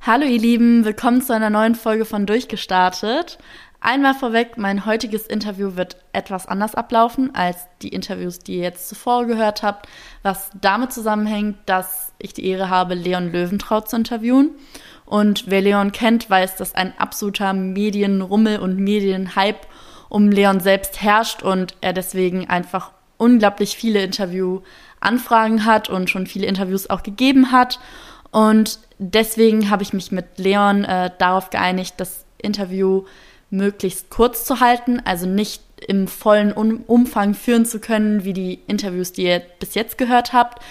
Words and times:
Hallo 0.00 0.24
ihr 0.24 0.38
Lieben, 0.38 0.84
willkommen 0.84 1.20
zu 1.20 1.34
einer 1.34 1.50
neuen 1.50 1.74
Folge 1.74 2.04
von 2.04 2.24
Durchgestartet. 2.24 3.36
Einmal 3.80 4.14
vorweg, 4.14 4.56
mein 4.56 4.86
heutiges 4.86 5.26
Interview 5.26 5.74
wird 5.74 5.96
etwas 6.12 6.46
anders 6.46 6.76
ablaufen 6.76 7.34
als 7.34 7.66
die 7.82 7.88
Interviews, 7.88 8.38
die 8.38 8.54
ihr 8.54 8.62
jetzt 8.62 8.88
zuvor 8.88 9.26
gehört 9.26 9.64
habt, 9.64 9.88
was 10.22 10.50
damit 10.58 10.92
zusammenhängt, 10.92 11.58
dass 11.66 12.14
ich 12.18 12.32
die 12.32 12.46
Ehre 12.46 12.70
habe, 12.70 12.94
Leon 12.94 13.32
Löwentraut 13.32 13.90
zu 13.90 13.96
interviewen. 13.96 14.52
Und 15.04 15.44
wer 15.48 15.60
Leon 15.60 15.90
kennt, 15.90 16.30
weiß, 16.30 16.56
dass 16.56 16.76
ein 16.76 16.96
absoluter 16.96 17.52
Medienrummel 17.52 18.60
und 18.60 18.78
Medienhype 18.78 19.66
um 20.08 20.30
Leon 20.30 20.60
selbst 20.60 21.02
herrscht 21.02 21.42
und 21.42 21.74
er 21.80 21.92
deswegen 21.92 22.48
einfach 22.48 22.92
unglaublich 23.16 23.76
viele 23.76 24.02
Interviewanfragen 24.04 25.64
hat 25.66 25.88
und 25.90 26.08
schon 26.08 26.28
viele 26.28 26.46
Interviews 26.46 26.88
auch 26.88 27.02
gegeben 27.02 27.50
hat. 27.50 27.80
Und 28.30 28.78
deswegen 28.98 29.70
habe 29.70 29.82
ich 29.82 29.92
mich 29.92 30.12
mit 30.12 30.38
Leon 30.38 30.84
äh, 30.84 31.10
darauf 31.18 31.50
geeinigt, 31.50 31.94
das 31.98 32.24
Interview 32.38 33.04
möglichst 33.50 34.10
kurz 34.10 34.44
zu 34.44 34.60
halten, 34.60 35.00
also 35.04 35.26
nicht 35.26 35.62
im 35.86 36.08
vollen 36.08 36.52
um 36.52 36.82
Umfang 36.86 37.34
führen 37.34 37.64
zu 37.64 37.80
können, 37.80 38.24
wie 38.24 38.32
die 38.32 38.60
Interviews, 38.66 39.12
die 39.12 39.24
ihr 39.24 39.42
bis 39.60 39.74
jetzt 39.74 39.96
gehört 39.96 40.32
habt. 40.32 40.62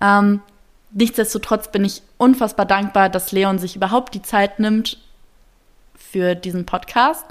Ähm, 0.00 0.40
nichtsdestotrotz 0.90 1.70
bin 1.70 1.84
ich 1.84 2.02
unfassbar 2.18 2.66
dankbar, 2.66 3.08
dass 3.08 3.32
Leon 3.32 3.58
sich 3.58 3.76
überhaupt 3.76 4.14
die 4.14 4.22
Zeit 4.22 4.58
nimmt 4.58 4.98
für 5.94 6.34
diesen 6.34 6.66
Podcast 6.66 7.24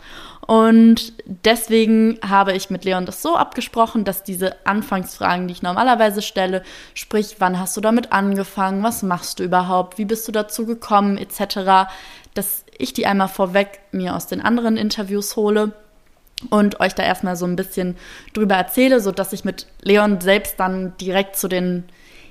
und 0.47 1.13
deswegen 1.25 2.19
habe 2.27 2.53
ich 2.53 2.69
mit 2.69 2.85
Leon 2.85 3.05
das 3.05 3.21
so 3.21 3.35
abgesprochen, 3.35 4.03
dass 4.03 4.23
diese 4.23 4.65
Anfangsfragen, 4.65 5.47
die 5.47 5.53
ich 5.53 5.63
normalerweise 5.63 6.21
stelle, 6.21 6.61
sprich, 6.93 7.37
wann 7.39 7.59
hast 7.59 7.75
du 7.75 7.81
damit 7.81 8.11
angefangen, 8.11 8.83
was 8.83 9.01
machst 9.01 9.39
du 9.39 9.43
überhaupt, 9.43 9.97
wie 9.97 10.05
bist 10.05 10.27
du 10.27 10.31
dazu 10.31 10.65
gekommen, 10.65 11.17
etc., 11.17 11.89
dass 12.35 12.63
ich 12.77 12.93
die 12.93 13.07
einmal 13.07 13.29
vorweg 13.29 13.79
mir 13.91 14.15
aus 14.15 14.27
den 14.27 14.41
anderen 14.41 14.77
Interviews 14.77 15.35
hole 15.35 15.71
und 16.49 16.79
euch 16.79 16.93
da 16.93 17.01
erstmal 17.01 17.37
so 17.37 17.45
ein 17.45 17.55
bisschen 17.55 17.95
drüber 18.33 18.55
erzähle, 18.55 18.99
sodass 18.99 19.33
ich 19.33 19.45
mit 19.45 19.65
Leon 19.81 20.21
selbst 20.21 20.59
dann 20.59 20.95
direkt 20.97 21.37
zu 21.37 21.47
den 21.47 21.85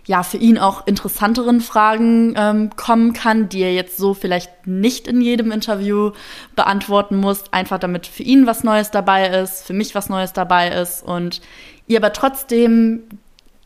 ja 0.06 0.22
für 0.22 0.36
ihn 0.36 0.58
auch 0.58 0.86
interessanteren 0.86 1.60
Fragen 1.60 2.34
ähm, 2.36 2.70
kommen 2.77 3.12
kann, 3.12 3.48
die 3.48 3.62
er 3.62 3.72
jetzt 3.72 3.97
so 3.97 4.12
vielleicht 4.14 4.66
nicht 4.66 5.08
in 5.08 5.20
jedem 5.20 5.50
Interview 5.50 6.12
beantworten 6.56 7.16
muss, 7.16 7.52
einfach 7.52 7.78
damit 7.78 8.06
für 8.06 8.22
ihn 8.22 8.47
was 8.47 8.64
Neues 8.64 8.91
dabei 8.91 9.28
ist, 9.28 9.66
für 9.66 9.72
mich 9.72 9.94
was 9.94 10.08
Neues 10.08 10.32
dabei 10.32 10.69
ist 10.69 11.02
und 11.02 11.41
ihr 11.86 11.98
aber 11.98 12.12
trotzdem 12.12 13.05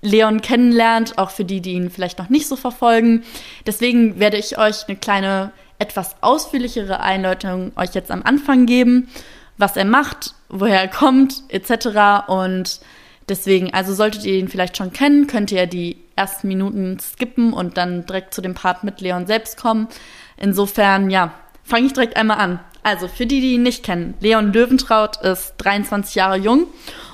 Leon 0.00 0.40
kennenlernt, 0.40 1.18
auch 1.18 1.30
für 1.30 1.44
die, 1.44 1.60
die 1.60 1.72
ihn 1.72 1.90
vielleicht 1.90 2.18
noch 2.18 2.28
nicht 2.28 2.46
so 2.46 2.54
verfolgen. 2.54 3.24
Deswegen 3.66 4.20
werde 4.20 4.36
ich 4.36 4.58
euch 4.58 4.86
eine 4.86 4.96
kleine, 4.96 5.52
etwas 5.80 6.16
ausführlichere 6.20 7.00
Einleitung 7.00 7.72
euch 7.76 7.94
jetzt 7.94 8.10
am 8.10 8.22
Anfang 8.22 8.66
geben, 8.66 9.08
was 9.56 9.76
er 9.76 9.84
macht, 9.84 10.34
woher 10.48 10.80
er 10.80 10.88
kommt, 10.88 11.42
etc. 11.48 12.28
Und 12.28 12.80
deswegen, 13.28 13.74
also 13.74 13.92
solltet 13.92 14.24
ihr 14.24 14.34
ihn 14.34 14.48
vielleicht 14.48 14.76
schon 14.76 14.92
kennen, 14.92 15.26
könnt 15.26 15.50
ihr 15.50 15.66
die 15.66 15.98
ersten 16.18 16.48
Minuten 16.48 16.98
skippen 17.00 17.52
und 17.52 17.76
dann 17.76 18.04
direkt 18.04 18.34
zu 18.34 18.42
dem 18.42 18.54
Part 18.54 18.84
mit 18.84 19.00
Leon 19.00 19.26
selbst 19.26 19.56
kommen. 19.56 19.88
Insofern, 20.36 21.08
ja, 21.08 21.32
fange 21.62 21.86
ich 21.86 21.92
direkt 21.92 22.16
einmal 22.16 22.38
an. 22.38 22.60
Also 22.82 23.08
für 23.08 23.26
die, 23.26 23.40
die 23.40 23.54
ihn 23.54 23.62
nicht 23.62 23.84
kennen, 23.84 24.14
Leon 24.20 24.52
Löwentraut 24.52 25.16
ist 25.18 25.54
23 25.58 26.14
Jahre 26.14 26.36
jung 26.36 26.66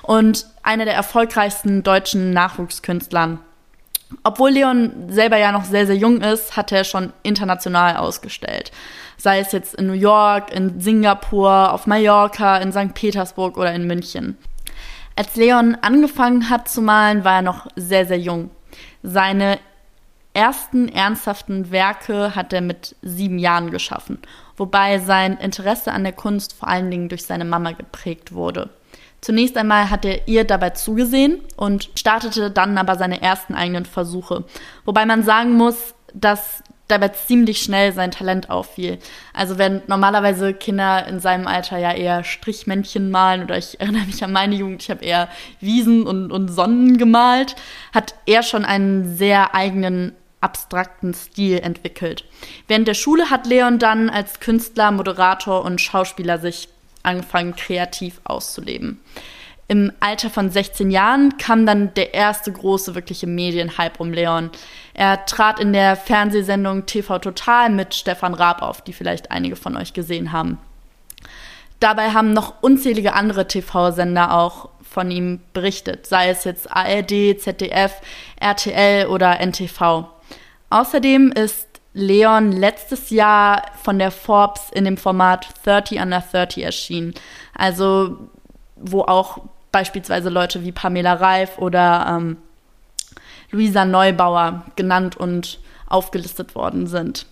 und 0.03 0.47
einer 0.63 0.85
der 0.85 0.95
erfolgreichsten 0.95 1.83
deutschen 1.83 2.33
Nachwuchskünstlern. 2.33 3.41
Obwohl 4.23 4.51
Leon 4.51 5.09
selber 5.09 5.39
ja 5.39 5.51
noch 5.51 5.65
sehr, 5.65 5.87
sehr 5.87 5.97
jung 5.97 6.21
ist, 6.21 6.57
hat 6.57 6.71
er 6.73 6.85
schon 6.85 7.13
international 7.23 7.97
ausgestellt. 7.97 8.71
Sei 9.17 9.41
es 9.41 9.53
jetzt 9.53 9.75
in 9.75 9.87
New 9.87 9.95
York, 9.95 10.53
in 10.55 10.81
Singapur, 10.81 11.73
auf 11.73 11.87
Mallorca, 11.87 12.59
in 12.59 12.73
St. 12.73 12.95
Petersburg 12.95 13.57
oder 13.57 13.73
in 13.73 13.87
München. 13.87 14.37
Als 15.17 15.37
Leon 15.37 15.77
angefangen 15.81 16.51
hat 16.51 16.69
zu 16.69 16.83
malen, 16.83 17.25
war 17.25 17.37
er 17.37 17.43
noch 17.43 17.69
sehr, 17.77 18.07
sehr 18.07 18.19
jung. 18.19 18.51
Seine 19.07 19.59
ersten 20.33 20.89
ernsthaften 20.89 21.71
Werke 21.71 22.35
hat 22.35 22.55
er 22.55 22.63
mit 22.63 22.97
sieben 23.03 23.39
Jahren 23.39 23.71
geschaffen, 23.71 24.19
wobei 24.57 24.99
sein 24.99 25.37
Interesse 25.37 25.93
an 25.93 26.05
der 26.05 26.15
Kunst 26.15 26.55
vor 26.55 26.69
allen 26.69 26.91
Dingen 26.91 27.11
durch 27.11 27.25
seine 27.25 27.45
Mama 27.45 27.73
geprägt 27.73 28.33
wurde. 28.33 28.71
Zunächst 29.21 29.59
einmal 29.59 29.91
hat 29.91 30.07
er 30.07 30.27
ihr 30.27 30.45
dabei 30.45 30.71
zugesehen 30.71 31.41
und 31.57 31.91
startete 31.97 32.51
dann 32.51 32.79
aber 32.79 32.97
seine 32.97 33.21
ersten 33.21 33.55
eigenen 33.55 33.85
Versuche. 33.85 34.45
Wobei 34.87 35.05
man 35.05 35.23
sagen 35.23 35.53
muss, 35.53 35.95
dass 36.15 36.63
dabei 36.89 37.09
ziemlich 37.09 37.63
schnell 37.63 37.93
sein 37.93 38.11
Talent 38.11 38.51
auffiel. 38.51 38.99
Also 39.33 39.59
wenn 39.59 39.83
normalerweise 39.87 40.53
Kinder 40.53 41.07
in 41.07 41.19
seinem 41.19 41.47
Alter 41.47 41.79
ja 41.79 41.93
eher 41.93 42.25
Strichmännchen 42.25 43.11
malen 43.11 43.45
oder 43.45 43.57
ich 43.57 43.81
erinnere 43.81 44.07
mich 44.07 44.23
an 44.23 44.33
meine 44.33 44.55
Jugend, 44.55 44.83
ich 44.83 44.91
habe 44.91 45.05
eher 45.05 45.29
Wiesen 45.61 46.07
und, 46.07 46.31
und 46.31 46.49
Sonnen 46.49 46.99
gemalt, 46.99 47.57
hat 47.93 48.15
er 48.27 48.43
schon 48.43 48.65
einen 48.65 49.17
sehr 49.17 49.55
eigenen 49.55 50.13
abstrakten 50.41 51.15
Stil 51.15 51.59
entwickelt. 51.61 52.27
Während 52.69 52.87
der 52.87 52.95
Schule 52.95 53.31
hat 53.31 53.47
Leon 53.47 53.79
dann 53.79 54.11
als 54.11 54.41
Künstler, 54.41 54.91
Moderator 54.91 55.65
und 55.65 55.81
Schauspieler 55.81 56.39
sich 56.39 56.69
angefangen, 57.03 57.57
kreativ 57.57 58.21
auszuleben. 58.25 59.01
Im 59.67 59.93
Alter 60.01 60.29
von 60.29 60.51
16 60.51 60.91
Jahren 60.91 61.39
kam 61.39 61.65
dann 61.65 61.95
der 61.95 62.13
erste 62.13 62.53
große 62.53 62.95
wirkliche 62.95 63.27
Medienhype 63.27 63.99
um 63.99 64.13
Leon. 64.13 64.51
Er 64.93 65.25
trat 65.25 65.59
in 65.59 65.73
der 65.73 65.97
Fernsehsendung 65.97 66.85
TV 66.85 67.19
Total 67.19 67.71
mit 67.71 67.95
Stefan 67.95 68.35
Raab 68.35 68.61
auf, 68.61 68.83
die 68.83 68.93
vielleicht 68.93 69.31
einige 69.31 69.57
von 69.57 69.77
euch 69.77 69.95
gesehen 69.95 70.33
haben. 70.33 70.59
Dabei 71.81 72.11
haben 72.11 72.33
noch 72.33 72.63
unzählige 72.63 73.15
andere 73.15 73.49
TV-Sender 73.49 74.35
auch 74.35 74.69
von 74.83 75.11
ihm 75.11 75.41
berichtet, 75.53 76.07
sei 76.07 76.29
es 76.29 76.45
jetzt 76.45 76.71
ARD, 76.71 77.41
ZDF, 77.41 78.01
RTL 78.39 79.07
oder 79.07 79.41
NTV. 79.41 80.05
Außerdem 80.71 81.33
ist 81.33 81.69
Leon 81.95 82.53
letztes 82.53 83.11
Jahr 83.11 83.63
von 83.83 83.99
der 83.99 84.11
Forbes 84.11 84.71
in 84.73 84.85
dem 84.85 84.97
Format 84.97 85.49
30 85.65 86.01
Under 86.01 86.21
30 86.21 86.65
erschienen. 86.65 87.15
Also 87.55 88.29
wo 88.77 89.03
auch 89.03 89.39
beispielsweise 89.75 90.29
Leute 90.29 90.63
wie 90.63 90.71
Pamela 90.71 91.15
Reif 91.15 91.59
oder 91.59 92.07
ähm, 92.09 92.37
Luisa 93.51 93.85
Neubauer 93.85 94.63
genannt 94.77 95.17
und 95.17 95.59
aufgelistet 95.89 96.55
worden 96.55 96.87
sind. 96.87 97.27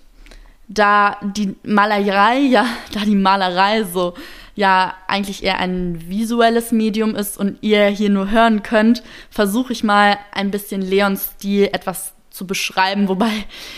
Da 0.67 1.19
die 1.23 1.55
Malerei, 1.63 2.39
ja, 2.51 2.67
da 2.93 3.01
die 3.05 3.15
Malerei 3.15 3.85
so 3.85 4.15
ja 4.57 4.93
eigentlich 5.07 5.45
eher 5.45 5.61
ein 5.61 6.09
visuelles 6.09 6.73
Medium 6.73 7.15
ist 7.15 7.39
und 7.39 7.59
ihr 7.61 7.87
hier 7.87 8.11
nur 8.11 8.33
hören 8.33 8.65
könnt, 8.65 9.05
versuche 9.31 9.73
ich 9.73 9.85
mal 9.85 10.19
ein 10.35 10.51
bisschen 10.51 10.83
Leons 10.83 11.35
Stil 11.37 11.69
etwas 11.73 12.13
zu 12.31 12.45
beschreiben, 12.45 13.07
wobei 13.07 13.31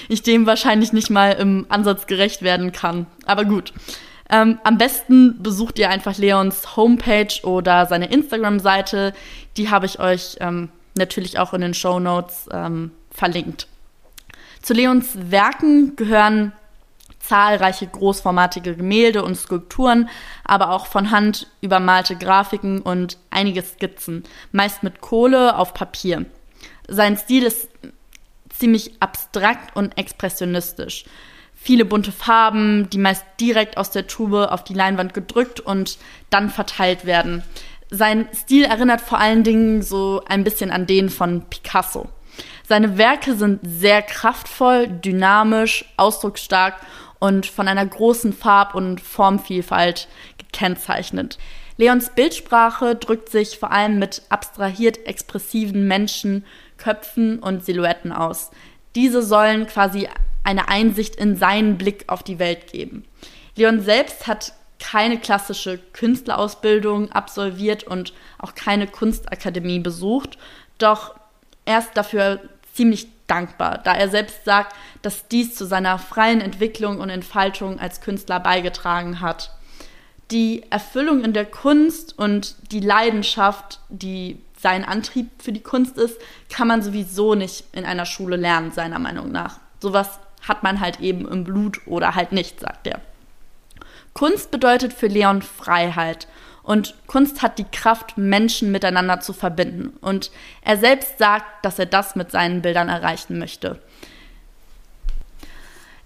ich 0.09 0.23
dem 0.23 0.47
wahrscheinlich 0.47 0.95
nicht 0.95 1.11
mal 1.11 1.33
im 1.33 1.67
Ansatz 1.69 2.07
gerecht 2.07 2.41
werden 2.41 2.73
kann. 2.73 3.07
Aber 3.27 3.45
gut. 3.45 3.75
Ähm, 4.31 4.59
am 4.65 4.79
besten 4.79 5.43
besucht 5.43 5.79
ihr 5.79 5.91
einfach 5.91 6.17
Leons 6.17 6.77
Homepage 6.77 7.43
oder 7.43 7.87
seine 7.87 8.07
Instagram-Seite. 8.07 9.13
Die 9.57 9.71
habe 9.71 9.87
ich 9.87 10.01
euch 10.01 10.37
ähm, 10.41 10.71
natürlich 10.97 11.39
auch 11.39 11.53
in 11.53 11.61
den 11.61 11.75
Show 11.75 12.01
Notes 12.01 12.49
ähm, 12.53 12.91
verlinkt. 13.11 13.69
Zu 14.63 14.73
Leons 14.73 15.31
Werken 15.31 15.95
gehören 15.97 16.53
zahlreiche 17.21 17.87
großformatige 17.87 18.77
Gemälde 18.77 19.25
und 19.25 19.37
Skulpturen, 19.37 20.09
aber 20.45 20.71
auch 20.71 20.87
von 20.87 21.11
Hand 21.11 21.47
übermalte 21.61 22.17
Grafiken 22.17 22.81
und 22.81 23.19
einige 23.31 23.63
Skizzen, 23.63 24.25
meist 24.53 24.83
mit 24.83 25.01
Kohle 25.01 25.57
auf 25.57 25.75
Papier. 25.75 26.27
Sein 26.87 27.17
Stil 27.17 27.45
ist 27.45 27.69
ziemlich 28.51 28.93
abstrakt 29.01 29.75
und 29.75 29.97
expressionistisch 29.97 31.05
viele 31.65 31.87
bunte 31.87 32.13
Farben, 32.13 32.91
die 32.91 32.99
meist 32.99 33.25
direkt 33.41 33.79
aus 33.79 33.91
der 33.91 34.07
Tube 34.07 34.51
auf 34.51 34.65
die 34.65 34.75
Leinwand 34.75 35.15
gedrückt 35.15 35.61
und 35.61 35.97
dann 36.29 36.51
verteilt 36.51 37.07
werden. 37.07 37.43
Sein 37.91 38.29
Stil 38.35 38.65
erinnert 38.65 39.01
vor 39.01 39.19
allen 39.19 39.45
Dingen 39.45 39.81
so 39.81 40.23
ein 40.29 40.45
bisschen 40.45 40.71
an 40.71 40.87
den 40.87 41.09
von 41.09 41.47
Picasso. 41.49 42.11
Seine 42.69 42.99
Werke 42.99 43.35
sind 43.35 43.61
sehr 43.63 44.03
kraftvoll, 44.03 44.89
dynamisch, 44.89 45.87
ausdrucksstark 45.97 46.75
und 47.19 47.47
von 47.47 47.67
einer 47.67 47.87
großen 47.87 48.35
Farb- 48.35 48.75
und 48.75 49.01
Formvielfalt 49.01 50.09
gekennzeichnet. 50.37 51.39
Leons 51.79 52.11
Bildsprache 52.11 52.95
drückt 52.95 53.31
sich 53.31 53.59
vor 53.59 53.73
allem 53.73 53.99
mit 53.99 54.21
abstrahiert 54.29 55.07
expressiven 55.07 55.89
Menschen, 55.89 56.45
Köpfen 56.77 57.39
und 57.39 57.65
Silhouetten 57.65 58.13
aus. 58.13 58.51
Diese 58.95 59.23
sollen 59.23 59.67
quasi 59.67 60.09
eine 60.45 60.69
Einsicht 60.69 61.17
in 61.17 61.37
seinen 61.37 61.77
Blick 61.79 62.05
auf 62.07 62.23
die 62.23 62.39
Welt 62.39 62.71
geben. 62.71 63.05
Leon 63.57 63.81
selbst 63.81 64.27
hat 64.27 64.53
keine 64.79 65.19
klassische 65.19 65.79
Künstlerausbildung 65.79 67.11
absolviert 67.13 67.85
und 67.85 68.13
auch 68.39 68.55
keine 68.55 68.87
Kunstakademie 68.87 69.81
besucht, 69.81 70.37
doch 70.79 71.15
er 71.65 71.79
ist 71.79 71.93
dafür 71.95 72.41
ziemlich 72.75 73.09
dankbar, 73.27 73.79
da 73.79 73.95
er 73.95 74.09
selbst 74.09 74.45
sagt, 74.45 74.75
dass 75.01 75.29
dies 75.29 75.55
zu 75.55 75.65
seiner 75.65 75.99
freien 75.99 76.41
Entwicklung 76.41 77.01
und 77.01 77.09
Entfaltung 77.09 77.79
als 77.79 78.01
Künstler 78.01 78.41
beigetragen 78.41 79.21
hat. 79.21 79.53
Die 80.31 80.65
Erfüllung 80.71 81.25
in 81.25 81.33
der 81.33 81.47
Kunst 81.47 82.19
und 82.19 82.57
die 82.73 82.81
Leidenschaft, 82.81 83.81
die 83.89 84.39
sein 84.59 84.85
Antrieb 84.85 85.31
für 85.39 85.53
die 85.53 85.63
Kunst 85.63 85.97
ist, 85.99 86.19
kann 86.51 86.69
man 86.69 86.83
sowieso 86.83 87.35
nicht 87.35 87.65
in 87.73 87.85
einer 87.85 88.07
Schule 88.07 88.37
lernen, 88.37 88.73
seiner 88.73 88.99
Meinung 88.99 89.31
nach. 89.31 89.61
Sowas 89.81 90.19
hat 90.47 90.63
man 90.63 90.81
halt 90.81 91.01
eben 91.01 91.27
im 91.29 91.45
Blut 91.45 91.81
oder 91.87 92.15
halt 92.15 92.33
nicht, 92.33 92.61
sagt 92.61 92.87
er. 92.87 93.01
Kunst 94.13 94.51
bedeutet 94.51 94.93
für 94.93 95.09
Leon 95.09 95.43
Freiheit 95.43 96.29
und 96.65 96.95
Kunst 97.07 97.43
hat 97.43 97.59
die 97.59 97.67
Kraft, 97.71 98.17
Menschen 98.17 98.73
miteinander 98.73 99.21
zu 99.21 99.35
verbinden. 99.35 99.97
Und 100.01 100.31
er 100.63 100.79
selbst 100.79 101.19
sagt, 101.19 101.65
dass 101.65 101.79
er 101.79 101.87
das 101.87 102.17
mit 102.17 102.31
seinen 102.31 102.63
Bildern 102.63 102.89
erreichen 102.89 103.39
möchte. 103.39 103.79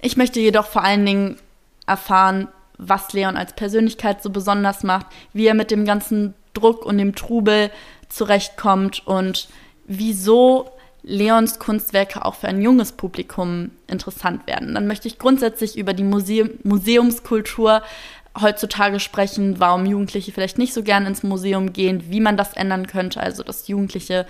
Ich 0.01 0.17
möchte 0.17 0.41
jedoch 0.41 0.67
vor 0.67 0.83
allen 0.83 1.07
Dingen 1.07 1.39
erfahren, 1.87 2.49
was 2.77 3.13
Leon 3.13 3.37
als 3.37 3.53
Persönlichkeit 3.55 4.23
so 4.23 4.31
besonders 4.31 4.83
macht, 4.83 5.07
wie 5.33 5.47
er 5.47 5.55
mit 5.55 5.71
dem 5.71 5.85
ganzen 5.85 6.35
Druck 6.55 6.85
und 6.85 6.99
dem 6.99 7.15
Trubel 7.15 7.71
zurechtkommt 8.09 9.07
und 9.07 9.49
wieso 9.87 10.71
Leons 11.09 11.59
Kunstwerke 11.59 12.25
auch 12.25 12.35
für 12.35 12.49
ein 12.49 12.61
junges 12.61 12.93
Publikum 12.93 13.71
interessant 13.87 14.47
werden. 14.47 14.75
Dann 14.75 14.87
möchte 14.87 15.09
ich 15.09 15.19
grundsätzlich 15.19 15.79
über 15.79 15.95
die 15.95 16.05
Museum 16.05 16.51
Museumskultur 16.65 17.83
heutzutage 18.39 19.01
sprechen, 19.01 19.59
warum 19.59 19.87
Jugendliche 19.87 20.33
vielleicht 20.33 20.59
nicht 20.59 20.75
so 20.75 20.83
gern 20.83 21.07
ins 21.07 21.23
Museum 21.23 21.73
gehen, 21.73 22.05
wie 22.11 22.21
man 22.21 22.37
das 22.37 22.53
ändern 22.53 22.87
könnte, 22.87 23.21
also 23.21 23.43
dass 23.43 23.69
Jugendliche 23.69 24.27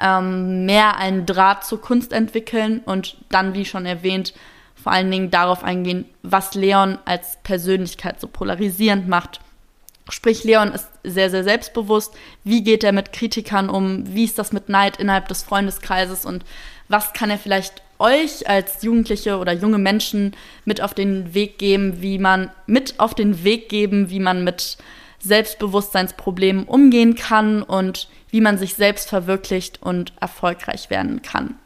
ähm, 0.00 0.64
mehr 0.64 0.96
einen 0.96 1.26
Draht 1.26 1.64
zur 1.64 1.80
Kunst 1.80 2.12
entwickeln 2.12 2.80
und 2.84 3.18
dann, 3.28 3.54
wie 3.54 3.66
schon 3.66 3.84
erwähnt, 3.84 4.32
vor 4.74 4.92
allen 4.92 5.10
Dingen 5.10 5.30
darauf 5.30 5.62
eingehen, 5.62 6.06
was 6.22 6.54
Leon 6.54 6.98
als 7.04 7.36
Persönlichkeit 7.42 8.18
so 8.18 8.28
polarisierend 8.28 9.08
macht. 9.08 9.40
Sprich, 10.10 10.44
Leon 10.44 10.72
ist 10.72 10.88
sehr, 11.04 11.30
sehr 11.30 11.44
selbstbewusst. 11.44 12.14
Wie 12.44 12.62
geht 12.62 12.82
er 12.84 12.92
mit 12.92 13.12
Kritikern 13.12 13.68
um? 13.68 14.14
Wie 14.14 14.24
ist 14.24 14.38
das 14.38 14.52
mit 14.52 14.68
Neid 14.68 14.96
innerhalb 14.96 15.28
des 15.28 15.42
Freundeskreises? 15.42 16.24
Und 16.24 16.44
was 16.88 17.12
kann 17.12 17.30
er 17.30 17.38
vielleicht 17.38 17.82
euch 17.98 18.48
als 18.48 18.82
Jugendliche 18.82 19.38
oder 19.38 19.52
junge 19.52 19.78
Menschen 19.78 20.34
mit 20.64 20.80
auf 20.80 20.94
den 20.94 21.34
Weg 21.34 21.58
geben, 21.58 22.00
wie 22.00 22.18
man 22.18 22.50
mit 22.66 22.98
auf 22.98 23.14
den 23.14 23.44
Weg 23.44 23.68
geben, 23.68 24.10
wie 24.10 24.20
man 24.20 24.44
mit 24.44 24.78
Selbstbewusstseinsproblemen 25.20 26.64
umgehen 26.64 27.14
kann 27.14 27.62
und 27.62 28.08
wie 28.30 28.40
man 28.40 28.56
sich 28.56 28.74
selbst 28.74 29.08
verwirklicht 29.08 29.82
und 29.82 30.12
erfolgreich 30.20 30.90
werden 30.90 31.22
kann. 31.22 31.56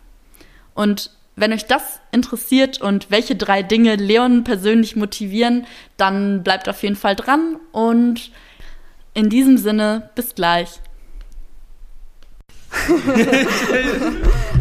Und 0.75 1.11
wenn 1.37 1.53
euch 1.53 1.67
das 1.67 2.01
interessiert 2.11 2.81
und 2.81 3.11
welche 3.11 3.37
drei 3.37 3.63
Dinge 3.63 3.97
Leon 3.97 4.45
persönlich 4.45 4.97
motivieren, 4.97 5.67
dann 5.97 6.43
bleibt 6.43 6.69
auf 6.69 6.83
jeden 6.83 6.97
Fall 6.97 7.17
dran 7.17 7.57
und 7.73 8.31
in 9.15 9.31
diesem 9.31 9.59
Sinne, 9.59 10.11
bis 10.15 10.35
gleich. 10.35 10.81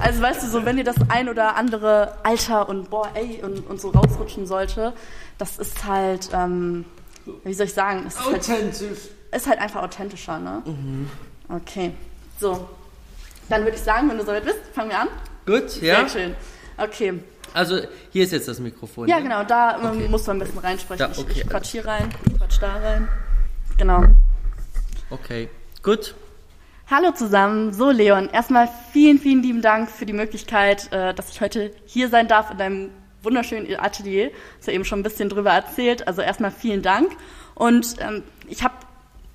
also 0.01 0.21
weißt 0.21 0.43
du, 0.43 0.47
so 0.47 0.65
wenn 0.65 0.75
dir 0.75 0.83
das 0.83 0.97
ein 1.07 1.29
oder 1.29 1.55
andere 1.55 2.17
Alter 2.23 2.67
und 2.67 2.89
boah, 2.89 3.09
ey 3.13 3.41
und, 3.41 3.65
und 3.69 3.79
so 3.79 3.89
rausrutschen 3.89 4.45
sollte, 4.45 4.91
das 5.37 5.57
ist 5.57 5.85
halt, 5.85 6.29
ähm, 6.33 6.83
wie 7.45 7.53
soll 7.53 7.67
ich 7.67 7.73
sagen, 7.73 8.05
ist 8.05 8.19
halt 8.19 8.35
authentisch. 8.35 8.81
Halt, 8.81 9.11
ist 9.31 9.47
halt 9.47 9.59
einfach 9.59 9.81
authentischer, 9.83 10.39
ne? 10.39 10.61
Mhm. 10.65 11.09
Okay, 11.47 11.91
so. 12.39 12.67
Dann 13.49 13.63
würde 13.63 13.77
ich 13.77 13.83
sagen, 13.83 14.09
wenn 14.09 14.17
du 14.17 14.25
soweit 14.25 14.43
bist, 14.43 14.59
fangen 14.73 14.89
wir 14.89 14.99
an. 14.99 15.07
Gut, 15.45 15.81
ja. 15.81 16.07
Sehr 16.07 16.09
schön. 16.09 16.35
Okay. 16.81 17.19
Also 17.53 17.79
hier 18.11 18.23
ist 18.23 18.31
jetzt 18.31 18.47
das 18.47 18.59
Mikrofon. 18.59 19.07
Ja, 19.07 19.17
ja? 19.17 19.23
genau, 19.23 19.43
da 19.43 19.77
ähm, 19.77 19.97
okay. 19.97 20.07
musst 20.07 20.27
du 20.27 20.31
ein 20.31 20.39
bisschen 20.39 20.59
reinsprechen. 20.59 21.11
Da, 21.13 21.19
okay. 21.19 21.31
Ich, 21.31 21.41
ich 21.41 21.49
quatsch 21.49 21.71
hier 21.71 21.85
rein, 21.85 22.09
ich 22.27 22.37
quatsch 22.37 22.61
da 22.61 22.77
rein. 22.77 23.07
Genau. 23.77 24.03
Okay, 25.09 25.49
gut. 25.83 26.15
Hallo 26.89 27.11
zusammen. 27.11 27.73
So, 27.73 27.89
Leon, 27.89 28.29
erstmal 28.29 28.69
vielen, 28.91 29.17
vielen 29.17 29.41
lieben 29.43 29.61
Dank 29.61 29.89
für 29.89 30.05
die 30.05 30.13
Möglichkeit, 30.13 30.91
äh, 30.91 31.13
dass 31.13 31.29
ich 31.29 31.41
heute 31.41 31.71
hier 31.85 32.09
sein 32.09 32.27
darf 32.27 32.51
in 32.51 32.57
deinem 32.57 32.89
wunderschönen 33.23 33.79
Atelier. 33.79 34.31
Hast 34.57 34.67
du 34.67 34.71
eben 34.71 34.85
schon 34.85 34.99
ein 34.99 35.03
bisschen 35.03 35.29
drüber 35.29 35.51
erzählt. 35.51 36.07
Also 36.07 36.21
erstmal 36.21 36.51
vielen 36.51 36.81
Dank. 36.81 37.11
Und 37.55 37.95
ähm, 37.99 38.23
ich 38.47 38.63
habe 38.63 38.73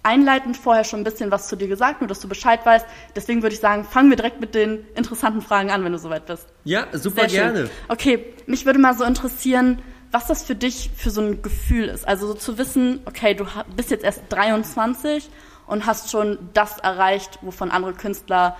einleitend 0.07 0.57
vorher 0.57 0.85
schon 0.85 1.01
ein 1.01 1.05
bisschen 1.05 1.31
was 1.31 1.49
zu 1.49 1.57
dir 1.57 1.67
gesagt, 1.67 2.01
nur 2.01 2.09
dass 2.09 2.21
du 2.21 2.29
Bescheid 2.29 2.65
weißt. 2.65 2.87
Deswegen 3.17 3.43
würde 3.43 3.55
ich 3.55 3.61
sagen, 3.61 3.85
fangen 3.85 4.09
wir 4.09 4.17
direkt 4.17 4.41
mit 4.41 4.55
den 4.55 4.87
interessanten 4.95 5.43
Fragen 5.43 5.71
an, 5.71 5.85
wenn 5.85 5.93
du 5.93 5.99
soweit 5.99 6.27
bist. 6.27 6.47
Ja, 6.65 6.87
super 6.93 7.27
gerne. 7.27 7.69
Okay, 7.89 8.33
mich 8.47 8.65
würde 8.65 8.79
mal 8.79 8.97
so 8.97 9.05
interessieren, 9.05 9.83
was 10.13 10.29
das 10.29 10.45
für 10.45 10.55
dich 10.55 10.91
für 10.97 11.11
so 11.11 11.21
ein 11.21 11.43
Gefühl 11.43 11.89
ist. 11.89 12.07
Also 12.07 12.29
so 12.29 12.35
zu 12.35 12.57
wissen, 12.57 13.01
okay, 13.05 13.35
du 13.35 13.47
bist 13.75 13.91
jetzt 13.91 14.05
erst 14.05 14.23
23 14.29 15.29
und 15.67 15.87
hast 15.87 16.11
schon 16.11 16.39
das 16.55 16.79
erreicht, 16.79 17.41
wovon 17.43 17.73
andere 17.73 17.93
Künstler 17.93 18.57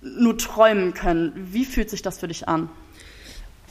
nur 0.00 0.38
träumen 0.38 0.94
können. 0.94 1.32
Wie 1.52 1.66
fühlt 1.66 1.90
sich 1.90 2.00
das 2.00 2.18
für 2.18 2.28
dich 2.28 2.48
an? 2.48 2.70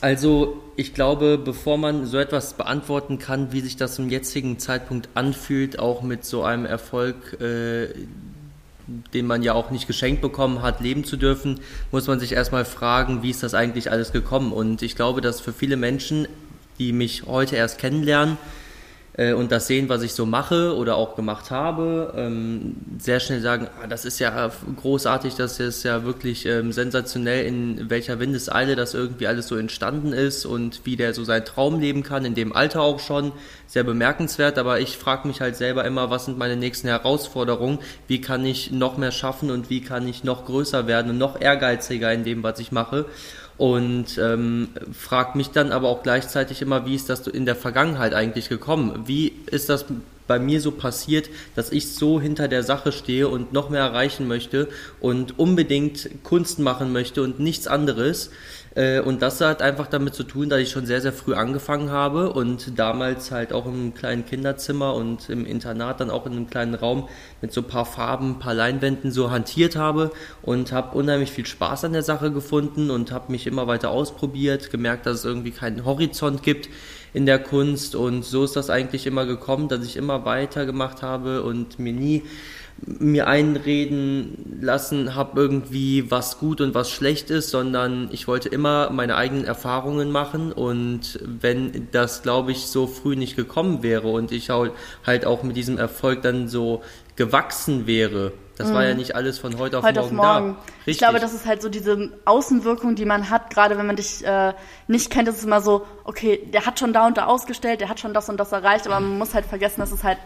Also 0.01 0.61
ich 0.77 0.93
glaube, 0.93 1.37
bevor 1.37 1.77
man 1.77 2.05
so 2.05 2.17
etwas 2.17 2.53
beantworten 2.53 3.19
kann, 3.19 3.51
wie 3.51 3.59
sich 3.59 3.75
das 3.75 3.95
zum 3.95 4.09
jetzigen 4.09 4.57
Zeitpunkt 4.57 5.09
anfühlt, 5.13 5.77
auch 5.77 6.01
mit 6.01 6.23
so 6.23 6.43
einem 6.43 6.65
Erfolg, 6.65 7.39
äh, 7.41 7.89
den 9.13 9.27
man 9.27 9.43
ja 9.43 9.53
auch 9.53 9.71
nicht 9.71 9.87
geschenkt 9.87 10.21
bekommen 10.21 10.61
hat, 10.61 10.79
leben 10.79 11.03
zu 11.03 11.17
dürfen, 11.17 11.59
muss 11.91 12.07
man 12.07 12.19
sich 12.19 12.31
erstmal 12.31 12.65
fragen, 12.65 13.23
wie 13.23 13.29
ist 13.29 13.43
das 13.43 13.53
eigentlich 13.53 13.91
alles 13.91 14.13
gekommen. 14.13 14.53
Und 14.53 14.81
ich 14.81 14.95
glaube, 14.95 15.19
dass 15.19 15.41
für 15.41 15.53
viele 15.53 15.75
Menschen, 15.75 16.27
die 16.79 16.93
mich 16.93 17.23
heute 17.25 17.57
erst 17.57 17.77
kennenlernen, 17.77 18.37
äh, 19.19 19.33
und 19.33 19.51
das 19.51 19.67
sehen, 19.67 19.89
was 19.89 20.01
ich 20.01 20.13
so 20.13 20.25
mache 20.25 20.75
oder 20.75 20.95
auch 20.95 21.15
gemacht 21.15 21.51
habe, 21.51 22.13
ähm, 22.15 22.77
sehr 22.97 23.19
schnell 23.19 23.41
sagen, 23.41 23.67
ah, 23.83 23.87
das 23.87 24.05
ist 24.05 24.19
ja 24.19 24.49
großartig, 24.77 25.35
das 25.35 25.59
ist 25.59 25.83
ja 25.83 26.05
wirklich 26.05 26.45
ähm, 26.45 26.71
sensationell, 26.71 27.45
in 27.45 27.89
welcher 27.89 28.19
Windeseile 28.19 28.77
das 28.77 28.93
irgendwie 28.93 29.27
alles 29.27 29.47
so 29.49 29.57
entstanden 29.57 30.13
ist 30.13 30.45
und 30.45 30.85
wie 30.85 30.95
der 30.95 31.13
so 31.13 31.25
seinen 31.25 31.43
Traum 31.43 31.81
leben 31.81 32.01
kann, 32.01 32.23
in 32.23 32.33
dem 32.33 32.55
Alter 32.55 32.81
auch 32.81 32.99
schon, 32.99 33.33
sehr 33.67 33.83
bemerkenswert, 33.83 34.57
aber 34.57 34.79
ich 34.79 34.97
frage 34.97 35.27
mich 35.27 35.41
halt 35.41 35.55
selber 35.55 35.85
immer, 35.85 36.09
was 36.09 36.25
sind 36.25 36.37
meine 36.37 36.55
nächsten 36.55 36.87
Herausforderungen, 36.87 37.79
wie 38.07 38.21
kann 38.21 38.45
ich 38.45 38.71
noch 38.71 38.97
mehr 38.97 39.11
schaffen 39.11 39.51
und 39.51 39.69
wie 39.69 39.81
kann 39.81 40.07
ich 40.07 40.23
noch 40.23 40.45
größer 40.45 40.87
werden 40.87 41.11
und 41.11 41.17
noch 41.17 41.39
ehrgeiziger 41.39 42.11
in 42.11 42.23
dem, 42.23 42.41
was 42.41 42.59
ich 42.59 42.71
mache 42.71 43.05
und 43.59 44.17
ähm, 44.17 44.69
fragt 44.97 45.35
mich 45.35 45.49
dann 45.49 45.73
aber 45.73 45.89
auch 45.89 46.01
gleichzeitig 46.01 46.61
immer, 46.61 46.85
wie 46.85 46.95
ist 46.95 47.09
das 47.09 47.27
in 47.27 47.45
der 47.45 47.57
Vergangenheit 47.57 48.13
eigentlich 48.13 48.47
gekommen? 48.47 49.03
Wie 49.05 49.33
ist 49.47 49.67
das 49.67 49.85
bei 50.27 50.39
mir 50.39 50.61
so 50.61 50.71
passiert, 50.71 51.29
dass 51.55 51.73
ich 51.73 51.93
so 51.93 52.21
hinter 52.21 52.47
der 52.47 52.63
Sache 52.63 52.93
stehe 52.93 53.27
und 53.27 53.51
noch 53.51 53.69
mehr 53.69 53.81
erreichen 53.81 54.29
möchte 54.29 54.69
und 55.01 55.37
unbedingt 55.37 56.23
Kunst 56.23 56.59
machen 56.59 56.93
möchte 56.93 57.21
und 57.21 57.41
nichts 57.41 57.67
anderes? 57.67 58.31
Äh, 58.75 58.99
und 58.99 59.21
das 59.21 59.41
hat 59.41 59.61
einfach 59.61 59.87
damit 59.87 60.13
zu 60.13 60.23
tun, 60.23 60.49
dass 60.49 60.59
ich 60.59 60.69
schon 60.69 60.85
sehr, 60.85 61.01
sehr 61.01 61.13
früh 61.13 61.33
angefangen 61.33 61.91
habe 61.91 62.31
und 62.31 62.77
damals 62.77 63.31
halt 63.31 63.53
auch 63.53 63.65
im 63.65 63.93
kleinen 63.93 64.25
Kinderzimmer 64.25 64.93
und 64.93 65.29
im 65.29 65.45
Internat 65.45 65.99
dann 65.99 66.09
auch 66.09 66.25
in 66.25 66.33
einem 66.33 66.49
kleinen 66.49 66.75
Raum 66.75 67.09
mit 67.41 67.51
so 67.51 67.61
ein 67.61 67.67
paar 67.67 67.85
Farben, 67.85 68.31
ein 68.31 68.39
paar 68.39 68.53
Leinwänden 68.53 69.11
so 69.11 69.31
hantiert 69.31 69.75
habe 69.75 70.11
und 70.41 70.71
habe 70.71 70.97
unheimlich 70.97 71.31
viel 71.31 71.45
Spaß 71.45 71.85
an 71.85 71.93
der 71.93 72.03
Sache 72.03 72.31
gefunden 72.31 72.91
und 72.91 73.11
habe 73.11 73.31
mich 73.31 73.47
immer 73.47 73.67
weiter 73.67 73.89
ausprobiert, 73.89 74.71
gemerkt, 74.71 75.05
dass 75.05 75.19
es 75.19 75.25
irgendwie 75.25 75.51
keinen 75.51 75.85
Horizont 75.85 76.43
gibt 76.43 76.69
in 77.13 77.25
der 77.25 77.39
Kunst. 77.39 77.95
Und 77.95 78.23
so 78.23 78.43
ist 78.43 78.55
das 78.55 78.69
eigentlich 78.69 79.07
immer 79.07 79.25
gekommen, 79.25 79.67
dass 79.67 79.83
ich 79.83 79.97
immer 79.97 80.25
weiter 80.25 80.65
gemacht 80.65 81.01
habe 81.01 81.43
und 81.43 81.79
mir 81.79 81.93
nie 81.93 82.23
mir 82.85 83.27
einreden 83.27 84.59
lassen 84.61 85.15
habe 85.15 85.39
irgendwie, 85.39 86.11
was 86.11 86.39
gut 86.39 86.61
und 86.61 86.73
was 86.73 86.89
schlecht 86.89 87.29
ist, 87.29 87.49
sondern 87.49 88.09
ich 88.11 88.27
wollte 88.27 88.49
immer 88.49 88.89
meine 88.89 89.15
eigenen 89.15 89.45
Erfahrungen 89.45 90.11
machen 90.11 90.51
und 90.51 91.19
wenn 91.23 91.87
das, 91.91 92.21
glaube 92.21 92.51
ich, 92.51 92.67
so 92.67 92.87
früh 92.87 93.15
nicht 93.15 93.35
gekommen 93.35 93.83
wäre 93.83 94.07
und 94.07 94.31
ich 94.31 94.49
halt 94.49 95.25
auch 95.25 95.43
mit 95.43 95.55
diesem 95.55 95.77
Erfolg 95.77 96.21
dann 96.21 96.47
so 96.47 96.81
gewachsen 97.15 97.85
wäre, 97.87 98.31
das 98.59 98.67
mhm. 98.69 98.73
war 98.73 98.83
ja 98.83 98.91
mhm. 98.91 98.97
nicht 98.97 99.15
alles 99.15 99.39
von 99.39 99.57
heute 99.57 99.77
auf 99.77 99.85
heute 99.85 100.01
morgen, 100.01 100.19
auf 100.19 100.25
morgen. 100.25 100.53
da. 100.55 100.61
Richtig. 100.79 100.87
Ich 100.87 100.97
glaube, 100.97 101.19
das 101.19 101.33
ist 101.33 101.45
halt 101.45 101.61
so 101.61 101.69
diese 101.69 102.11
Außenwirkung, 102.25 102.95
die 102.95 103.05
man 103.05 103.29
hat, 103.29 103.49
gerade 103.49 103.77
wenn 103.77 103.87
man 103.87 103.95
dich 103.95 104.25
äh, 104.25 104.53
nicht 104.87 105.09
kennt, 105.09 105.29
ist 105.29 105.37
es 105.37 105.45
immer 105.45 105.61
so, 105.61 105.85
okay, 106.03 106.45
der 106.53 106.65
hat 106.65 106.77
schon 106.77 106.91
da 106.91 107.07
und 107.07 107.17
da 107.17 107.27
ausgestellt, 107.27 107.79
der 107.79 107.87
hat 107.87 108.01
schon 108.01 108.13
das 108.13 108.27
und 108.27 108.37
das 108.37 108.51
erreicht, 108.51 108.85
aber 108.85 108.99
man 108.99 109.17
muss 109.17 109.33
halt 109.33 109.45
vergessen, 109.45 109.79
dass 109.79 109.93
es 109.93 110.03
halt 110.03 110.17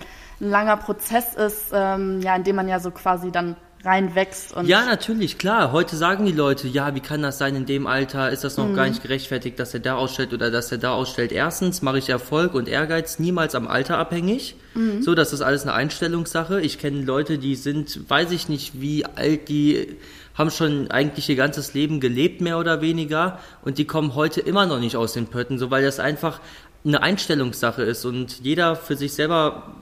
ein 0.42 0.50
langer 0.50 0.78
Prozess 0.78 1.34
ist, 1.36 1.72
ähm, 1.74 2.22
ja, 2.22 2.36
in 2.36 2.44
dem 2.44 2.56
man 2.56 2.68
ja 2.68 2.80
so 2.80 2.92
quasi 2.92 3.32
dann 3.32 3.56
reinwächst. 3.86 4.56
Und 4.56 4.66
ja, 4.66 4.86
natürlich, 4.86 5.38
klar. 5.38 5.74
Heute 5.74 5.98
sagen 5.98 6.26
die 6.26 6.32
Leute, 6.32 6.70
ja, 6.70 6.96
wie 6.96 7.02
kann 7.02 7.22
das 7.22 7.38
sein 7.38 7.54
in 7.56 7.66
dem 7.66 7.86
Alter? 7.86 8.30
Ist 8.32 8.46
das 8.46 8.56
noch 8.56 8.68
Mhm. 8.68 8.76
gar 8.76 8.88
nicht 8.88 9.02
gerechtfertigt, 9.02 9.60
dass 9.60 9.74
er 9.74 9.82
da 9.82 9.96
ausstellt 9.96 10.34
oder 10.34 10.52
dass 10.52 10.72
er 10.72 10.78
da 10.78 10.94
ausstellt? 10.94 11.34
Erstens 11.34 11.82
mache 11.82 11.98
ich 11.98 12.08
Erfolg 12.08 12.54
und 12.54 12.70
Ehrgeiz 12.70 13.20
niemals 13.20 13.56
am 13.56 13.68
Alter 13.68 13.98
abhängig. 13.98 14.56
Mhm. 14.74 15.02
So, 15.02 15.16
das 15.16 15.34
ist 15.34 15.42
alles 15.42 15.64
eine 15.64 15.74
Einstellungssache. 15.74 16.62
Ich 16.62 16.80
kenne 16.80 17.02
Leute, 17.02 17.38
die 17.38 17.56
sind, 17.56 18.10
weiß 18.10 18.32
ich 18.32 18.48
nicht, 18.48 18.80
wie 18.80 19.06
alt 19.06 19.50
die 19.50 19.98
haben 20.34 20.50
schon 20.50 20.90
eigentlich 20.90 21.28
ihr 21.30 21.36
ganzes 21.36 21.74
Leben 21.74 22.00
gelebt, 22.00 22.40
mehr 22.42 22.58
oder 22.58 22.82
weniger, 22.82 23.38
und 23.64 23.78
die 23.78 23.86
kommen 23.86 24.16
heute 24.16 24.40
immer 24.42 24.66
noch 24.66 24.80
nicht 24.80 24.96
aus 24.96 25.14
den 25.14 25.28
Pötten, 25.28 25.60
so 25.60 25.70
weil 25.70 25.84
das 25.84 26.00
einfach 26.00 26.40
eine 26.86 27.04
Einstellungssache 27.04 27.84
ist 27.84 28.04
und 28.06 28.40
jeder 28.42 28.76
für 28.76 28.96
sich 28.96 29.14
selber 29.14 29.76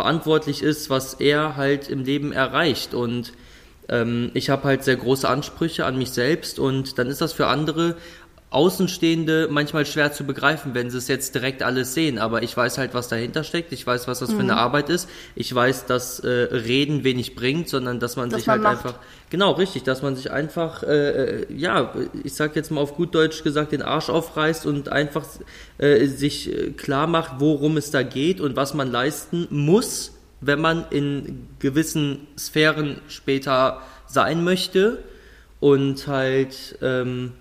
verantwortlich 0.00 0.62
ist, 0.62 0.88
was 0.88 1.12
er 1.12 1.56
halt 1.56 1.90
im 1.90 2.04
Leben 2.04 2.32
erreicht. 2.32 2.94
Und 2.94 3.34
ähm, 3.90 4.30
ich 4.32 4.48
habe 4.48 4.64
halt 4.64 4.82
sehr 4.82 4.96
große 4.96 5.28
Ansprüche 5.28 5.84
an 5.84 5.98
mich 5.98 6.10
selbst 6.12 6.58
und 6.58 6.98
dann 6.98 7.06
ist 7.08 7.20
das 7.20 7.34
für 7.34 7.48
andere 7.48 7.96
Außenstehende 8.50 9.46
manchmal 9.48 9.86
schwer 9.86 10.12
zu 10.12 10.24
begreifen, 10.24 10.74
wenn 10.74 10.90
sie 10.90 10.98
es 10.98 11.06
jetzt 11.06 11.36
direkt 11.36 11.62
alles 11.62 11.94
sehen. 11.94 12.18
Aber 12.18 12.42
ich 12.42 12.56
weiß 12.56 12.78
halt, 12.78 12.94
was 12.94 13.06
dahinter 13.06 13.44
steckt. 13.44 13.72
Ich 13.72 13.86
weiß, 13.86 14.08
was 14.08 14.18
das 14.18 14.32
für 14.32 14.40
eine 14.40 14.56
Arbeit 14.56 14.90
ist. 14.90 15.08
Ich 15.36 15.54
weiß, 15.54 15.86
dass 15.86 16.18
äh, 16.18 16.28
Reden 16.28 17.04
wenig 17.04 17.36
bringt, 17.36 17.68
sondern 17.68 18.00
dass 18.00 18.16
man 18.16 18.28
Dass 18.28 18.40
sich 18.40 18.46
man 18.48 18.64
halt 18.64 18.78
macht. 18.78 18.86
einfach 18.86 18.98
genau 19.30 19.52
richtig, 19.52 19.84
dass 19.84 20.02
man 20.02 20.16
sich 20.16 20.32
einfach 20.32 20.82
äh, 20.82 21.42
äh, 21.42 21.46
ja, 21.54 21.94
ich 22.24 22.34
sag 22.34 22.56
jetzt 22.56 22.72
mal 22.72 22.80
auf 22.80 22.96
gut 22.96 23.14
Deutsch 23.14 23.44
gesagt, 23.44 23.70
den 23.70 23.82
Arsch 23.82 24.10
aufreißt 24.10 24.66
und 24.66 24.88
einfach 24.88 25.24
äh, 25.78 26.06
sich 26.06 26.52
äh, 26.52 26.70
klar 26.72 27.06
macht, 27.06 27.34
worum 27.38 27.76
es 27.76 27.92
da 27.92 28.02
geht 28.02 28.40
und 28.40 28.56
was 28.56 28.74
man 28.74 28.90
leisten 28.90 29.46
muss, 29.50 30.12
wenn 30.40 30.60
man 30.60 30.86
in 30.90 31.46
gewissen 31.60 32.26
Sphären 32.36 33.00
später 33.06 33.80
sein 34.08 34.42
möchte 34.42 34.98
und 35.60 36.08
halt 36.08 36.76
ähm, 36.82 37.32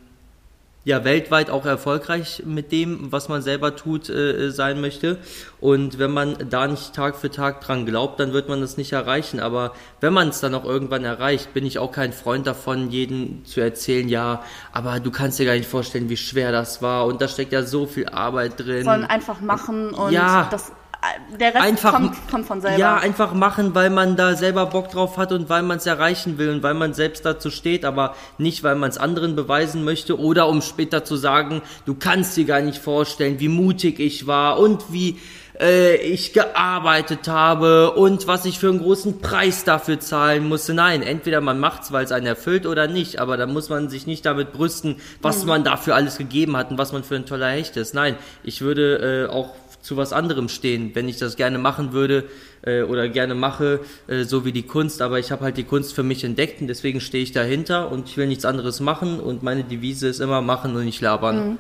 ja 0.90 1.04
weltweit 1.06 1.50
auch 1.50 1.66
erfolgreich 1.66 2.44
mit 2.46 2.72
dem, 2.72 3.12
was 3.12 3.30
man 3.30 3.42
selber 3.42 3.76
tut, 3.76 4.10
äh, 4.10 4.50
sein 4.52 4.82
möchte. 4.82 5.18
Und 5.62 6.00
wenn 6.00 6.12
man 6.12 6.36
da 6.50 6.68
nicht 6.68 6.94
Tag 6.94 7.16
für 7.16 7.30
Tag 7.30 7.62
dran 7.62 7.86
glaubt, 7.86 8.20
dann 8.20 8.34
wird 8.34 8.50
man 8.50 8.62
das 8.62 8.78
nicht 8.78 8.92
erreichen. 8.92 9.40
Aber 9.40 9.74
wenn 10.02 10.14
man 10.14 10.30
es 10.30 10.40
dann 10.40 10.56
auch 10.56 10.66
irgendwann 10.66 11.06
erreicht, 11.06 11.54
bin 11.54 11.66
ich 11.66 11.80
auch 11.80 11.92
kein 11.92 12.12
Freund 12.12 12.48
davon, 12.48 12.90
jeden 12.90 13.46
zu 13.46 13.62
erzählen, 13.62 14.10
ja, 14.10 14.44
aber 14.74 15.00
du 15.00 15.12
kannst 15.12 15.38
dir 15.40 15.46
gar 15.46 15.54
nicht 15.54 15.70
vorstellen, 15.70 16.10
wie 16.10 16.18
schwer 16.18 16.52
das 16.52 16.82
war. 16.82 17.06
Und 17.06 17.22
da 17.22 17.28
steckt 17.28 17.52
ja 17.54 17.64
so 17.64 17.86
viel 17.86 18.08
Arbeit 18.10 18.60
drin. 18.60 18.84
sollen 18.84 19.06
einfach 19.06 19.42
machen 19.42 19.94
und 19.94 20.12
Ja. 20.12 20.48
das, 20.50 20.72
der 21.40 21.54
Rest 21.54 21.64
Einfach- 21.64 21.94
kommt, 21.94 22.16
kommt 22.30 22.46
von 22.46 22.62
selber. 22.62 22.78
Ja, 22.78 22.98
einfach 22.98 23.34
machen, 23.34 23.74
weil 23.74 23.90
man 23.90 24.16
da 24.18 24.36
selber 24.36 24.66
Bock 24.66 24.90
drauf 24.92 25.18
hat 25.18 25.32
und 25.32 25.50
weil 25.50 25.64
man 25.64 25.78
es 25.78 25.86
erreichen 25.86 26.38
will 26.38 26.50
und 26.50 26.62
weil 26.64 26.74
man 26.74 26.94
selbst 26.94 27.26
dazu 27.26 27.50
steht, 27.52 27.86
aber 27.86 28.16
nicht, 28.38 28.64
weil 28.64 28.76
man 28.76 28.90
es 28.90 28.98
anderen 28.98 29.36
beweisen 29.36 29.84
möchte 29.84 30.20
oder 30.20 30.48
um 30.48 30.62
später 30.62 31.06
zu 31.06 31.16
sagen, 31.16 31.62
du 31.86 31.96
kannst 31.96 32.36
dir 32.36 32.46
gar 32.46 32.62
nicht 32.62 32.80
vorstellen, 32.80 33.40
wie 33.40 33.48
mutig 33.48 34.00
ich 34.00 34.28
war 34.28 34.60
und 34.60 34.92
wie 34.92 35.18
äh, 35.60 35.96
ich 35.96 36.34
gearbeitet 36.34 37.28
habe 37.28 37.92
und 37.92 38.28
was 38.28 38.46
ich 38.46 38.60
für 38.60 38.70
einen 38.70 38.80
großen 38.80 39.20
Preis 39.20 39.64
dafür 39.64 40.00
zahlen 40.00 40.48
musste. 40.48 40.74
Nein, 40.74 41.02
entweder 41.02 41.42
man 41.42 41.60
macht's, 41.60 41.92
weil 41.92 42.06
es 42.06 42.12
einen 42.12 42.26
erfüllt 42.26 42.66
oder 42.66 42.88
nicht, 42.88 43.20
aber 43.20 43.38
da 43.38 43.46
muss 43.46 43.70
man 43.70 43.90
sich 43.90 44.08
nicht 44.08 44.26
damit 44.26 44.52
brüsten, 44.54 44.98
was 45.22 45.46
man 45.46 45.64
dafür 45.64 45.96
alles 45.96 46.18
gegeben 46.18 46.56
hat 46.58 46.72
und 46.72 46.78
was 46.78 46.92
man 46.92 47.04
für 47.04 47.16
ein 47.16 47.26
toller 47.26 47.50
Hecht 47.50 47.78
ist. 47.78 47.94
Nein, 47.94 48.16
ich 48.44 48.62
würde 48.62 49.28
äh, 49.28 49.32
auch 49.34 49.54
zu 49.82 49.98
was 49.98 50.14
anderem 50.14 50.50
stehen, 50.50 50.92
wenn 50.94 51.08
ich 51.08 51.18
das 51.18 51.36
gerne 51.36 51.58
machen 51.58 51.94
würde 51.94 52.26
äh, 52.64 52.82
oder 52.82 53.08
gerne 53.10 53.36
mache, 53.36 53.80
äh, 54.08 54.24
so 54.24 54.46
wie 54.46 54.52
die 54.52 54.64
Kunst. 54.64 55.02
Aber 55.02 55.20
ich 55.20 55.32
habe 55.32 55.44
halt 55.44 55.58
die 55.58 55.64
Kunst 55.64 55.94
für 55.94 56.04
mich 56.04 56.24
entdeckt 56.24 56.62
und 56.62 56.68
deswegen 56.68 57.02
stehe 57.02 57.24
ich 57.24 57.32
dahinter 57.32 57.92
und 57.92 58.10
ich 58.10 58.18
will 58.18 58.28
nichts 58.28 58.46
anderes 58.46 58.80
machen 58.80 59.20
und 59.20 59.44
meine 59.44 59.64
Devise 59.64 60.08
ist 60.08 60.20
immer 60.20 60.42
machen 60.42 60.76
und 60.76 60.86
nicht 60.86 61.02
labern. 61.02 61.58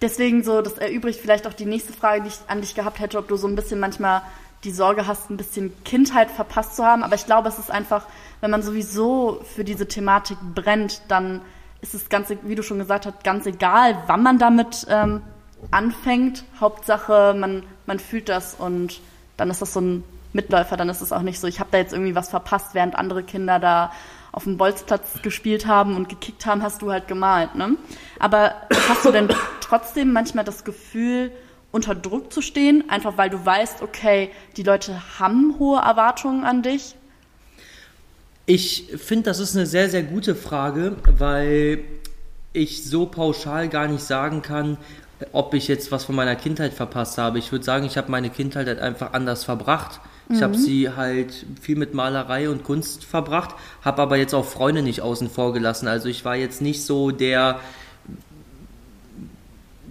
Deswegen 0.00 0.42
so, 0.42 0.62
das 0.62 0.74
erübrigt 0.74 1.20
vielleicht 1.20 1.46
auch 1.46 1.52
die 1.52 1.66
nächste 1.66 1.92
Frage, 1.92 2.22
die 2.22 2.28
ich 2.28 2.38
an 2.46 2.62
dich 2.62 2.74
gehabt 2.74 3.00
hätte, 3.00 3.18
ob 3.18 3.28
du 3.28 3.36
so 3.36 3.46
ein 3.46 3.54
bisschen 3.54 3.80
manchmal 3.80 4.22
die 4.64 4.70
Sorge 4.70 5.06
hast, 5.06 5.30
ein 5.30 5.36
bisschen 5.36 5.72
Kindheit 5.84 6.30
verpasst 6.30 6.76
zu 6.76 6.84
haben. 6.84 7.02
Aber 7.02 7.14
ich 7.14 7.26
glaube, 7.26 7.48
es 7.48 7.58
ist 7.58 7.70
einfach, 7.70 8.06
wenn 8.40 8.50
man 8.50 8.62
sowieso 8.62 9.40
für 9.54 9.64
diese 9.64 9.86
Thematik 9.86 10.38
brennt, 10.54 11.02
dann 11.08 11.42
ist 11.82 11.94
es 11.94 12.08
ganz, 12.08 12.32
wie 12.42 12.54
du 12.54 12.62
schon 12.62 12.78
gesagt 12.78 13.06
hast, 13.06 13.24
ganz 13.24 13.46
egal, 13.46 14.02
wann 14.06 14.22
man 14.22 14.38
damit 14.38 14.86
ähm, 14.88 15.22
anfängt. 15.70 16.44
Hauptsache, 16.60 17.34
man, 17.38 17.62
man 17.86 17.98
fühlt 17.98 18.28
das 18.28 18.54
und 18.54 19.00
dann 19.36 19.50
ist 19.50 19.62
das 19.62 19.72
so 19.72 19.80
ein 19.80 20.04
Mitläufer, 20.32 20.76
dann 20.76 20.88
ist 20.88 21.00
es 21.00 21.12
auch 21.12 21.22
nicht 21.22 21.40
so, 21.40 21.46
ich 21.46 21.60
habe 21.60 21.70
da 21.72 21.78
jetzt 21.78 21.92
irgendwie 21.92 22.14
was 22.14 22.30
verpasst, 22.30 22.74
während 22.74 22.94
andere 22.94 23.22
Kinder 23.22 23.58
da 23.58 23.92
auf 24.32 24.44
dem 24.44 24.56
Bolzplatz 24.56 25.22
gespielt 25.22 25.66
haben 25.66 25.96
und 25.96 26.08
gekickt 26.08 26.46
haben, 26.46 26.62
hast 26.62 26.82
du 26.82 26.92
halt 26.92 27.08
gemalt. 27.08 27.56
Ne? 27.56 27.76
Aber 28.18 28.54
hast 28.88 29.04
du 29.04 29.10
denn 29.10 29.28
trotzdem 29.60 30.12
manchmal 30.12 30.44
das 30.44 30.64
Gefühl, 30.64 31.32
unter 31.72 31.94
Druck 31.94 32.32
zu 32.32 32.42
stehen, 32.42 32.88
einfach 32.88 33.16
weil 33.16 33.30
du 33.30 33.44
weißt, 33.44 33.82
okay, 33.82 34.30
die 34.56 34.62
Leute 34.62 35.18
haben 35.18 35.56
hohe 35.58 35.80
Erwartungen 35.80 36.44
an 36.44 36.62
dich? 36.62 36.96
Ich 38.46 38.88
finde, 38.96 39.24
das 39.24 39.38
ist 39.38 39.56
eine 39.56 39.66
sehr, 39.66 39.88
sehr 39.88 40.02
gute 40.02 40.34
Frage, 40.34 40.96
weil 41.06 41.84
ich 42.52 42.84
so 42.84 43.06
pauschal 43.06 43.68
gar 43.68 43.86
nicht 43.86 44.02
sagen 44.02 44.42
kann, 44.42 44.76
ob 45.32 45.54
ich 45.54 45.68
jetzt 45.68 45.92
was 45.92 46.04
von 46.04 46.14
meiner 46.14 46.36
Kindheit 46.36 46.72
verpasst 46.72 47.18
habe. 47.18 47.38
Ich 47.38 47.52
würde 47.52 47.64
sagen, 47.64 47.84
ich 47.86 47.96
habe 47.96 48.10
meine 48.10 48.30
Kindheit 48.30 48.66
halt 48.66 48.80
einfach 48.80 49.12
anders 49.12 49.44
verbracht. 49.44 50.00
Ich 50.32 50.42
habe 50.42 50.56
sie 50.56 50.90
halt 50.90 51.44
viel 51.60 51.74
mit 51.74 51.92
Malerei 51.92 52.48
und 52.50 52.62
Kunst 52.62 53.04
verbracht, 53.04 53.56
habe 53.82 54.00
aber 54.00 54.16
jetzt 54.16 54.32
auch 54.32 54.44
Freunde 54.44 54.80
nicht 54.80 55.00
außen 55.00 55.28
vor 55.28 55.52
gelassen. 55.52 55.88
Also 55.88 56.08
ich 56.08 56.24
war 56.24 56.36
jetzt 56.36 56.62
nicht 56.62 56.84
so 56.84 57.10
der, 57.10 57.58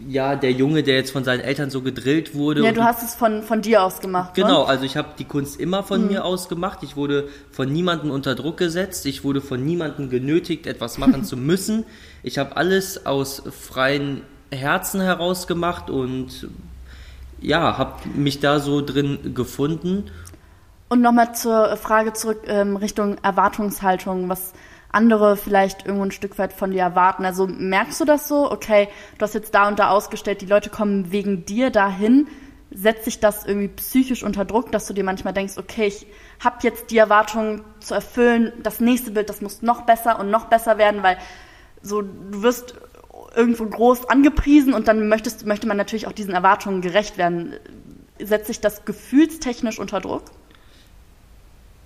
ja, 0.08 0.38
der 0.38 0.54
Junge, 0.54 0.82
der 0.84 0.96
jetzt 0.96 1.12
von 1.12 1.26
seinen 1.26 1.42
Eltern 1.42 1.70
so 1.70 1.82
gedrillt 1.82 2.36
wurde. 2.36 2.64
Ja, 2.64 2.72
du 2.72 2.84
hast 2.84 3.04
es 3.04 3.16
von, 3.16 3.44
von 3.44 3.62
dir 3.62 3.84
aus 3.84 4.00
gemacht. 4.00 4.34
Genau, 4.34 4.64
Ne? 4.64 4.70
also 4.70 4.86
ich 4.86 4.96
habe 4.96 5.10
die 5.20 5.26
Kunst 5.26 5.60
immer 5.60 5.84
von 5.84 6.08
mir 6.08 6.24
aus 6.24 6.48
gemacht. 6.48 6.80
Ich 6.84 6.96
wurde 6.96 7.28
von 7.52 7.70
niemandem 7.72 8.10
unter 8.10 8.34
Druck 8.36 8.56
gesetzt. 8.56 9.06
Ich 9.06 9.26
wurde 9.26 9.42
von 9.42 9.64
niemandem 9.66 10.10
genötigt, 10.10 10.68
etwas 10.68 10.98
machen 10.98 11.24
zu 11.26 11.36
müssen. 11.36 11.86
Ich 12.24 12.38
habe 12.38 12.56
alles 12.56 13.06
aus 13.06 13.44
freien 13.52 14.22
Herzen 14.52 15.02
heraus 15.02 15.48
gemacht 15.48 15.90
und 15.90 16.48
ja, 17.42 17.78
habe 17.78 18.08
mich 18.10 18.40
da 18.40 18.60
so 18.60 18.82
drin 18.82 19.34
gefunden. 19.34 20.10
Und 20.90 21.02
nochmal 21.02 21.36
zur 21.36 21.78
Frage 21.78 22.14
zurück 22.14 22.42
ähm, 22.48 22.76
Richtung 22.76 23.18
Erwartungshaltung, 23.22 24.28
was 24.28 24.54
andere 24.92 25.38
vielleicht 25.38 25.86
irgendwo 25.86 26.06
ein 26.06 26.12
Stück 26.12 26.38
weit 26.40 26.52
von 26.52 26.72
dir 26.72 26.82
erwarten. 26.82 27.26
Also 27.26 27.48
merkst 27.48 28.02
du 28.02 28.06
das 28.06 28.28
so? 28.28 28.52
Okay, 28.52 28.90
du 29.18 29.24
hast 29.24 29.36
jetzt 29.36 29.54
da 29.54 29.68
und 29.68 29.78
da 29.78 29.90
ausgestellt, 29.90 30.42
die 30.42 30.48
Leute 30.48 30.70
kommen 30.70 31.12
wegen 31.12 31.46
dir 31.46 31.70
dahin. 31.70 32.28
Setzt 32.72 33.06
sich 33.06 33.20
das 33.20 33.46
irgendwie 33.46 33.68
psychisch 33.68 34.24
unter 34.24 34.46
Druck, 34.46 34.72
dass 34.72 34.88
du 34.88 34.94
dir 34.94 35.04
manchmal 35.04 35.34
denkst, 35.34 35.58
okay, 35.58 35.86
ich 35.86 36.08
habe 36.40 36.58
jetzt 36.62 36.92
die 36.92 36.98
Erwartung 36.98 37.62
zu 37.80 37.94
erfüllen, 37.94 38.52
das 38.62 38.80
nächste 38.80 39.12
Bild, 39.12 39.30
das 39.30 39.42
muss 39.42 39.62
noch 39.62 39.82
besser 39.82 40.20
und 40.20 40.30
noch 40.30 40.46
besser 40.46 40.78
werden, 40.78 41.04
weil 41.04 41.18
so 41.82 42.02
du 42.02 42.42
wirst 42.42 42.76
irgendwo 43.40 43.66
groß 43.66 44.10
angepriesen 44.10 44.74
und 44.74 44.90
dann 44.90 45.08
möchtest, 45.08 45.46
möchte 45.46 45.66
man 45.66 45.78
natürlich 45.78 46.08
auch 46.08 46.12
diesen 46.12 46.34
Erwartungen 46.34 46.82
gerecht 46.82 47.18
werden. 47.18 47.54
Setzt 48.22 48.48
sich 48.48 48.60
das 48.60 48.84
gefühlstechnisch 48.84 49.80
unter 49.80 50.02
Druck? 50.02 50.26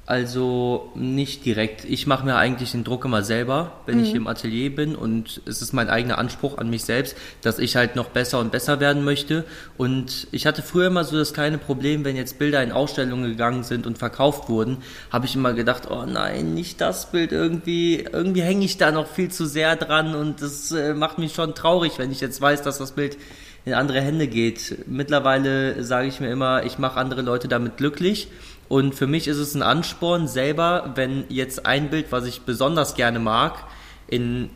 Also 0.05 0.91
nicht 0.95 1.45
direkt. 1.45 1.85
Ich 1.85 2.07
mache 2.07 2.25
mir 2.25 2.35
eigentlich 2.35 2.73
den 2.73 2.83
Druck 2.83 3.05
immer 3.05 3.23
selber, 3.23 3.71
wenn 3.85 4.03
ich 4.03 4.13
im 4.13 4.27
Atelier 4.27 4.75
bin 4.75 4.97
und 4.97 5.41
es 5.45 5.61
ist 5.61 5.71
mein 5.71 5.89
eigener 5.89 6.17
Anspruch 6.17 6.57
an 6.57 6.69
mich 6.69 6.83
selbst, 6.83 7.15
dass 7.41 7.57
ich 7.57 7.77
halt 7.77 7.95
noch 7.95 8.09
besser 8.09 8.39
und 8.39 8.51
besser 8.51 8.81
werden 8.81 9.05
möchte. 9.05 9.45
Und 9.77 10.27
ich 10.33 10.45
hatte 10.45 10.61
früher 10.61 10.87
immer 10.87 11.05
so 11.05 11.17
das 11.17 11.33
kleine 11.33 11.57
Problem, 11.57 12.03
wenn 12.03 12.17
jetzt 12.17 12.37
Bilder 12.37 12.61
in 12.61 12.73
Ausstellungen 12.73 13.31
gegangen 13.31 13.63
sind 13.63 13.87
und 13.87 13.97
verkauft 13.97 14.49
wurden, 14.49 14.79
habe 15.09 15.25
ich 15.25 15.35
immer 15.35 15.53
gedacht, 15.53 15.89
oh 15.89 16.05
nein, 16.05 16.53
nicht 16.53 16.81
das 16.81 17.09
Bild 17.09 17.31
irgendwie, 17.31 18.01
irgendwie 18.11 18.41
hänge 18.41 18.65
ich 18.65 18.77
da 18.77 18.91
noch 18.91 19.07
viel 19.07 19.31
zu 19.31 19.45
sehr 19.45 19.77
dran 19.77 20.15
und 20.15 20.41
das 20.41 20.73
äh, 20.73 20.93
macht 20.93 21.17
mich 21.17 21.33
schon 21.33 21.55
traurig, 21.55 21.93
wenn 21.97 22.11
ich 22.11 22.19
jetzt 22.19 22.41
weiß, 22.41 22.61
dass 22.61 22.77
das 22.77 22.91
Bild 22.91 23.17
in 23.65 23.73
andere 23.73 24.01
Hände 24.01 24.27
geht. 24.27 24.85
Mittlerweile 24.87 25.81
sage 25.83 26.07
ich 26.07 26.19
mir 26.19 26.29
immer, 26.29 26.65
ich 26.65 26.77
mache 26.77 26.99
andere 26.99 27.21
Leute 27.21 27.47
damit 27.47 27.77
glücklich. 27.77 28.27
Und 28.69 28.95
für 28.95 29.07
mich 29.07 29.27
ist 29.27 29.37
es 29.37 29.55
ein 29.55 29.61
Ansporn 29.61 30.27
selber, 30.27 30.93
wenn 30.95 31.25
jetzt 31.29 31.65
ein 31.65 31.89
Bild, 31.89 32.11
was 32.11 32.25
ich 32.25 32.41
besonders 32.41 32.95
gerne 32.95 33.19
mag, 33.19 33.65
in, 34.07 34.49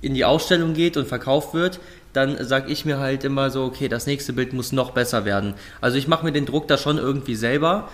in 0.00 0.14
die 0.14 0.24
Ausstellung 0.24 0.74
geht 0.74 0.96
und 0.96 1.06
verkauft 1.06 1.54
wird, 1.54 1.80
dann 2.12 2.44
sage 2.44 2.70
ich 2.70 2.84
mir 2.84 2.98
halt 2.98 3.24
immer 3.24 3.50
so, 3.50 3.64
okay, 3.64 3.88
das 3.88 4.06
nächste 4.06 4.32
Bild 4.32 4.52
muss 4.52 4.72
noch 4.72 4.90
besser 4.90 5.24
werden. 5.24 5.54
Also 5.80 5.96
ich 5.96 6.08
mache 6.08 6.24
mir 6.24 6.32
den 6.32 6.46
Druck 6.46 6.68
da 6.68 6.76
schon 6.76 6.98
irgendwie 6.98 7.34
selber, 7.34 7.88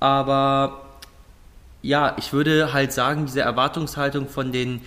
aber 0.00 0.82
ja, 1.82 2.16
ich 2.18 2.32
würde 2.32 2.72
halt 2.72 2.92
sagen, 2.92 3.26
diese 3.26 3.40
Erwartungshaltung 3.40 4.28
von 4.28 4.52
den 4.52 4.80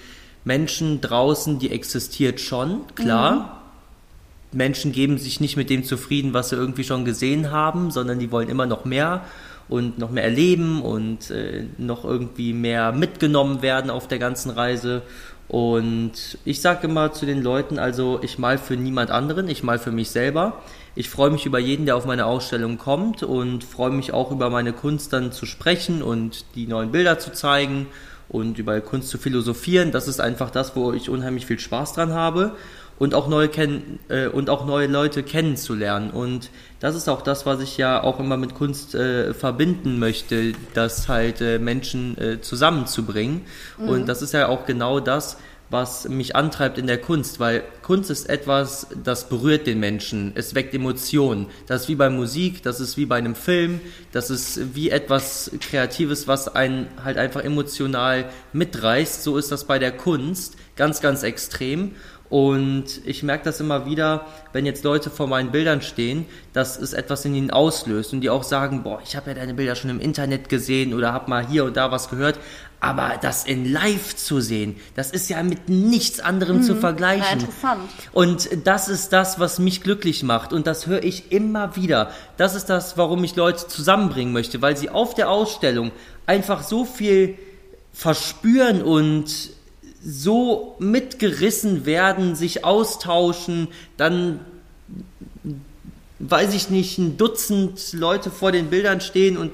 Menschen 0.44 1.02
draußen, 1.02 1.60
die 1.60 1.72
existiert 1.72 2.40
schon, 2.40 2.82
klar. 2.96 3.60
Menschen 4.52 4.92
geben 4.92 5.18
sich 5.18 5.40
nicht 5.40 5.58
mit 5.58 5.72
dem 5.72 5.84
zufrieden, 5.84 6.34
was 6.34 6.50
sie 6.50 6.56
irgendwie 6.56 6.84
schon 6.84 7.06
gesehen 7.06 7.50
haben, 7.50 7.90
sondern 7.90 8.20
die 8.20 8.32
wollen 8.32 8.50
immer 8.50 8.68
noch 8.68 8.86
mehr. 8.86 9.22
Und 9.70 9.98
noch 9.98 10.12
mehr 10.12 10.24
erleben 10.24 10.82
und 10.82 11.32
äh, 11.32 11.66
noch 11.78 12.06
irgendwie 12.06 12.54
mehr 12.54 12.92
mitgenommen 12.92 13.62
werden 13.62 13.90
auf 13.90 14.08
der 14.08 14.20
ganzen 14.20 14.52
Reise. 14.52 15.02
Und 15.48 16.38
ich 16.46 16.62
sage 16.62 16.88
immer 16.88 17.12
zu 17.12 17.26
den 17.26 17.42
Leuten, 17.42 17.78
also 17.78 18.20
ich 18.22 18.40
mal 18.40 18.58
für 18.58 18.76
niemand 18.76 19.12
anderen, 19.12 19.50
ich 19.50 19.64
mal 19.64 19.78
für 19.78 19.92
mich 19.92 20.10
selber. 20.10 20.62
Ich 20.96 21.10
freue 21.10 21.32
mich 21.32 21.46
über 21.46 21.60
jeden, 21.60 21.86
der 21.86 21.96
auf 21.96 22.06
meine 22.06 22.26
Ausstellung 22.26 22.78
kommt 22.78 23.24
und 23.24 23.64
freue 23.64 23.92
mich 23.92 24.14
auch 24.14 24.32
über 24.32 24.50
meine 24.50 24.74
Kunst 24.74 25.12
dann 25.14 25.32
zu 25.32 25.46
sprechen 25.46 26.02
und 26.02 26.46
die 26.56 26.68
neuen 26.68 26.92
Bilder 26.92 27.20
zu 27.20 27.32
zeigen 27.32 27.88
und 28.30 28.58
über 28.58 28.80
Kunst 28.82 29.10
zu 29.10 29.18
philosophieren. 29.18 29.92
Das 29.92 30.08
ist 30.08 30.20
einfach 30.20 30.50
das, 30.50 30.76
wo 30.76 30.94
ich 30.94 31.10
unheimlich 31.10 31.46
viel 31.46 31.60
Spaß 31.60 31.94
dran 31.94 32.14
habe 32.14 32.56
und 33.00 33.16
auch 33.16 33.28
neue 33.28 33.48
kennen 33.48 34.00
äh, 34.10 34.28
und 34.28 34.50
auch 34.50 34.66
neue 34.66 34.88
Leute 34.88 35.24
kennenzulernen 35.24 36.12
und 36.12 36.50
das 36.80 36.96
ist 36.96 37.08
auch 37.10 37.22
das, 37.22 37.46
was 37.46 37.62
ich 37.62 37.78
ja 37.78 38.04
auch 38.04 38.20
immer 38.20 38.38
mit 38.38 38.56
Kunst 38.56 38.96
äh, 38.96 39.34
verbinden 39.34 40.00
möchte, 40.00 40.54
das 40.74 41.08
halt 41.08 41.42
äh, 41.42 41.60
Menschen 41.60 42.18
äh, 42.18 42.42
zusammenzubringen 42.42 43.42
mhm. 43.78 43.90
und 43.90 44.06
das 44.08 44.22
ist 44.22 44.34
ja 44.34 44.48
auch 44.48 44.66
genau 44.66 45.00
das, 45.00 45.38
was 45.74 46.08
mich 46.08 46.36
antreibt 46.36 46.78
in 46.78 46.86
der 46.86 47.00
Kunst, 47.00 47.40
weil 47.40 47.64
Kunst 47.82 48.12
ist 48.12 48.30
etwas, 48.30 48.88
das 49.04 49.28
berührt 49.28 49.66
den 49.66 49.80
Menschen, 49.80 50.32
es 50.36 50.54
weckt 50.54 50.74
Emotionen. 50.76 51.48
Das 51.66 51.82
ist 51.82 51.88
wie 51.90 51.96
bei 51.96 52.12
Musik, 52.12 52.62
das 52.62 52.80
ist 52.80 52.96
wie 52.96 53.08
bei 53.08 53.16
einem 53.18 53.34
Film, 53.34 53.82
das 54.12 54.30
ist 54.30 54.76
wie 54.76 54.92
etwas 54.92 55.50
Kreatives, 55.60 56.28
was 56.28 56.54
einen 56.54 56.88
halt 57.04 57.18
einfach 57.18 57.44
emotional 57.44 58.30
mitreißt. 58.54 59.24
So 59.24 59.36
ist 59.38 59.52
das 59.52 59.66
bei 59.66 59.80
der 59.80 59.92
Kunst 59.92 60.58
ganz, 60.76 61.02
ganz 61.02 61.24
extrem. 61.24 61.94
Und 62.34 62.86
ich 63.06 63.22
merke 63.22 63.44
das 63.44 63.60
immer 63.60 63.86
wieder, 63.86 64.26
wenn 64.54 64.66
jetzt 64.66 64.84
Leute 64.84 65.12
vor 65.12 65.28
meinen 65.28 65.52
Bildern 65.52 65.84
stehen, 65.84 66.26
dass 66.52 66.80
es 66.80 66.94
etwas 66.94 67.24
in 67.26 67.36
ihnen 67.36 67.52
auslöst 67.52 68.12
und 68.12 68.22
die 68.22 68.32
auch 68.32 68.42
sagen, 68.42 68.82
boah, 68.82 69.00
ich 69.04 69.16
habe 69.16 69.30
ja 69.30 69.36
deine 69.36 69.54
Bilder 69.54 69.76
schon 69.76 69.92
im 69.92 70.00
Internet 70.00 70.50
gesehen 70.50 70.96
oder 70.96 71.14
habe 71.14 71.30
mal 71.30 71.48
hier 71.48 71.64
und 71.64 71.78
da 71.78 71.92
was 71.92 72.10
gehört, 72.10 72.40
aber 72.80 73.20
das 73.22 73.46
in 73.46 73.72
live 73.72 74.16
zu 74.16 74.42
sehen, 74.42 74.78
das 74.96 75.12
ist 75.12 75.30
ja 75.30 75.44
mit 75.44 75.70
nichts 75.70 76.22
anderem 76.22 76.58
mhm, 76.58 76.64
zu 76.64 76.76
vergleichen. 76.76 77.24
Ja, 77.24 77.34
interessant. 77.34 77.90
Und 78.14 78.50
das 78.64 78.90
ist 78.90 79.14
das, 79.14 79.40
was 79.40 79.60
mich 79.60 79.84
glücklich 79.84 80.24
macht. 80.24 80.54
Und 80.54 80.66
das 80.66 80.88
höre 80.88 81.04
ich 81.04 81.32
immer 81.32 81.76
wieder. 81.76 82.10
Das 82.38 82.56
ist 82.56 82.66
das, 82.66 82.98
warum 82.98 83.24
ich 83.24 83.36
Leute 83.36 83.68
zusammenbringen 83.68 84.34
möchte, 84.34 84.60
weil 84.64 84.76
sie 84.76 84.90
auf 84.90 85.14
der 85.14 85.30
Ausstellung 85.30 85.92
einfach 86.26 86.64
so 86.64 86.84
viel 86.84 87.38
verspüren 87.94 88.82
und 88.82 89.52
so 90.04 90.76
mitgerissen 90.80 91.86
werden, 91.86 92.36
sich 92.36 92.66
austauschen, 92.66 93.68
dann 93.98 94.40
weiß 96.20 96.54
ich 96.54 96.70
nicht, 96.70 96.98
ein 96.98 97.18
Dutzend 97.18 97.94
Leute 97.94 98.30
vor 98.30 98.52
den 98.52 98.70
Bildern 98.70 99.02
stehen 99.02 99.38
und 99.38 99.52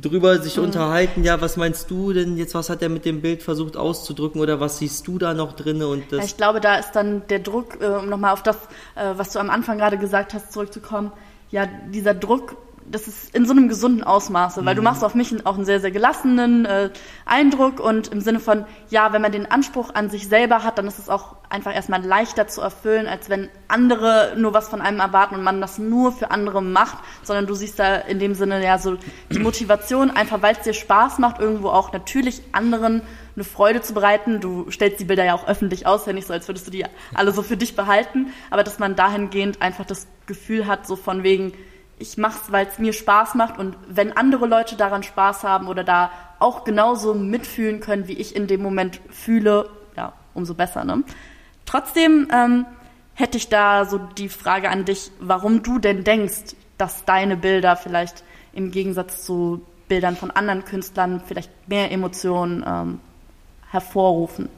drüber 0.00 0.40
sich 0.40 0.56
mhm. 0.56 0.64
unterhalten, 0.64 1.24
ja, 1.24 1.40
was 1.40 1.56
meinst 1.56 1.90
du 1.90 2.12
denn 2.12 2.36
jetzt, 2.36 2.54
was 2.54 2.70
hat 2.70 2.82
er 2.82 2.88
mit 2.88 3.04
dem 3.04 3.20
Bild 3.20 3.42
versucht 3.42 3.76
auszudrücken 3.76 4.40
oder 4.40 4.60
was 4.60 4.78
siehst 4.78 5.06
du 5.06 5.18
da 5.18 5.34
noch 5.34 5.52
drin? 5.52 5.82
Und 5.82 6.10
das 6.10 6.18
ja, 6.18 6.24
ich 6.24 6.36
glaube, 6.36 6.60
da 6.60 6.76
ist 6.76 6.92
dann 6.92 7.26
der 7.28 7.40
Druck, 7.40 7.78
äh, 7.80 7.86
um 7.86 8.08
nochmal 8.08 8.32
auf 8.32 8.42
das, 8.42 8.56
äh, 8.94 9.12
was 9.16 9.32
du 9.32 9.38
am 9.38 9.50
Anfang 9.50 9.78
gerade 9.78 9.98
gesagt 9.98 10.32
hast, 10.32 10.52
zurückzukommen, 10.52 11.12
ja, 11.50 11.68
dieser 11.92 12.14
Druck 12.14 12.56
das 12.90 13.08
ist 13.08 13.34
in 13.34 13.46
so 13.46 13.52
einem 13.52 13.68
gesunden 13.68 14.04
Ausmaße, 14.04 14.64
weil 14.64 14.74
mhm. 14.74 14.78
du 14.78 14.82
machst 14.82 15.04
auf 15.04 15.14
mich 15.14 15.34
auch 15.46 15.56
einen 15.56 15.64
sehr, 15.64 15.80
sehr 15.80 15.90
gelassenen 15.90 16.64
äh, 16.64 16.90
Eindruck 17.24 17.80
und 17.80 18.08
im 18.08 18.20
Sinne 18.20 18.40
von, 18.40 18.64
ja, 18.90 19.12
wenn 19.12 19.22
man 19.22 19.32
den 19.32 19.50
Anspruch 19.50 19.94
an 19.94 20.10
sich 20.10 20.28
selber 20.28 20.62
hat, 20.62 20.78
dann 20.78 20.86
ist 20.86 20.98
es 20.98 21.08
auch 21.08 21.36
einfach 21.48 21.74
erstmal 21.74 22.04
leichter 22.04 22.48
zu 22.48 22.60
erfüllen, 22.60 23.06
als 23.06 23.28
wenn 23.28 23.48
andere 23.68 24.34
nur 24.36 24.54
was 24.54 24.68
von 24.68 24.80
einem 24.80 25.00
erwarten 25.00 25.36
und 25.36 25.42
man 25.42 25.60
das 25.60 25.78
nur 25.78 26.12
für 26.12 26.30
andere 26.30 26.62
macht, 26.62 26.98
sondern 27.22 27.46
du 27.46 27.54
siehst 27.54 27.78
da 27.78 27.96
in 27.96 28.18
dem 28.18 28.34
Sinne 28.34 28.62
ja 28.64 28.78
so 28.78 28.96
die 29.30 29.38
Motivation, 29.38 30.10
einfach 30.10 30.42
weil 30.42 30.54
es 30.54 30.62
dir 30.62 30.74
Spaß 30.74 31.18
macht, 31.18 31.40
irgendwo 31.40 31.68
auch 31.68 31.92
natürlich 31.92 32.42
anderen 32.52 33.02
eine 33.34 33.44
Freude 33.44 33.82
zu 33.82 33.94
bereiten. 33.94 34.40
Du 34.40 34.70
stellst 34.70 34.98
die 34.98 35.04
Bilder 35.04 35.24
ja 35.24 35.34
auch 35.34 35.46
öffentlich 35.46 35.86
aus, 35.86 36.06
ja 36.06 36.12
nicht 36.12 36.26
so, 36.26 36.32
als 36.32 36.48
würdest 36.48 36.66
du 36.66 36.70
die 36.70 36.84
alle 37.14 37.32
so 37.32 37.42
für 37.42 37.56
dich 37.56 37.76
behalten, 37.76 38.32
aber 38.50 38.64
dass 38.64 38.78
man 38.78 38.96
dahingehend 38.96 39.62
einfach 39.62 39.84
das 39.84 40.06
Gefühl 40.26 40.66
hat, 40.66 40.86
so 40.86 40.96
von 40.96 41.22
wegen, 41.22 41.52
ich 41.98 42.18
mache 42.18 42.38
es, 42.42 42.52
weil 42.52 42.66
es 42.66 42.78
mir 42.78 42.92
Spaß 42.92 43.34
macht 43.34 43.58
und 43.58 43.76
wenn 43.88 44.16
andere 44.16 44.46
Leute 44.46 44.76
daran 44.76 45.02
Spaß 45.02 45.44
haben 45.44 45.68
oder 45.68 45.84
da 45.84 46.10
auch 46.38 46.64
genauso 46.64 47.14
mitfühlen 47.14 47.80
können, 47.80 48.08
wie 48.08 48.14
ich 48.14 48.36
in 48.36 48.46
dem 48.46 48.62
Moment 48.62 49.00
fühle, 49.10 49.70
ja, 49.96 50.12
umso 50.34 50.54
besser. 50.54 50.84
Ne? 50.84 51.02
Trotzdem 51.64 52.28
ähm, 52.32 52.66
hätte 53.14 53.38
ich 53.38 53.48
da 53.48 53.86
so 53.86 53.98
die 53.98 54.28
Frage 54.28 54.68
an 54.68 54.84
dich, 54.84 55.10
warum 55.20 55.62
du 55.62 55.78
denn 55.78 56.04
denkst, 56.04 56.54
dass 56.76 57.04
deine 57.06 57.36
Bilder 57.36 57.76
vielleicht 57.76 58.22
im 58.52 58.70
Gegensatz 58.70 59.24
zu 59.24 59.62
Bildern 59.88 60.16
von 60.16 60.30
anderen 60.30 60.64
Künstlern 60.64 61.22
vielleicht 61.24 61.50
mehr 61.68 61.90
Emotionen 61.90 62.64
ähm, 62.66 63.00
hervorrufen. 63.70 64.48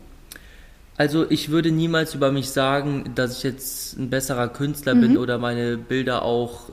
Also 0.96 1.30
ich 1.30 1.50
würde 1.50 1.70
niemals 1.70 2.14
über 2.14 2.32
mich 2.32 2.50
sagen, 2.50 3.12
dass 3.14 3.38
ich 3.38 3.42
jetzt 3.44 3.96
ein 3.96 4.10
besserer 4.10 4.48
Künstler 4.48 4.96
mhm. 4.96 5.00
bin 5.00 5.18
oder 5.18 5.38
meine 5.38 5.76
Bilder 5.76 6.22
auch 6.22 6.70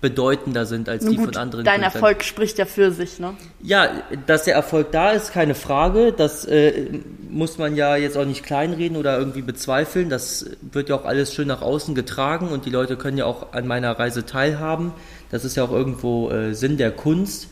bedeutender 0.00 0.64
sind 0.64 0.88
als 0.88 1.04
Nun 1.04 1.12
die 1.12 1.16
gut, 1.18 1.26
von 1.26 1.36
anderen. 1.36 1.64
Dein 1.64 1.80
Künstlern. 1.80 2.02
Erfolg 2.02 2.24
spricht 2.24 2.58
ja 2.58 2.64
für 2.64 2.90
sich, 2.90 3.18
ne? 3.18 3.34
Ja, 3.62 4.02
dass 4.26 4.44
der 4.44 4.54
Erfolg 4.54 4.92
da 4.92 5.10
ist, 5.10 5.32
keine 5.32 5.54
Frage. 5.54 6.12
Das 6.12 6.44
äh, 6.46 6.88
muss 7.28 7.58
man 7.58 7.76
ja 7.76 7.96
jetzt 7.96 8.16
auch 8.16 8.24
nicht 8.24 8.42
kleinreden 8.42 8.96
oder 8.96 9.18
irgendwie 9.18 9.42
bezweifeln. 9.42 10.08
Das 10.08 10.46
wird 10.60 10.88
ja 10.88 10.96
auch 10.96 11.04
alles 11.04 11.34
schön 11.34 11.48
nach 11.48 11.62
außen 11.62 11.94
getragen 11.94 12.48
und 12.48 12.64
die 12.64 12.70
Leute 12.70 12.96
können 12.96 13.18
ja 13.18 13.26
auch 13.26 13.52
an 13.52 13.66
meiner 13.66 13.98
Reise 13.98 14.24
teilhaben. 14.24 14.92
Das 15.30 15.44
ist 15.44 15.56
ja 15.56 15.64
auch 15.64 15.72
irgendwo 15.72 16.30
äh, 16.30 16.54
Sinn 16.54 16.76
der 16.76 16.92
Kunst. 16.92 17.48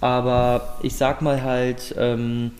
Aber 0.00 0.78
ich 0.82 0.96
sag 0.96 1.22
mal 1.22 1.42
halt, 1.42 1.94
ähm, 1.96 2.50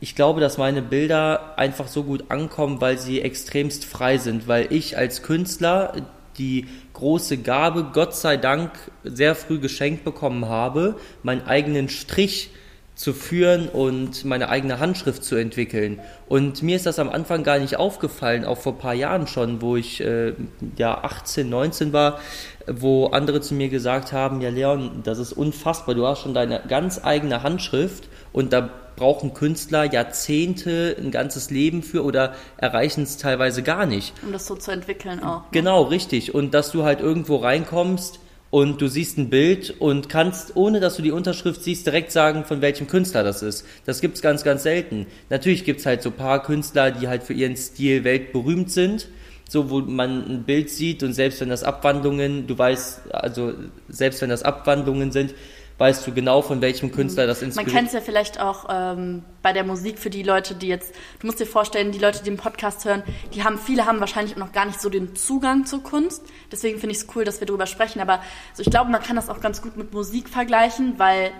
ich 0.00 0.14
glaube, 0.14 0.40
dass 0.40 0.58
meine 0.58 0.82
Bilder 0.82 1.56
einfach 1.56 1.86
so 1.86 2.02
gut 2.02 2.24
ankommen, 2.28 2.80
weil 2.80 2.98
sie 2.98 3.22
extremst 3.22 3.84
frei 3.84 4.18
sind, 4.18 4.48
weil 4.48 4.66
ich 4.70 4.98
als 4.98 5.22
Künstler 5.22 5.94
die 6.38 6.66
große 6.94 7.38
Gabe, 7.38 7.90
Gott 7.92 8.14
sei 8.14 8.36
Dank, 8.36 8.70
sehr 9.04 9.34
früh 9.34 9.58
geschenkt 9.58 10.04
bekommen 10.04 10.46
habe, 10.46 10.96
meinen 11.22 11.46
eigenen 11.46 11.88
Strich 11.88 12.50
zu 12.94 13.14
führen 13.14 13.68
und 13.68 14.24
meine 14.24 14.48
eigene 14.50 14.78
Handschrift 14.78 15.24
zu 15.24 15.36
entwickeln. 15.36 16.00
Und 16.28 16.62
mir 16.62 16.76
ist 16.76 16.86
das 16.86 16.98
am 16.98 17.08
Anfang 17.08 17.42
gar 17.42 17.58
nicht 17.58 17.76
aufgefallen, 17.76 18.44
auch 18.44 18.58
vor 18.58 18.74
ein 18.74 18.78
paar 18.78 18.94
Jahren 18.94 19.26
schon, 19.26 19.62
wo 19.62 19.76
ich 19.76 20.00
äh, 20.02 20.34
ja 20.76 21.02
18, 21.02 21.48
19 21.48 21.92
war, 21.92 22.20
wo 22.66 23.06
andere 23.06 23.40
zu 23.40 23.54
mir 23.54 23.70
gesagt 23.70 24.12
haben, 24.12 24.40
ja 24.40 24.50
Leon, 24.50 25.00
das 25.04 25.18
ist 25.18 25.32
unfassbar, 25.32 25.94
du 25.94 26.06
hast 26.06 26.20
schon 26.20 26.34
deine 26.34 26.62
ganz 26.68 27.00
eigene 27.02 27.42
Handschrift 27.42 28.08
und 28.32 28.52
da 28.52 28.70
brauchen 28.96 29.34
Künstler 29.34 29.84
Jahrzehnte, 29.84 30.96
ein 30.98 31.10
ganzes 31.10 31.50
Leben 31.50 31.82
für 31.82 32.04
oder 32.04 32.34
erreichen 32.56 33.02
es 33.02 33.16
teilweise 33.16 33.62
gar 33.62 33.86
nicht. 33.86 34.14
Um 34.22 34.32
das 34.32 34.46
so 34.46 34.54
zu 34.54 34.70
entwickeln 34.70 35.22
auch. 35.22 35.42
Ne? 35.42 35.48
Genau, 35.52 35.82
richtig. 35.82 36.34
Und 36.34 36.54
dass 36.54 36.72
du 36.72 36.84
halt 36.84 37.00
irgendwo 37.00 37.36
reinkommst 37.36 38.20
und 38.50 38.80
du 38.80 38.88
siehst 38.88 39.18
ein 39.18 39.30
Bild 39.30 39.74
und 39.80 40.08
kannst, 40.08 40.56
ohne 40.56 40.80
dass 40.80 40.96
du 40.96 41.02
die 41.02 41.10
Unterschrift 41.10 41.62
siehst, 41.62 41.86
direkt 41.86 42.12
sagen, 42.12 42.44
von 42.44 42.60
welchem 42.60 42.86
Künstler 42.86 43.22
das 43.24 43.42
ist. 43.42 43.66
Das 43.86 44.00
gibt 44.00 44.16
es 44.16 44.22
ganz, 44.22 44.44
ganz 44.44 44.62
selten. 44.62 45.06
Natürlich 45.30 45.64
gibt 45.64 45.80
es 45.80 45.86
halt 45.86 46.02
so 46.02 46.10
ein 46.10 46.16
paar 46.16 46.42
Künstler, 46.42 46.90
die 46.90 47.08
halt 47.08 47.22
für 47.22 47.32
ihren 47.32 47.56
Stil 47.56 48.04
weltberühmt 48.04 48.70
sind 48.70 49.08
so 49.52 49.68
wo 49.68 49.80
man 49.80 50.24
ein 50.26 50.42
Bild 50.44 50.70
sieht 50.70 51.02
und 51.02 51.12
selbst 51.12 51.42
wenn 51.42 51.50
das 51.50 51.62
Abwandlungen, 51.62 52.46
du 52.46 52.56
weißt, 52.56 53.12
also 53.12 53.52
selbst 53.86 54.22
wenn 54.22 54.30
das 54.30 54.42
Abwandlungen 54.42 55.12
sind, 55.12 55.34
weißt 55.82 56.06
du 56.06 56.12
genau, 56.14 56.42
von 56.42 56.60
welchem 56.60 56.92
Künstler 56.92 57.26
das 57.26 57.42
inspiriert. 57.42 57.66
Man 57.66 57.76
kennt 57.76 57.88
es 57.88 57.94
ja 57.94 58.00
vielleicht 58.00 58.40
auch 58.40 58.66
ähm, 58.70 59.24
bei 59.42 59.52
der 59.52 59.64
Musik 59.64 59.98
für 59.98 60.10
die 60.10 60.22
Leute, 60.22 60.54
die 60.54 60.68
jetzt, 60.68 60.94
du 61.18 61.26
musst 61.26 61.40
dir 61.40 61.46
vorstellen, 61.46 61.90
die 61.90 61.98
Leute, 61.98 62.20
die 62.20 62.30
den 62.30 62.36
Podcast 62.36 62.84
hören, 62.84 63.02
die 63.34 63.42
haben, 63.42 63.58
viele 63.58 63.84
haben 63.84 63.98
wahrscheinlich 63.98 64.36
noch 64.36 64.52
gar 64.52 64.64
nicht 64.64 64.80
so 64.80 64.88
den 64.88 65.16
Zugang 65.16 65.66
zur 65.66 65.82
Kunst. 65.82 66.22
Deswegen 66.52 66.78
finde 66.78 66.94
ich 66.94 67.02
es 67.02 67.08
cool, 67.16 67.24
dass 67.24 67.40
wir 67.40 67.48
darüber 67.48 67.66
sprechen. 67.66 68.00
Aber 68.00 68.20
so, 68.54 68.62
ich 68.62 68.70
glaube, 68.70 68.92
man 68.92 69.02
kann 69.02 69.16
das 69.16 69.28
auch 69.28 69.40
ganz 69.40 69.60
gut 69.60 69.76
mit 69.76 69.92
Musik 69.92 70.28
vergleichen, 70.28 71.00
weil 71.00 71.32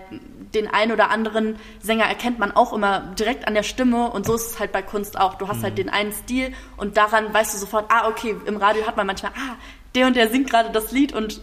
den 0.53 0.67
einen 0.67 0.91
oder 0.91 1.09
anderen 1.09 1.55
Sänger 1.79 2.03
erkennt 2.03 2.37
man 2.37 2.51
auch 2.51 2.73
immer 2.73 3.13
direkt 3.17 3.47
an 3.47 3.53
der 3.53 3.63
Stimme 3.63 4.11
und 4.11 4.25
so 4.25 4.35
ist 4.35 4.51
es 4.51 4.59
halt 4.59 4.73
bei 4.73 4.81
Kunst 4.81 5.17
auch. 5.17 5.35
Du 5.35 5.47
hast 5.47 5.63
halt 5.63 5.75
mhm. 5.75 5.77
halt 5.77 5.77
den 5.77 5.89
einen 5.89 6.11
Stil 6.11 6.53
und 6.75 6.97
daran 6.97 7.33
weißt 7.33 7.53
du 7.53 7.59
sofort, 7.59 7.85
ah, 7.87 8.09
okay, 8.09 8.35
im 8.45 8.57
Radio 8.57 8.85
hat 8.85 8.97
man 8.97 9.07
manchmal, 9.07 9.31
ah, 9.37 9.55
der 9.95 10.05
und 10.05 10.17
der 10.17 10.27
singt 10.29 10.49
gerade 10.49 10.69
das 10.71 10.91
Lied 10.91 11.13
und 11.13 11.39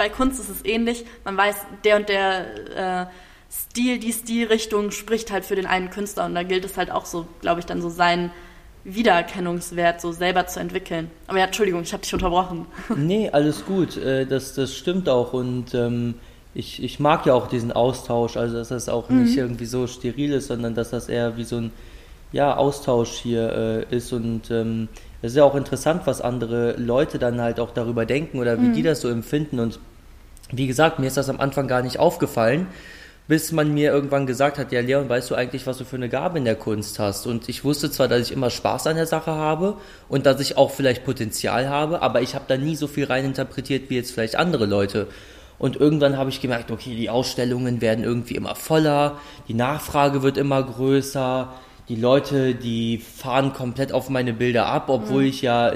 bei 0.00 0.08
Kunst 0.08 0.40
ist 0.40 0.48
es 0.48 0.64
ähnlich. 0.64 1.04
Man 1.26 1.36
weiß, 1.36 1.56
der 1.84 1.96
und 1.96 2.08
der 2.08 3.04
äh, 3.04 3.06
Stil, 3.52 3.98
die 3.98 4.14
Stilrichtung 4.14 4.92
spricht 4.92 5.30
halt 5.30 5.44
für 5.44 5.56
den 5.56 5.66
einen 5.66 5.90
Künstler 5.90 6.24
und 6.24 6.34
da 6.34 6.42
gilt 6.42 6.64
es 6.64 6.78
halt 6.78 6.90
auch 6.90 7.04
so, 7.04 7.26
glaube 7.42 7.60
ich, 7.60 7.66
dann 7.66 7.82
so 7.82 7.90
seinen 7.90 8.30
Wiedererkennungswert 8.84 10.00
so 10.00 10.10
selber 10.12 10.46
zu 10.46 10.58
entwickeln. 10.58 11.10
Aber 11.26 11.38
ja, 11.38 11.44
Entschuldigung, 11.44 11.82
ich 11.82 11.92
habe 11.92 12.02
dich 12.02 12.14
unterbrochen. 12.14 12.64
Nee, 12.96 13.28
alles 13.28 13.66
gut. 13.66 13.98
Äh, 13.98 14.24
das, 14.24 14.54
das 14.54 14.74
stimmt 14.74 15.06
auch 15.10 15.34
und 15.34 15.74
ähm, 15.74 16.14
ich, 16.54 16.82
ich 16.82 16.98
mag 16.98 17.26
ja 17.26 17.34
auch 17.34 17.46
diesen 17.46 17.70
Austausch, 17.70 18.38
also 18.38 18.56
dass 18.56 18.68
das 18.68 18.88
auch 18.88 19.10
mhm. 19.10 19.24
nicht 19.24 19.36
irgendwie 19.36 19.66
so 19.66 19.86
steril 19.86 20.32
ist, 20.32 20.46
sondern 20.46 20.74
dass 20.74 20.88
das 20.88 21.10
eher 21.10 21.36
wie 21.36 21.44
so 21.44 21.56
ein 21.56 21.72
ja, 22.32 22.56
Austausch 22.56 23.10
hier 23.10 23.86
äh, 23.90 23.94
ist 23.94 24.14
und 24.14 24.50
ähm, 24.50 24.88
es 25.20 25.32
ist 25.32 25.36
ja 25.36 25.44
auch 25.44 25.54
interessant, 25.54 26.02
was 26.06 26.22
andere 26.22 26.76
Leute 26.78 27.18
dann 27.18 27.40
halt 27.40 27.60
auch 27.60 27.72
darüber 27.72 28.06
denken 28.06 28.38
oder 28.38 28.56
wie 28.62 28.68
mhm. 28.68 28.72
die 28.72 28.82
das 28.82 29.02
so 29.02 29.08
empfinden 29.08 29.60
und 29.60 29.78
wie 30.52 30.66
gesagt, 30.66 30.98
mir 30.98 31.06
ist 31.06 31.16
das 31.16 31.28
am 31.28 31.40
Anfang 31.40 31.68
gar 31.68 31.82
nicht 31.82 31.98
aufgefallen, 31.98 32.66
bis 33.28 33.52
man 33.52 33.72
mir 33.72 33.92
irgendwann 33.92 34.26
gesagt 34.26 34.58
hat, 34.58 34.72
ja 34.72 34.80
Leon, 34.80 35.08
weißt 35.08 35.30
du 35.30 35.36
eigentlich, 35.36 35.64
was 35.66 35.78
du 35.78 35.84
für 35.84 35.94
eine 35.94 36.08
Gabe 36.08 36.38
in 36.38 36.44
der 36.44 36.56
Kunst 36.56 36.98
hast? 36.98 37.28
Und 37.28 37.48
ich 37.48 37.62
wusste 37.62 37.90
zwar, 37.90 38.08
dass 38.08 38.22
ich 38.22 38.32
immer 38.32 38.50
Spaß 38.50 38.88
an 38.88 38.96
der 38.96 39.06
Sache 39.06 39.30
habe 39.30 39.76
und 40.08 40.26
dass 40.26 40.40
ich 40.40 40.56
auch 40.56 40.72
vielleicht 40.72 41.04
Potenzial 41.04 41.68
habe, 41.68 42.02
aber 42.02 42.22
ich 42.22 42.34
habe 42.34 42.46
da 42.48 42.56
nie 42.56 42.74
so 42.74 42.88
viel 42.88 43.04
reininterpretiert 43.04 43.88
wie 43.88 43.94
jetzt 43.94 44.10
vielleicht 44.10 44.34
andere 44.34 44.66
Leute. 44.66 45.06
Und 45.60 45.76
irgendwann 45.76 46.16
habe 46.16 46.30
ich 46.30 46.40
gemerkt, 46.40 46.72
okay, 46.72 46.96
die 46.96 47.08
Ausstellungen 47.08 47.80
werden 47.80 48.02
irgendwie 48.02 48.34
immer 48.34 48.56
voller, 48.56 49.18
die 49.46 49.54
Nachfrage 49.54 50.22
wird 50.22 50.36
immer 50.36 50.62
größer, 50.62 51.52
die 51.88 51.96
Leute, 51.96 52.54
die 52.54 52.98
fahren 52.98 53.52
komplett 53.52 53.92
auf 53.92 54.08
meine 54.08 54.32
Bilder 54.32 54.66
ab, 54.66 54.88
obwohl 54.88 55.22
mhm. 55.22 55.28
ich 55.28 55.42
ja 55.42 55.72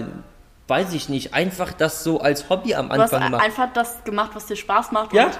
weiß 0.68 0.94
ich 0.94 1.08
nicht, 1.08 1.34
einfach 1.34 1.72
das 1.72 2.04
so 2.04 2.20
als 2.20 2.48
Hobby 2.48 2.74
am 2.74 2.90
Anfang 2.90 3.30
du 3.30 3.36
hast 3.36 3.44
einfach 3.44 3.72
das 3.74 4.04
gemacht, 4.04 4.30
was 4.34 4.46
dir 4.46 4.56
Spaß 4.56 4.92
macht. 4.92 5.12
Ja? 5.12 5.30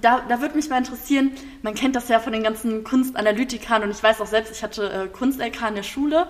da, 0.00 0.22
da 0.28 0.40
würde 0.40 0.54
mich 0.54 0.68
mal 0.68 0.78
interessieren, 0.78 1.32
man 1.62 1.74
kennt 1.74 1.96
das 1.96 2.08
ja 2.08 2.20
von 2.20 2.32
den 2.32 2.42
ganzen 2.42 2.84
Kunstanalytikern 2.84 3.82
und 3.82 3.90
ich 3.90 4.02
weiß 4.02 4.20
auch 4.20 4.26
selbst, 4.26 4.52
ich 4.52 4.62
hatte 4.62 4.90
äh, 4.90 5.08
Kunst-LK 5.08 5.68
in 5.68 5.74
der 5.76 5.82
Schule 5.82 6.26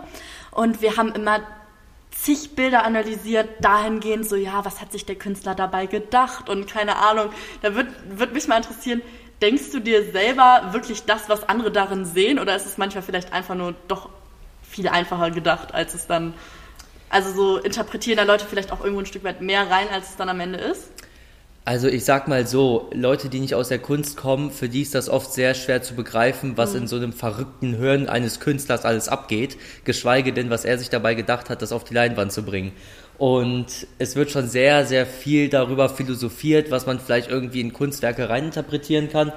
und 0.51 0.81
wir 0.81 0.97
haben 0.97 1.13
immer 1.13 1.41
zig 2.11 2.55
Bilder 2.55 2.85
analysiert, 2.85 3.49
dahingehend 3.61 4.29
so, 4.29 4.37
ja, 4.37 4.65
was 4.65 4.81
hat 4.81 4.93
sich 4.93 5.07
der 5.07 5.17
Künstler 5.17 5.55
dabei 5.55 5.87
gedacht 5.87 6.49
und 6.49 6.67
keine 6.67 6.97
Ahnung. 6.97 7.31
Da 7.63 7.75
würde 7.75 7.93
würd 8.09 8.33
mich 8.33 8.49
mal 8.49 8.57
interessieren, 8.57 9.03
denkst 9.43 9.71
du 9.73 9.81
dir 9.81 10.11
selber 10.11 10.69
wirklich 10.73 11.05
das, 11.05 11.29
was 11.29 11.49
andere 11.49 11.71
darin 11.71 12.05
sehen 12.05 12.39
oder 12.39 12.57
ist 12.57 12.67
es 12.67 12.79
manchmal 12.79 13.03
vielleicht 13.03 13.33
einfach 13.33 13.55
nur 13.55 13.75
doch 13.87 14.09
viel 14.63 14.89
einfacher 14.89 15.31
gedacht, 15.31 15.75
als 15.75 15.95
es 15.95 16.07
dann, 16.07 16.35
also 17.11 17.33
so 17.33 17.59
interpretieren 17.59 18.17
da 18.17 18.25
Leute 18.25 18.47
vielleicht 18.49 18.73
auch 18.73 18.81
irgendwo 18.81 19.01
ein 19.01 19.07
Stück 19.07 19.25
weit 19.25 19.41
mehr 19.41 19.71
rein, 19.71 19.89
als 19.93 20.11
es 20.11 20.17
dann 20.17 20.29
am 20.29 20.41
Ende 20.41 20.59
ist? 20.59 20.91
Also 21.65 21.87
ich 21.87 22.07
sag 22.07 22.29
mal 22.29 22.47
so, 22.47 22.89
Leute, 22.95 23.29
die 23.29 23.41
nicht 23.41 23.55
aus 23.55 23.69
der 23.69 23.79
Kunst 23.79 24.17
kommen, 24.17 24.51
für 24.51 24.71
die 24.71 24.81
ist 24.81 24.95
das 24.95 25.11
oft 25.11 25.35
sehr 25.35 25.53
schwer 25.53 25.83
zu 25.83 25.95
begreifen, 25.95 26.57
was 26.57 26.73
mhm. 26.73 26.79
in 26.79 26.87
so 26.87 26.97
einem 26.97 27.13
verrückten 27.13 27.75
Hirn 27.75 28.09
eines 28.09 28.41
Künstlers 28.41 28.87
alles 28.87 29.09
abgeht, 29.09 29.59
geschweige 29.85 30.33
denn, 30.33 30.49
was 30.49 30.65
er 30.65 30.79
sich 30.79 30.89
dabei 30.89 31.15
gedacht 31.15 31.51
hat, 31.51 31.61
das 31.61 31.73
auf 31.73 31.85
die 31.85 31.93
Leinwand 31.93 32.33
zu 32.33 32.43
bringen. 32.43 32.73
Und 33.19 33.87
es 33.99 34.17
wird 34.17 34.31
schon 34.31 34.49
sehr, 34.49 34.87
sehr 34.87 35.05
viel 35.05 35.51
darüber 35.51 35.91
philosophiert, 35.91 36.71
was 36.71 36.87
man 36.87 37.01
vielleicht 37.01 37.29
irgendwie 37.29 37.61
in 37.61 37.75
Kunstwerke 37.75 38.31
reininterpretieren 38.31 39.11
kann. 39.11 39.33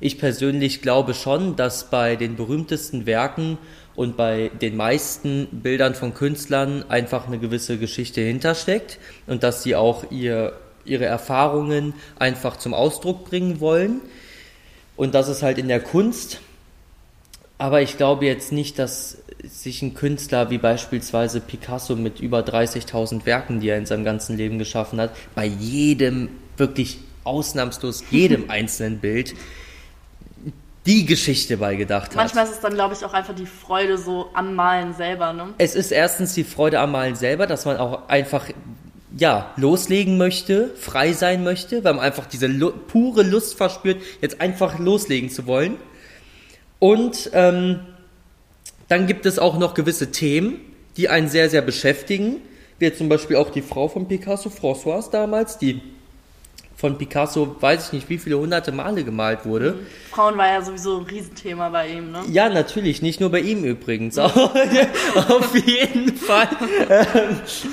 Ich 0.00 0.18
persönlich 0.18 0.82
glaube 0.82 1.14
schon, 1.14 1.56
dass 1.56 1.90
bei 1.90 2.16
den 2.16 2.36
berühmtesten 2.36 3.06
Werken 3.06 3.58
und 3.94 4.16
bei 4.16 4.50
den 4.60 4.76
meisten 4.76 5.46
Bildern 5.50 5.94
von 5.94 6.12
Künstlern 6.12 6.84
einfach 6.88 7.26
eine 7.26 7.38
gewisse 7.38 7.78
Geschichte 7.78 8.20
hintersteckt 8.20 8.98
und 9.26 9.42
dass 9.42 9.62
sie 9.62 9.74
auch 9.74 10.10
ihr 10.10 10.52
ihre 10.86 11.04
Erfahrungen 11.04 11.94
einfach 12.18 12.56
zum 12.56 12.74
Ausdruck 12.74 13.28
bringen 13.28 13.60
wollen. 13.60 14.00
Und 14.96 15.14
das 15.14 15.28
ist 15.28 15.42
halt 15.42 15.58
in 15.58 15.68
der 15.68 15.80
Kunst. 15.80 16.40
Aber 17.58 17.82
ich 17.82 17.96
glaube 17.96 18.26
jetzt 18.26 18.52
nicht, 18.52 18.78
dass 18.78 19.18
sich 19.44 19.82
ein 19.82 19.94
Künstler 19.94 20.50
wie 20.50 20.58
beispielsweise 20.58 21.40
Picasso 21.40 21.96
mit 21.96 22.20
über 22.20 22.40
30.000 22.40 23.26
Werken, 23.26 23.60
die 23.60 23.68
er 23.68 23.78
in 23.78 23.86
seinem 23.86 24.04
ganzen 24.04 24.36
Leben 24.36 24.58
geschaffen 24.58 25.00
hat, 25.00 25.10
bei 25.34 25.46
jedem, 25.46 26.28
wirklich 26.56 26.98
ausnahmslos 27.24 28.04
jedem 28.10 28.48
einzelnen 28.50 28.98
Bild 28.98 29.34
die 30.86 31.04
Geschichte 31.04 31.56
beigedacht 31.56 32.10
hat. 32.10 32.16
Manchmal 32.16 32.44
ist 32.44 32.52
es 32.52 32.60
dann, 32.60 32.74
glaube 32.74 32.94
ich, 32.94 33.04
auch 33.04 33.12
einfach 33.12 33.34
die 33.34 33.46
Freude 33.46 33.98
so 33.98 34.30
am 34.32 34.54
Malen 34.54 34.94
selber. 34.94 35.32
Ne? 35.32 35.52
Es 35.58 35.74
ist 35.74 35.90
erstens 35.90 36.34
die 36.34 36.44
Freude 36.44 36.78
am 36.80 36.92
Malen 36.92 37.16
selber, 37.16 37.46
dass 37.46 37.64
man 37.64 37.76
auch 37.76 38.08
einfach 38.08 38.46
ja, 39.16 39.52
loslegen 39.56 40.18
möchte, 40.18 40.74
frei 40.76 41.12
sein 41.12 41.42
möchte, 41.42 41.82
weil 41.84 41.94
man 41.94 42.04
einfach 42.04 42.26
diese 42.26 42.46
Lu 42.46 42.70
pure 42.70 43.22
Lust 43.22 43.56
verspürt, 43.56 44.00
jetzt 44.20 44.40
einfach 44.40 44.78
loslegen 44.78 45.30
zu 45.30 45.46
wollen. 45.46 45.76
Und 46.78 47.30
ähm, 47.32 47.80
dann 48.88 49.06
gibt 49.06 49.26
es 49.26 49.38
auch 49.38 49.58
noch 49.58 49.74
gewisse 49.74 50.12
Themen, 50.12 50.60
die 50.96 51.08
einen 51.08 51.28
sehr, 51.28 51.50
sehr 51.50 51.62
beschäftigen. 51.62 52.36
Wie 52.78 52.92
zum 52.92 53.08
Beispiel 53.08 53.36
auch 53.36 53.50
die 53.50 53.62
Frau 53.62 53.88
von 53.88 54.06
Picasso, 54.06 54.50
Françoise 54.50 55.10
damals, 55.10 55.58
die 55.58 55.80
von 56.76 56.98
Picasso, 56.98 57.56
weiß 57.58 57.86
ich 57.86 57.92
nicht, 57.94 58.08
wie 58.10 58.18
viele 58.18 58.38
hunderte 58.38 58.70
Male 58.70 59.02
gemalt 59.02 59.46
wurde. 59.46 59.72
Mhm. 59.72 59.86
Frauen 60.10 60.36
war 60.36 60.48
ja 60.48 60.62
sowieso 60.62 60.98
ein 60.98 61.04
Riesenthema 61.04 61.70
bei 61.70 61.88
ihm, 61.88 62.12
ne? 62.12 62.22
Ja, 62.30 62.48
natürlich, 62.48 63.00
nicht 63.00 63.20
nur 63.20 63.30
bei 63.30 63.40
ihm 63.40 63.64
übrigens. 63.64 64.18
Auf 64.18 65.54
jeden 65.54 66.16
Fall 66.16 66.48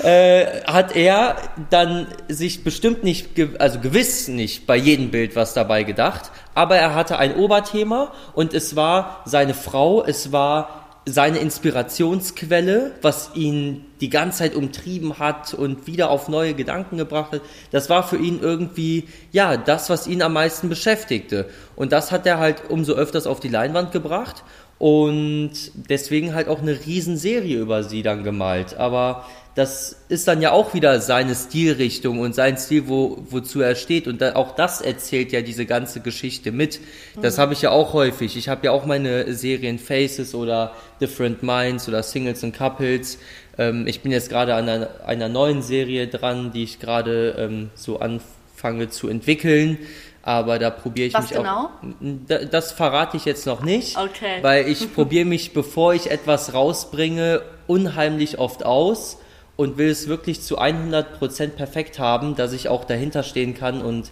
äh, 0.02 0.42
äh, 0.42 0.64
hat 0.64 0.96
er 0.96 1.36
dann 1.70 2.06
sich 2.28 2.64
bestimmt 2.64 3.04
nicht, 3.04 3.28
also 3.58 3.78
gewiss 3.78 4.28
nicht 4.28 4.66
bei 4.66 4.76
jedem 4.76 5.10
Bild 5.10 5.36
was 5.36 5.54
dabei 5.54 5.82
gedacht, 5.82 6.30
aber 6.54 6.76
er 6.76 6.94
hatte 6.94 7.18
ein 7.18 7.36
Oberthema 7.36 8.12
und 8.32 8.54
es 8.54 8.74
war 8.76 9.22
seine 9.26 9.54
Frau, 9.54 10.02
es 10.04 10.32
war 10.32 10.83
seine 11.06 11.38
Inspirationsquelle, 11.38 12.92
was 13.02 13.30
ihn 13.34 13.84
die 14.00 14.08
ganze 14.08 14.38
Zeit 14.38 14.54
umtrieben 14.54 15.18
hat 15.18 15.52
und 15.52 15.86
wieder 15.86 16.10
auf 16.10 16.28
neue 16.28 16.54
Gedanken 16.54 16.96
gebracht 16.96 17.32
hat, 17.32 17.42
das 17.70 17.90
war 17.90 18.06
für 18.06 18.16
ihn 18.16 18.40
irgendwie, 18.40 19.04
ja, 19.30 19.56
das, 19.56 19.90
was 19.90 20.06
ihn 20.06 20.22
am 20.22 20.32
meisten 20.32 20.68
beschäftigte. 20.68 21.48
Und 21.76 21.92
das 21.92 22.10
hat 22.10 22.26
er 22.26 22.38
halt 22.38 22.70
umso 22.70 22.94
öfters 22.94 23.26
auf 23.26 23.40
die 23.40 23.48
Leinwand 23.48 23.92
gebracht 23.92 24.44
und 24.78 25.52
deswegen 25.88 26.34
halt 26.34 26.48
auch 26.48 26.60
eine 26.60 26.78
Riesenserie 26.86 27.58
über 27.58 27.82
sie 27.84 28.02
dann 28.02 28.24
gemalt. 28.24 28.76
Aber 28.76 29.24
das 29.54 30.04
ist 30.08 30.26
dann 30.26 30.42
ja 30.42 30.50
auch 30.50 30.74
wieder 30.74 31.00
seine 31.00 31.34
Stilrichtung 31.34 32.18
und 32.18 32.34
sein 32.34 32.58
Stil, 32.58 32.88
wo, 32.88 33.18
wozu 33.30 33.60
er 33.60 33.76
steht. 33.76 34.08
Und 34.08 34.20
da, 34.20 34.34
auch 34.34 34.56
das 34.56 34.80
erzählt 34.80 35.30
ja 35.30 35.42
diese 35.42 35.64
ganze 35.64 36.00
Geschichte 36.00 36.50
mit. 36.50 36.80
Das 37.22 37.36
mhm. 37.36 37.42
habe 37.42 37.52
ich 37.52 37.62
ja 37.62 37.70
auch 37.70 37.92
häufig. 37.92 38.36
Ich 38.36 38.48
habe 38.48 38.66
ja 38.66 38.72
auch 38.72 38.84
meine 38.84 39.32
Serien 39.32 39.78
Faces 39.78 40.34
oder 40.34 40.74
Different 41.00 41.44
Minds 41.44 41.88
oder 41.88 42.02
Singles 42.02 42.42
and 42.42 42.56
Couples. 42.56 43.18
Ähm, 43.56 43.86
ich 43.86 44.00
bin 44.00 44.10
jetzt 44.10 44.28
gerade 44.28 44.56
an 44.56 44.68
einer, 44.68 44.88
einer, 45.06 45.28
neuen 45.28 45.62
Serie 45.62 46.08
dran, 46.08 46.50
die 46.52 46.64
ich 46.64 46.80
gerade 46.80 47.36
ähm, 47.38 47.70
so 47.76 48.00
anfange 48.00 48.88
zu 48.88 49.08
entwickeln. 49.08 49.78
Aber 50.26 50.58
da 50.58 50.70
probiere 50.70 51.08
ich 51.08 51.14
Was 51.14 51.28
mich 51.28 51.38
genau? 51.38 51.66
auch. 51.66 52.46
Das 52.50 52.72
verrate 52.72 53.18
ich 53.18 53.26
jetzt 53.26 53.46
noch 53.46 53.62
nicht. 53.62 53.98
Okay. 53.98 54.38
Weil 54.40 54.68
ich 54.68 54.94
probiere 54.94 55.26
mich, 55.26 55.52
bevor 55.52 55.92
ich 55.92 56.10
etwas 56.10 56.54
rausbringe, 56.54 57.42
unheimlich 57.66 58.38
oft 58.38 58.64
aus 58.64 59.18
und 59.56 59.76
will 59.76 59.90
es 59.90 60.08
wirklich 60.08 60.40
zu 60.40 60.58
100% 60.58 61.48
perfekt 61.48 61.98
haben, 61.98 62.36
dass 62.36 62.54
ich 62.54 62.70
auch 62.70 62.84
dahinter 62.84 63.22
stehen 63.22 63.54
kann 63.54 63.82
und 63.82 64.10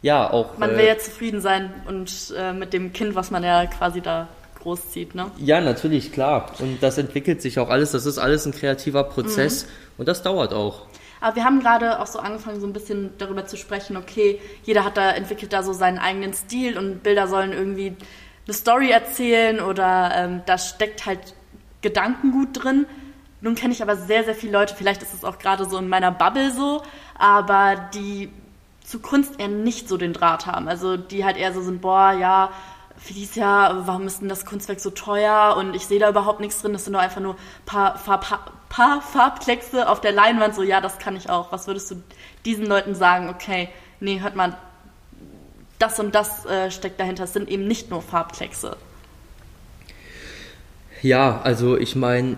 ja, 0.00 0.30
auch. 0.30 0.56
Man 0.56 0.70
will 0.70 0.80
äh, 0.80 0.88
ja 0.88 0.98
zufrieden 0.98 1.42
sein 1.42 1.74
und 1.86 2.32
äh, 2.34 2.54
mit 2.54 2.72
dem 2.72 2.94
Kind, 2.94 3.14
was 3.14 3.30
man 3.30 3.44
ja 3.44 3.66
quasi 3.66 4.00
da 4.00 4.28
großzieht, 4.62 5.14
ne? 5.14 5.30
Ja, 5.38 5.60
natürlich, 5.60 6.10
klar. 6.10 6.52
Und 6.58 6.82
das 6.82 6.96
entwickelt 6.96 7.42
sich 7.42 7.58
auch 7.58 7.68
alles. 7.68 7.92
Das 7.92 8.06
ist 8.06 8.16
alles 8.18 8.46
ein 8.46 8.52
kreativer 8.52 9.04
Prozess 9.04 9.64
mhm. 9.64 9.68
und 9.98 10.08
das 10.08 10.22
dauert 10.22 10.54
auch. 10.54 10.86
Aber 11.20 11.36
wir 11.36 11.44
haben 11.44 11.60
gerade 11.60 12.00
auch 12.00 12.06
so 12.06 12.18
angefangen, 12.18 12.60
so 12.60 12.66
ein 12.66 12.72
bisschen 12.72 13.12
darüber 13.18 13.46
zu 13.46 13.56
sprechen, 13.56 13.96
okay, 13.96 14.40
jeder 14.64 14.84
hat 14.84 14.96
da, 14.96 15.10
entwickelt 15.10 15.52
da 15.52 15.62
so 15.62 15.72
seinen 15.72 15.98
eigenen 15.98 16.32
Stil 16.32 16.78
und 16.78 17.02
Bilder 17.02 17.28
sollen 17.28 17.52
irgendwie 17.52 17.96
eine 18.46 18.54
Story 18.54 18.90
erzählen 18.90 19.60
oder 19.60 20.12
ähm, 20.14 20.42
da 20.46 20.58
steckt 20.58 21.06
halt 21.06 21.34
Gedankengut 21.82 22.48
drin. 22.52 22.86
Nun 23.42 23.54
kenne 23.54 23.72
ich 23.72 23.82
aber 23.82 23.96
sehr, 23.96 24.24
sehr 24.24 24.34
viele 24.34 24.52
Leute, 24.52 24.74
vielleicht 24.74 25.02
ist 25.02 25.14
es 25.14 25.24
auch 25.24 25.38
gerade 25.38 25.64
so 25.64 25.78
in 25.78 25.88
meiner 25.88 26.10
Bubble 26.10 26.50
so, 26.50 26.82
aber 27.18 27.76
die 27.94 28.30
zu 28.82 28.98
Kunst 28.98 29.38
eher 29.38 29.48
nicht 29.48 29.88
so 29.88 29.96
den 29.96 30.12
Draht 30.12 30.46
haben. 30.46 30.68
Also 30.68 30.96
die 30.96 31.24
halt 31.24 31.36
eher 31.36 31.52
so 31.52 31.60
sind, 31.62 31.80
boah, 31.80 32.12
ja, 32.12 32.50
für 33.02 33.14
dieses 33.14 33.34
Jahr, 33.34 33.86
warum 33.86 34.06
ist 34.06 34.20
denn 34.20 34.28
das 34.28 34.44
Kunstwerk 34.44 34.80
so 34.80 34.90
teuer 34.90 35.56
und 35.58 35.74
ich 35.74 35.86
sehe 35.86 35.98
da 35.98 36.10
überhaupt 36.10 36.40
nichts 36.40 36.60
drin, 36.60 36.72
das 36.72 36.84
sind 36.84 36.92
nur 36.92 37.00
einfach 37.00 37.20
nur 37.20 37.36
paar, 37.64 37.98
Farb, 37.98 38.52
paar 38.68 39.00
Farbkleckse 39.00 39.88
auf 39.88 40.00
der 40.00 40.12
Leinwand, 40.12 40.54
so 40.54 40.62
ja, 40.62 40.80
das 40.80 40.98
kann 40.98 41.16
ich 41.16 41.30
auch. 41.30 41.50
Was 41.50 41.66
würdest 41.66 41.90
du 41.90 42.02
diesen 42.44 42.66
Leuten 42.66 42.94
sagen, 42.94 43.28
okay, 43.28 43.68
nee, 44.00 44.20
hört 44.20 44.36
mal, 44.36 44.56
das 45.78 45.98
und 45.98 46.14
das 46.14 46.44
äh, 46.44 46.70
steckt 46.70 47.00
dahinter, 47.00 47.24
es 47.24 47.32
sind 47.32 47.48
eben 47.48 47.66
nicht 47.66 47.90
nur 47.90 48.02
Farbkleckse. 48.02 48.76
Ja, 51.02 51.40
also 51.42 51.78
ich 51.78 51.96
meine, 51.96 52.36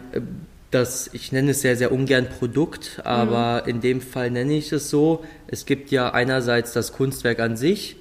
das, 0.70 1.10
ich 1.12 1.32
nenne 1.32 1.50
es 1.50 1.60
sehr, 1.60 1.76
sehr 1.76 1.90
ungern 1.90 2.28
Produkt, 2.28 3.00
aber 3.04 3.62
mhm. 3.62 3.68
in 3.68 3.80
dem 3.80 4.00
Fall 4.00 4.30
nenne 4.30 4.54
ich 4.54 4.72
es 4.72 4.90
so. 4.90 5.24
Es 5.48 5.66
gibt 5.66 5.90
ja 5.90 6.12
einerseits 6.12 6.72
das 6.72 6.92
Kunstwerk 6.92 7.40
an 7.40 7.56
sich, 7.56 7.96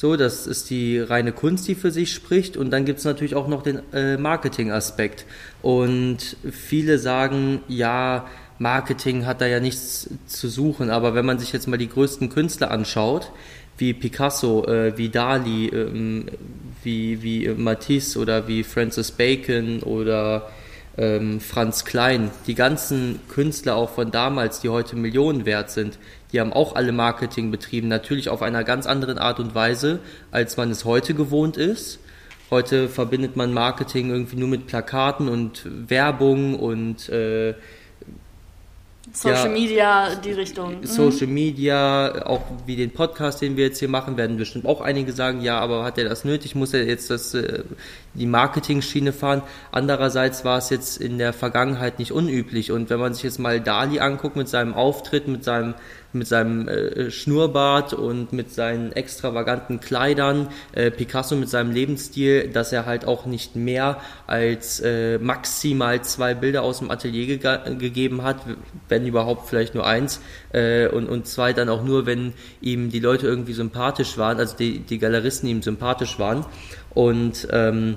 so, 0.00 0.16
das 0.16 0.46
ist 0.46 0.70
die 0.70 0.98
reine 0.98 1.30
Kunst, 1.30 1.68
die 1.68 1.74
für 1.74 1.90
sich 1.90 2.14
spricht, 2.14 2.56
und 2.56 2.70
dann 2.70 2.86
gibt 2.86 3.00
es 3.00 3.04
natürlich 3.04 3.34
auch 3.34 3.48
noch 3.48 3.62
den 3.62 3.82
äh, 3.92 4.16
Marketing-Aspekt. 4.16 5.26
Und 5.60 6.38
viele 6.50 6.98
sagen, 6.98 7.60
ja, 7.68 8.26
Marketing 8.58 9.26
hat 9.26 9.42
da 9.42 9.46
ja 9.46 9.60
nichts 9.60 10.08
zu 10.24 10.48
suchen, 10.48 10.88
aber 10.88 11.14
wenn 11.14 11.26
man 11.26 11.38
sich 11.38 11.52
jetzt 11.52 11.68
mal 11.68 11.76
die 11.76 11.90
größten 11.90 12.30
Künstler 12.30 12.70
anschaut, 12.70 13.30
wie 13.76 13.92
Picasso, 13.92 14.64
äh, 14.64 14.96
wie 14.96 15.10
Dali, 15.10 15.68
ähm, 15.68 16.30
wie, 16.82 17.22
wie 17.22 17.48
Matisse 17.48 18.18
oder 18.20 18.48
wie 18.48 18.64
Francis 18.64 19.10
Bacon 19.10 19.82
oder 19.82 20.50
ähm, 20.98 21.40
Franz 21.40 21.84
Klein, 21.84 22.30
die 22.46 22.54
ganzen 22.54 23.20
Künstler 23.28 23.76
auch 23.76 23.90
von 23.90 24.10
damals, 24.10 24.60
die 24.60 24.68
heute 24.68 24.96
Millionen 24.96 25.46
wert 25.46 25.70
sind, 25.70 25.98
die 26.32 26.40
haben 26.40 26.52
auch 26.52 26.74
alle 26.76 26.92
Marketing 26.92 27.50
betrieben, 27.50 27.88
natürlich 27.88 28.28
auf 28.28 28.42
einer 28.42 28.64
ganz 28.64 28.86
anderen 28.86 29.18
Art 29.18 29.40
und 29.40 29.54
Weise, 29.54 30.00
als 30.30 30.56
man 30.56 30.70
es 30.70 30.84
heute 30.84 31.14
gewohnt 31.14 31.56
ist. 31.56 31.98
Heute 32.50 32.88
verbindet 32.88 33.36
man 33.36 33.52
Marketing 33.52 34.10
irgendwie 34.10 34.36
nur 34.36 34.48
mit 34.48 34.66
Plakaten 34.66 35.28
und 35.28 35.66
Werbung 35.88 36.58
und 36.58 37.08
äh, 37.08 37.54
Social 39.12 39.46
ja, 39.46 39.52
Media, 39.52 40.14
die 40.16 40.32
Richtung. 40.32 40.80
Mhm. 40.80 40.84
Social 40.86 41.26
Media, 41.26 42.26
auch 42.26 42.42
wie 42.66 42.76
den 42.76 42.92
Podcast, 42.92 43.40
den 43.42 43.56
wir 43.56 43.64
jetzt 43.64 43.78
hier 43.78 43.88
machen, 43.88 44.16
werden 44.16 44.36
bestimmt 44.36 44.66
auch 44.66 44.80
einige 44.80 45.12
sagen, 45.12 45.40
ja, 45.40 45.58
aber 45.58 45.84
hat 45.84 45.98
er 45.98 46.08
das 46.08 46.24
nötig? 46.24 46.54
Muss 46.54 46.74
er 46.74 46.84
jetzt 46.86 47.10
das, 47.10 47.34
äh, 47.34 47.64
die 48.14 48.26
Marketing-Schiene 48.26 49.12
fahren? 49.12 49.42
Andererseits 49.72 50.44
war 50.44 50.58
es 50.58 50.70
jetzt 50.70 50.98
in 50.98 51.18
der 51.18 51.32
Vergangenheit 51.32 51.98
nicht 51.98 52.12
unüblich. 52.12 52.72
Und 52.72 52.90
wenn 52.90 53.00
man 53.00 53.14
sich 53.14 53.22
jetzt 53.22 53.38
mal 53.38 53.60
Dali 53.60 54.00
anguckt 54.00 54.36
mit 54.36 54.48
seinem 54.48 54.74
Auftritt, 54.74 55.28
mit 55.28 55.44
seinem 55.44 55.74
mit 56.12 56.26
seinem 56.26 56.68
äh, 56.68 57.10
Schnurrbart 57.10 57.92
und 57.92 58.32
mit 58.32 58.52
seinen 58.52 58.92
extravaganten 58.92 59.80
Kleidern, 59.80 60.48
äh, 60.72 60.90
Picasso 60.90 61.36
mit 61.36 61.48
seinem 61.48 61.70
Lebensstil, 61.70 62.48
dass 62.48 62.72
er 62.72 62.86
halt 62.86 63.04
auch 63.04 63.26
nicht 63.26 63.56
mehr 63.56 64.00
als 64.26 64.80
äh, 64.80 65.18
maximal 65.18 66.02
zwei 66.02 66.34
Bilder 66.34 66.62
aus 66.62 66.78
dem 66.78 66.90
Atelier 66.90 67.38
ge 67.38 67.74
gegeben 67.76 68.22
hat, 68.22 68.38
wenn 68.88 69.06
überhaupt 69.06 69.48
vielleicht 69.48 69.74
nur 69.74 69.86
eins 69.86 70.20
äh, 70.52 70.88
und, 70.88 71.08
und 71.08 71.26
zwei 71.26 71.52
dann 71.52 71.68
auch 71.68 71.84
nur, 71.84 72.06
wenn 72.06 72.32
ihm 72.60 72.90
die 72.90 73.00
Leute 73.00 73.26
irgendwie 73.26 73.52
sympathisch 73.52 74.18
waren, 74.18 74.38
also 74.38 74.56
die, 74.56 74.80
die 74.80 74.98
Galeristen 74.98 75.48
ihm 75.48 75.62
sympathisch 75.62 76.18
waren. 76.18 76.44
Und 76.94 77.48
ähm, 77.52 77.96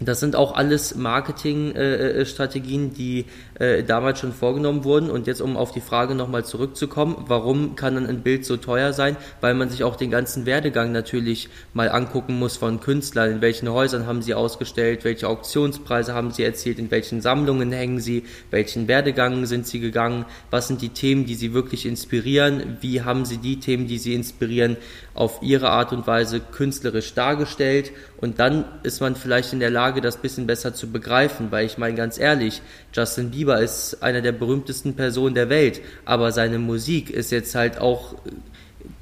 das 0.00 0.18
sind 0.18 0.34
auch 0.34 0.56
alles 0.56 0.96
Marketingstrategien, 0.96 2.90
äh, 2.90 2.94
die 2.94 3.26
äh, 3.60 3.84
damals 3.84 4.18
schon 4.18 4.32
vorgenommen 4.32 4.82
wurden. 4.82 5.08
Und 5.08 5.28
jetzt, 5.28 5.40
um 5.40 5.56
auf 5.56 5.70
die 5.70 5.80
Frage 5.80 6.16
nochmal 6.16 6.44
zurückzukommen, 6.44 7.14
warum 7.28 7.76
kann 7.76 7.94
dann 7.94 8.08
ein 8.08 8.22
Bild 8.22 8.44
so 8.44 8.56
teuer 8.56 8.92
sein? 8.92 9.16
Weil 9.40 9.54
man 9.54 9.70
sich 9.70 9.84
auch 9.84 9.94
den 9.94 10.10
ganzen 10.10 10.46
Werdegang 10.46 10.90
natürlich 10.90 11.48
mal 11.74 11.88
angucken 11.90 12.40
muss 12.40 12.56
von 12.56 12.80
Künstlern. 12.80 13.30
In 13.30 13.40
welchen 13.40 13.70
Häusern 13.70 14.04
haben 14.06 14.20
sie 14.20 14.34
ausgestellt? 14.34 15.04
Welche 15.04 15.28
Auktionspreise 15.28 16.12
haben 16.12 16.32
sie 16.32 16.42
erzielt? 16.42 16.80
In 16.80 16.90
welchen 16.90 17.20
Sammlungen 17.20 17.70
hängen 17.70 18.00
sie? 18.00 18.24
Welchen 18.50 18.88
Werdegang 18.88 19.46
sind 19.46 19.68
sie 19.68 19.78
gegangen? 19.78 20.24
Was 20.50 20.66
sind 20.66 20.82
die 20.82 20.88
Themen, 20.88 21.24
die 21.24 21.36
sie 21.36 21.54
wirklich 21.54 21.86
inspirieren? 21.86 22.78
Wie 22.80 23.02
haben 23.02 23.24
sie 23.24 23.38
die 23.38 23.60
Themen, 23.60 23.86
die 23.86 23.98
sie 23.98 24.14
inspirieren, 24.14 24.76
auf 25.14 25.40
ihre 25.40 25.70
Art 25.70 25.92
und 25.92 26.08
Weise 26.08 26.40
künstlerisch 26.40 27.14
dargestellt? 27.14 27.92
Und 28.24 28.40
dann 28.40 28.64
ist 28.82 29.00
man 29.00 29.16
vielleicht 29.16 29.52
in 29.52 29.60
der 29.60 29.70
Lage, 29.70 29.83
das 29.92 30.16
bisschen 30.16 30.46
besser 30.46 30.74
zu 30.74 30.90
begreifen, 30.90 31.50
weil 31.50 31.66
ich 31.66 31.78
meine 31.78 31.94
ganz 31.94 32.18
ehrlich, 32.18 32.62
Justin 32.92 33.30
Bieber 33.30 33.60
ist 33.60 34.02
einer 34.02 34.20
der 34.20 34.32
berühmtesten 34.32 34.94
Personen 34.94 35.34
der 35.34 35.48
Welt, 35.48 35.80
aber 36.04 36.32
seine 36.32 36.58
Musik 36.58 37.10
ist 37.10 37.30
jetzt 37.30 37.54
halt 37.54 37.78
auch 37.78 38.14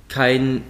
kein 0.09 0.62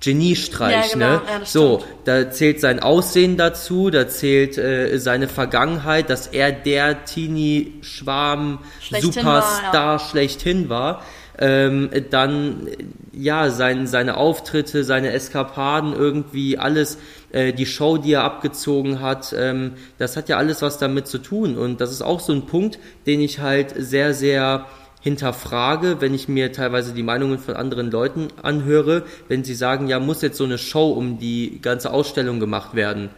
Geniestreich, 0.00 0.88
ja, 0.88 0.92
genau. 0.92 1.06
ne? 1.06 1.22
Ja, 1.28 1.44
so, 1.44 1.84
da 2.04 2.30
zählt 2.30 2.60
sein 2.60 2.80
Aussehen 2.80 3.36
dazu, 3.36 3.90
da 3.90 4.08
zählt 4.08 4.58
äh, 4.58 4.98
seine 4.98 5.28
Vergangenheit, 5.28 6.10
dass 6.10 6.26
er 6.26 6.50
der 6.50 7.04
Teenie-Schwarm-Superstar 7.04 9.72
ja. 9.72 9.98
schlechthin 10.00 10.68
war. 10.68 11.04
Ähm, 11.38 11.90
dann 12.10 12.68
ja 13.12 13.50
sein, 13.50 13.86
seine 13.86 14.16
Auftritte, 14.16 14.84
seine 14.84 15.12
Eskapaden 15.12 15.94
irgendwie 15.94 16.58
alles 16.58 16.98
äh, 17.32 17.52
die 17.52 17.66
Show, 17.66 17.96
die 17.96 18.12
er 18.12 18.24
abgezogen 18.24 19.00
hat, 19.00 19.34
ähm, 19.36 19.72
das 19.98 20.16
hat 20.16 20.28
ja 20.28 20.36
alles 20.36 20.62
was 20.62 20.78
damit 20.78 21.06
zu 21.06 21.18
tun. 21.18 21.56
Und 21.56 21.80
das 21.80 21.90
ist 21.90 22.02
auch 22.02 22.20
so 22.20 22.32
ein 22.32 22.46
Punkt, 22.46 22.78
den 23.06 23.20
ich 23.20 23.40
halt 23.40 23.74
sehr, 23.76 24.14
sehr 24.14 24.66
hinterfrage, 25.00 26.00
wenn 26.00 26.14
ich 26.14 26.28
mir 26.28 26.52
teilweise 26.52 26.94
die 26.94 27.02
Meinungen 27.02 27.38
von 27.38 27.56
anderen 27.56 27.90
Leuten 27.90 28.28
anhöre, 28.40 29.02
wenn 29.28 29.42
sie 29.42 29.54
sagen, 29.54 29.88
ja, 29.88 29.98
muss 29.98 30.22
jetzt 30.22 30.38
so 30.38 30.44
eine 30.44 30.58
Show 30.58 30.92
um 30.92 31.18
die 31.18 31.58
ganze 31.60 31.92
Ausstellung 31.92 32.40
gemacht 32.40 32.74
werden. 32.74 33.10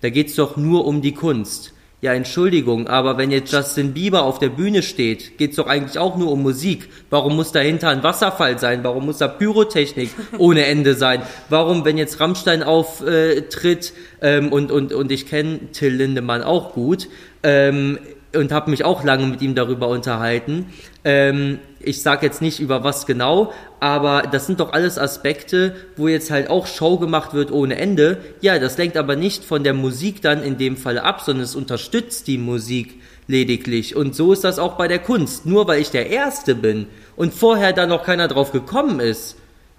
Da 0.00 0.10
geht's 0.10 0.34
doch 0.34 0.56
nur 0.56 0.84
um 0.84 1.00
die 1.00 1.14
Kunst. 1.14 1.72
Ja, 2.00 2.14
Entschuldigung, 2.14 2.86
aber 2.86 3.18
wenn 3.18 3.32
jetzt 3.32 3.52
Justin 3.52 3.92
Bieber 3.92 4.22
auf 4.22 4.38
der 4.38 4.50
Bühne 4.50 4.84
steht, 4.84 5.36
geht's 5.36 5.56
doch 5.56 5.66
eigentlich 5.66 5.98
auch 5.98 6.16
nur 6.16 6.30
um 6.30 6.42
Musik. 6.42 6.88
Warum 7.10 7.34
muss 7.34 7.50
dahinter 7.50 7.88
ein 7.88 8.04
Wasserfall 8.04 8.56
sein? 8.60 8.84
Warum 8.84 9.06
muss 9.06 9.18
da 9.18 9.26
Pyrotechnik 9.26 10.10
ohne 10.38 10.66
Ende 10.66 10.94
sein? 10.94 11.22
Warum, 11.48 11.84
wenn 11.84 11.98
jetzt 11.98 12.20
Rammstein 12.20 12.62
auftritt 12.62 13.94
ähm, 14.22 14.52
und, 14.52 14.70
und, 14.70 14.92
und 14.92 15.10
ich 15.10 15.26
kenne 15.26 15.72
Till 15.72 15.92
Lindemann 15.92 16.44
auch 16.44 16.72
gut, 16.72 17.08
ähm, 17.42 17.98
und 18.34 18.52
habe 18.52 18.70
mich 18.70 18.84
auch 18.84 19.04
lange 19.04 19.26
mit 19.26 19.42
ihm 19.42 19.54
darüber 19.54 19.88
unterhalten. 19.88 20.66
Ähm, 21.04 21.58
ich 21.80 22.02
sage 22.02 22.26
jetzt 22.26 22.42
nicht 22.42 22.60
über 22.60 22.84
was 22.84 23.06
genau, 23.06 23.52
aber 23.80 24.22
das 24.22 24.46
sind 24.46 24.60
doch 24.60 24.72
alles 24.72 24.98
Aspekte, 24.98 25.74
wo 25.96 26.08
jetzt 26.08 26.30
halt 26.30 26.50
auch 26.50 26.66
Show 26.66 26.98
gemacht 26.98 27.34
wird 27.34 27.52
ohne 27.52 27.76
Ende. 27.76 28.18
Ja, 28.40 28.58
das 28.58 28.78
lenkt 28.78 28.96
aber 28.96 29.16
nicht 29.16 29.44
von 29.44 29.64
der 29.64 29.74
Musik 29.74 30.22
dann 30.22 30.42
in 30.42 30.58
dem 30.58 30.76
Fall 30.76 30.98
ab, 30.98 31.20
sondern 31.20 31.44
es 31.44 31.54
unterstützt 31.54 32.26
die 32.26 32.38
Musik 32.38 33.00
lediglich. 33.28 33.94
Und 33.94 34.16
so 34.16 34.32
ist 34.32 34.44
das 34.44 34.58
auch 34.58 34.74
bei 34.74 34.88
der 34.88 34.98
Kunst. 34.98 35.46
Nur 35.46 35.68
weil 35.68 35.80
ich 35.80 35.90
der 35.90 36.10
Erste 36.10 36.54
bin 36.54 36.86
und 37.14 37.34
vorher 37.34 37.72
da 37.72 37.86
noch 37.86 38.02
keiner 38.02 38.26
drauf 38.26 38.52
gekommen 38.52 39.00
ist. 39.00 39.36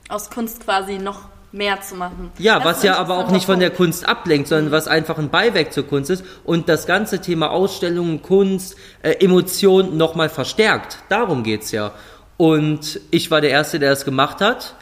Aus 0.07 0.29
Kunst 0.29 0.63
quasi 0.63 0.97
noch 0.97 1.27
mehr 1.51 1.81
zu 1.81 1.95
machen. 1.95 2.31
Ja, 2.38 2.59
das 2.59 2.65
was 2.65 2.83
ja 2.83 2.97
aber 2.97 3.17
auch 3.17 3.31
nicht 3.31 3.45
von 3.45 3.59
der 3.59 3.71
Kunst 3.71 4.07
ablenkt, 4.07 4.47
sondern 4.47 4.71
was 4.71 4.88
einfach 4.88 5.17
ein 5.17 5.29
Beiwerk 5.29 5.73
zur 5.73 5.88
Kunst 5.88 6.09
ist 6.12 6.23
und 6.43 6.69
das 6.69 6.85
ganze 6.85 7.19
Thema 7.21 7.49
Ausstellungen, 7.49 8.21
Kunst, 8.21 8.75
äh, 9.01 9.13
Emotion 9.23 9.97
nochmal 9.97 10.29
verstärkt. 10.29 10.99
Darum 11.09 11.43
geht's 11.43 11.71
ja. 11.71 11.91
Und 12.39 13.02
ich 13.12 13.32
war 13.32 13.41
der 13.41 13.49
Erste, 13.49 13.80
der 13.80 13.91
es 13.91 14.06
gemacht 14.06 14.39
hat. 14.39 14.75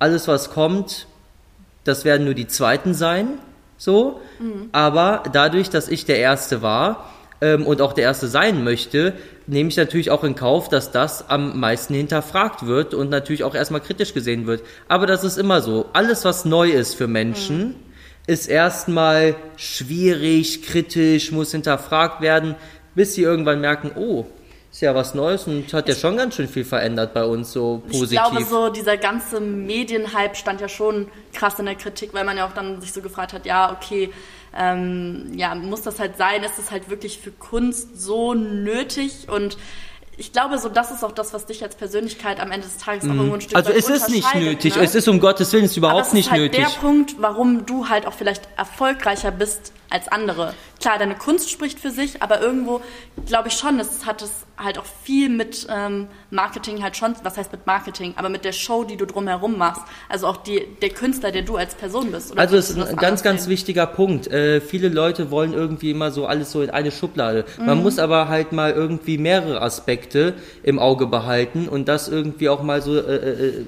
Alles, 0.00 0.26
was 0.26 0.50
kommt, 0.50 1.06
das 1.84 2.04
werden 2.04 2.24
nur 2.24 2.34
die 2.34 2.48
Zweiten 2.48 2.92
sein, 2.92 3.38
so. 3.78 4.20
Mhm. 4.40 4.70
Aber 4.72 5.22
dadurch, 5.32 5.70
dass 5.70 5.86
ich 5.86 6.06
der 6.06 6.18
Erste 6.18 6.60
war, 6.60 7.08
ähm, 7.40 7.66
und 7.66 7.80
auch 7.82 7.92
der 7.92 8.02
Erste 8.02 8.26
sein 8.26 8.64
möchte, 8.64 9.12
nehme 9.46 9.68
ich 9.68 9.76
natürlich 9.76 10.10
auch 10.10 10.24
in 10.24 10.34
Kauf, 10.34 10.68
dass 10.68 10.90
das 10.90 11.30
am 11.30 11.60
meisten 11.60 11.94
hinterfragt 11.94 12.66
wird 12.66 12.94
und 12.94 13.10
natürlich 13.10 13.44
auch 13.44 13.54
erstmal 13.54 13.80
kritisch 13.80 14.12
gesehen 14.12 14.48
wird. 14.48 14.62
Aber 14.88 15.06
das 15.06 15.22
ist 15.22 15.38
immer 15.38 15.60
so. 15.60 15.86
Alles, 15.92 16.24
was 16.24 16.44
neu 16.44 16.70
ist 16.70 16.94
für 16.94 17.06
Menschen, 17.06 17.58
mhm. 17.58 17.74
ist 18.26 18.48
erstmal 18.48 19.36
schwierig, 19.54 20.62
kritisch, 20.62 21.30
muss 21.30 21.52
hinterfragt 21.52 22.22
werden, 22.22 22.56
bis 22.96 23.14
sie 23.14 23.22
irgendwann 23.22 23.60
merken, 23.60 23.92
oh, 23.94 24.26
ist 24.74 24.80
ja 24.80 24.92
was 24.92 25.14
Neues 25.14 25.46
und 25.46 25.72
hat 25.72 25.88
ja 25.88 25.94
schon 25.94 26.16
ganz 26.16 26.34
schön 26.34 26.48
viel 26.48 26.64
verändert 26.64 27.14
bei 27.14 27.24
uns, 27.24 27.52
so 27.52 27.80
positiv. 27.88 28.18
Ich 28.18 28.30
glaube, 28.30 28.44
so 28.44 28.70
dieser 28.70 28.96
ganze 28.96 29.38
Medienhype 29.38 30.34
stand 30.34 30.60
ja 30.60 30.68
schon 30.68 31.06
krass 31.32 31.60
in 31.60 31.66
der 31.66 31.76
Kritik, 31.76 32.12
weil 32.12 32.24
man 32.24 32.36
ja 32.36 32.44
auch 32.44 32.54
dann 32.54 32.80
sich 32.80 32.92
so 32.92 33.00
gefragt 33.00 33.32
hat, 33.34 33.46
ja, 33.46 33.70
okay, 33.70 34.10
ähm, 34.52 35.30
ja, 35.36 35.54
muss 35.54 35.82
das 35.82 36.00
halt 36.00 36.16
sein? 36.16 36.42
Ist 36.42 36.58
es 36.58 36.72
halt 36.72 36.90
wirklich 36.90 37.20
für 37.20 37.30
Kunst 37.30 38.00
so 38.00 38.34
nötig? 38.34 39.28
Und 39.28 39.58
ich 40.16 40.32
glaube, 40.32 40.58
so 40.58 40.68
das 40.68 40.90
ist 40.90 41.04
auch 41.04 41.12
das, 41.12 41.32
was 41.32 41.46
dich 41.46 41.62
als 41.62 41.76
Persönlichkeit 41.76 42.40
am 42.40 42.50
Ende 42.50 42.66
des 42.66 42.78
Tages 42.78 43.04
auch 43.04 43.12
mhm. 43.12 43.18
irgendwo 43.18 43.34
ein 43.34 43.40
Stück 43.42 43.56
Also 43.56 43.70
es 43.70 43.88
ist 43.88 44.08
nicht 44.08 44.34
nötig, 44.34 44.74
ne? 44.74 44.82
es 44.82 44.96
ist 44.96 45.06
um 45.06 45.20
Gottes 45.20 45.52
Willen, 45.52 45.66
es 45.66 45.70
ist 45.70 45.76
überhaupt 45.76 46.00
Aber 46.00 46.06
es 46.08 46.14
nicht 46.14 46.26
ist 46.26 46.32
halt 46.32 46.42
nötig. 46.42 46.58
Der 46.58 46.80
Punkt, 46.80 47.14
warum 47.20 47.64
du 47.64 47.88
halt 47.88 48.08
auch 48.08 48.12
vielleicht 48.12 48.48
erfolgreicher 48.56 49.30
bist 49.30 49.72
als 49.94 50.08
andere. 50.08 50.52
Klar, 50.80 50.98
deine 50.98 51.14
Kunst 51.14 51.50
spricht 51.50 51.78
für 51.78 51.90
sich, 51.90 52.20
aber 52.20 52.40
irgendwo 52.40 52.80
glaube 53.26 53.48
ich 53.48 53.54
schon, 53.54 53.78
es 53.78 54.04
hat 54.04 54.22
es 54.22 54.44
halt 54.58 54.78
auch 54.78 54.84
viel 54.84 55.28
mit 55.28 55.66
ähm, 55.70 56.08
Marketing 56.30 56.82
halt 56.82 56.96
schon, 56.96 57.14
was 57.22 57.36
heißt 57.36 57.52
mit 57.52 57.66
Marketing, 57.66 58.12
aber 58.16 58.28
mit 58.28 58.44
der 58.44 58.52
Show, 58.52 58.84
die 58.84 58.96
du 58.96 59.06
drumherum 59.06 59.56
machst. 59.56 59.82
Also 60.08 60.26
auch 60.26 60.36
die, 60.38 60.66
der 60.82 60.90
Künstler, 60.90 61.30
der 61.30 61.42
du 61.42 61.56
als 61.56 61.74
Person 61.74 62.10
bist. 62.10 62.36
also 62.36 62.56
es 62.56 62.70
ist 62.70 62.78
ein 62.78 62.96
ganz, 62.96 63.22
ganz 63.22 63.48
wichtiger 63.48 63.86
Punkt. 63.86 64.26
Äh, 64.26 64.60
viele 64.60 64.88
Leute 64.88 65.30
wollen 65.30 65.54
irgendwie 65.54 65.92
immer 65.92 66.10
so 66.10 66.26
alles 66.26 66.50
so 66.50 66.60
in 66.60 66.70
eine 66.70 66.90
Schublade. 66.90 67.44
Mhm. 67.58 67.66
Man 67.66 67.82
muss 67.82 67.98
aber 67.98 68.28
halt 68.28 68.52
mal 68.52 68.72
irgendwie 68.72 69.16
mehrere 69.16 69.62
Aspekte 69.62 70.34
im 70.64 70.80
Auge 70.80 71.06
behalten 71.06 71.68
und 71.68 71.86
das 71.86 72.08
irgendwie 72.08 72.48
auch 72.48 72.62
mal 72.62 72.82
so 72.82 72.96
äh, 72.96 73.14
äh, 73.14 73.48
äh 73.48 73.64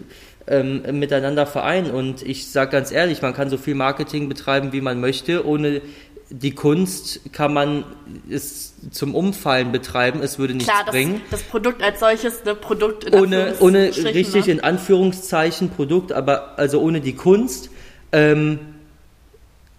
ähm, 0.48 0.82
miteinander 0.98 1.46
vereinen. 1.46 1.90
Und 1.90 2.22
ich 2.22 2.50
sage 2.50 2.70
ganz 2.70 2.92
ehrlich, 2.92 3.22
man 3.22 3.34
kann 3.34 3.50
so 3.50 3.56
viel 3.56 3.74
Marketing 3.74 4.28
betreiben, 4.28 4.72
wie 4.72 4.80
man 4.80 5.00
möchte, 5.00 5.46
ohne 5.46 5.80
die 6.28 6.52
Kunst 6.52 7.32
kann 7.32 7.54
man 7.54 7.84
es 8.28 8.74
zum 8.90 9.14
Umfallen 9.14 9.70
betreiben, 9.70 10.22
es 10.22 10.38
würde 10.38 10.54
nichts 10.54 10.68
Klar, 10.68 10.84
das, 10.84 10.92
bringen. 10.92 11.20
Das 11.30 11.42
Produkt 11.42 11.82
als 11.82 12.00
solches, 12.00 12.44
ne 12.44 12.54
Produkt 12.54 13.04
in 13.04 13.14
ohne, 13.14 13.54
ohne 13.60 13.96
richtig 13.96 14.46
ne? 14.46 14.52
in 14.52 14.60
Anführungszeichen 14.60 15.70
Produkt, 15.70 16.12
aber 16.12 16.58
also 16.58 16.80
ohne 16.80 17.00
die 17.00 17.14
Kunst, 17.14 17.70
ähm, 18.12 18.58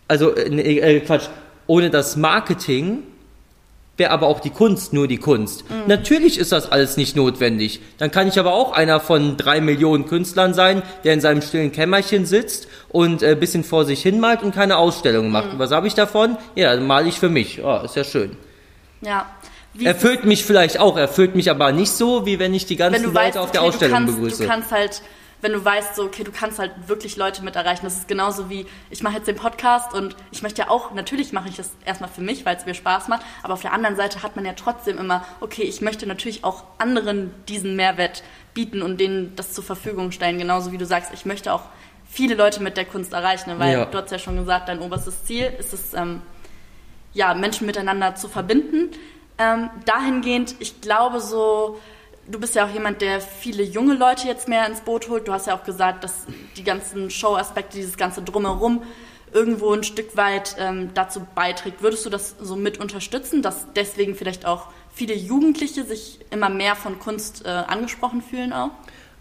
also 0.08 0.36
äh, 0.36 0.98
äh, 0.98 1.00
Quatsch, 1.02 1.28
ohne 1.68 1.90
das 1.90 2.16
Marketing 2.16 3.04
wäre 3.98 4.12
aber 4.12 4.28
auch 4.28 4.40
die 4.40 4.52
Kunst 4.52 4.94
nur 4.94 5.08
die 5.08 5.18
Kunst. 5.18 5.70
Mhm. 5.70 5.84
Natürlich 5.88 6.38
ist 6.38 6.52
das 6.52 6.72
alles 6.72 6.98
nicht 6.98 7.16
notwendig. 7.16 7.82
Dann 7.98 8.12
kann 8.12 8.28
ich 8.28 8.40
aber 8.40 8.54
auch 8.54 8.72
einer 8.72 9.00
von 9.00 9.38
drei 9.38 9.60
Millionen 9.60 10.06
Künstlern 10.06 10.54
sein, 10.54 10.84
der 11.04 11.14
in 11.14 11.22
seinem 11.22 11.42
stillen 11.42 11.72
Kämmerchen 11.72 12.26
sitzt 12.26 12.68
und 12.90 13.24
äh, 13.24 13.36
bisschen 13.36 13.64
vor 13.64 13.86
sich 13.86 14.02
hin 14.02 14.20
malt 14.20 14.44
und 14.44 14.54
keine 14.54 14.78
Ausstellung 14.78 15.32
macht. 15.32 15.54
Mhm. 15.54 15.60
Was 15.60 15.72
habe 15.72 15.88
ich 15.88 15.96
davon? 15.96 16.38
Ja, 16.56 16.74
dann 16.74 16.86
male 16.86 17.10
ich 17.10 17.20
für 17.20 17.30
mich. 17.30 17.64
Oh, 17.64 17.82
ist 17.84 17.96
ja 17.96 18.04
schön. 18.04 18.38
Ja, 19.02 19.26
Wie 19.74 19.86
erfüllt 19.86 20.26
mich 20.26 20.44
vielleicht 20.44 20.80
auch, 20.80 20.98
erfüllt 20.98 21.36
mich 21.36 21.52
aber 21.52 21.72
nicht 21.72 21.92
so, 21.92 22.26
wie 22.26 22.40
wenn 22.40 22.54
ich 22.54 22.66
die 22.66 22.76
ganzen 22.76 23.04
Leute 23.04 23.16
weißt, 23.16 23.38
auf 23.38 23.52
der 23.52 23.62
okay, 23.62 23.70
Ausstellung 23.70 23.98
kannst, 23.98 24.16
begrüße. 24.16 24.44
Du 24.44 24.50
kannst 24.50 24.72
halt 24.72 25.02
wenn 25.42 25.54
du 25.54 25.64
weißt, 25.64 25.96
so, 25.96 26.04
okay, 26.04 26.24
du 26.24 26.32
kannst 26.32 26.58
halt 26.58 26.72
wirklich 26.88 27.16
Leute 27.16 27.44
mit 27.44 27.56
erreichen. 27.56 27.86
Das 27.86 27.96
ist 27.96 28.08
genauso 28.08 28.50
wie, 28.50 28.66
ich 28.90 29.04
mache 29.04 29.18
jetzt 29.18 29.28
den 29.28 29.36
Podcast 29.36 29.94
und 29.94 30.16
ich 30.32 30.42
möchte 30.42 30.64
ja 30.64 30.70
auch, 30.70 30.94
natürlich 30.94 31.32
mache 31.32 31.50
ich 31.50 31.56
das 31.56 31.72
erstmal 31.86 32.10
für 32.10 32.22
mich, 32.22 32.46
weil 32.46 32.56
es 32.56 32.66
mir 32.66 32.74
Spaß 32.74 33.08
macht, 33.08 33.24
aber 33.44 33.54
auf 33.54 33.62
der 33.62 33.74
anderen 33.74 33.96
Seite 33.96 34.24
hat 34.24 34.36
man 34.36 34.46
ja 34.46 34.54
trotzdem 34.54 34.98
immer, 34.98 35.26
okay, 35.40 35.64
ich 35.64 35.82
möchte 35.82 36.08
natürlich 36.08 36.44
auch 36.44 36.64
anderen 36.80 37.32
diesen 37.48 37.76
Mehrwert 37.76 38.24
bieten 38.54 38.82
und 38.82 39.00
denen 39.00 39.36
das 39.36 39.54
zur 39.54 39.64
Verfügung 39.64 40.12
stellen. 40.12 40.40
Genauso 40.40 40.72
wie 40.72 40.78
du 40.80 40.86
sagst, 40.86 41.14
ich 41.14 41.26
möchte 41.26 41.54
auch 41.54 41.64
viele 42.10 42.36
Leute 42.36 42.64
mit 42.64 42.78
der 42.78 42.86
Kunst 42.86 43.14
erreichen, 43.14 43.60
weil 43.60 43.74
ja. 43.74 43.86
du 43.86 43.98
hast 43.98 44.12
ja 44.12 44.20
schon 44.20 44.38
gesagt, 44.38 44.70
dein 44.70 44.80
oberstes 44.80 45.26
Ziel 45.26 45.54
ist 45.60 45.74
es, 45.74 45.94
ähm, 45.94 46.22
ja, 47.14 47.34
Menschen 47.34 47.68
miteinander 47.68 48.16
zu 48.16 48.28
verbinden. 48.28 48.92
Ähm, 49.38 49.70
dahingehend, 49.86 50.56
ich 50.60 50.82
glaube 50.82 51.20
so, 51.20 51.80
du 52.30 52.40
bist 52.40 52.56
ja 52.56 52.66
auch 52.66 52.74
jemand, 52.74 53.02
der 53.02 53.22
viele 53.22 53.64
junge 53.64 53.96
Leute 53.96 54.28
jetzt 54.28 54.48
mehr 54.48 54.68
ins 54.68 54.82
Boot 54.82 55.10
holt. 55.10 55.28
Du 55.28 55.34
hast 55.34 55.48
ja 55.48 55.56
auch 55.56 55.64
gesagt, 55.64 56.04
dass 56.04 56.26
die 56.56 56.64
ganzen 56.64 57.10
Show-Aspekte, 57.10 57.78
dieses 57.78 57.98
ganze 57.98 58.22
Drumherum 58.22 58.84
irgendwo 59.34 59.74
ein 59.74 59.84
Stück 59.84 60.16
weit 60.16 60.56
ähm, 60.60 60.92
dazu 60.94 61.26
beiträgt. 61.36 61.82
Würdest 61.82 62.06
du 62.06 62.10
das 62.10 62.36
so 62.40 62.56
mit 62.56 62.80
unterstützen, 62.80 63.42
dass 63.42 63.68
deswegen 63.76 64.16
vielleicht 64.16 64.46
auch 64.46 64.68
viele 64.94 65.16
Jugendliche 65.16 65.84
sich 65.84 66.20
immer 66.32 66.50
mehr 66.50 66.76
von 66.76 67.00
Kunst 67.00 67.46
äh, 67.46 67.50
angesprochen 67.50 68.22
fühlen 68.22 68.54
auch? 68.54 68.72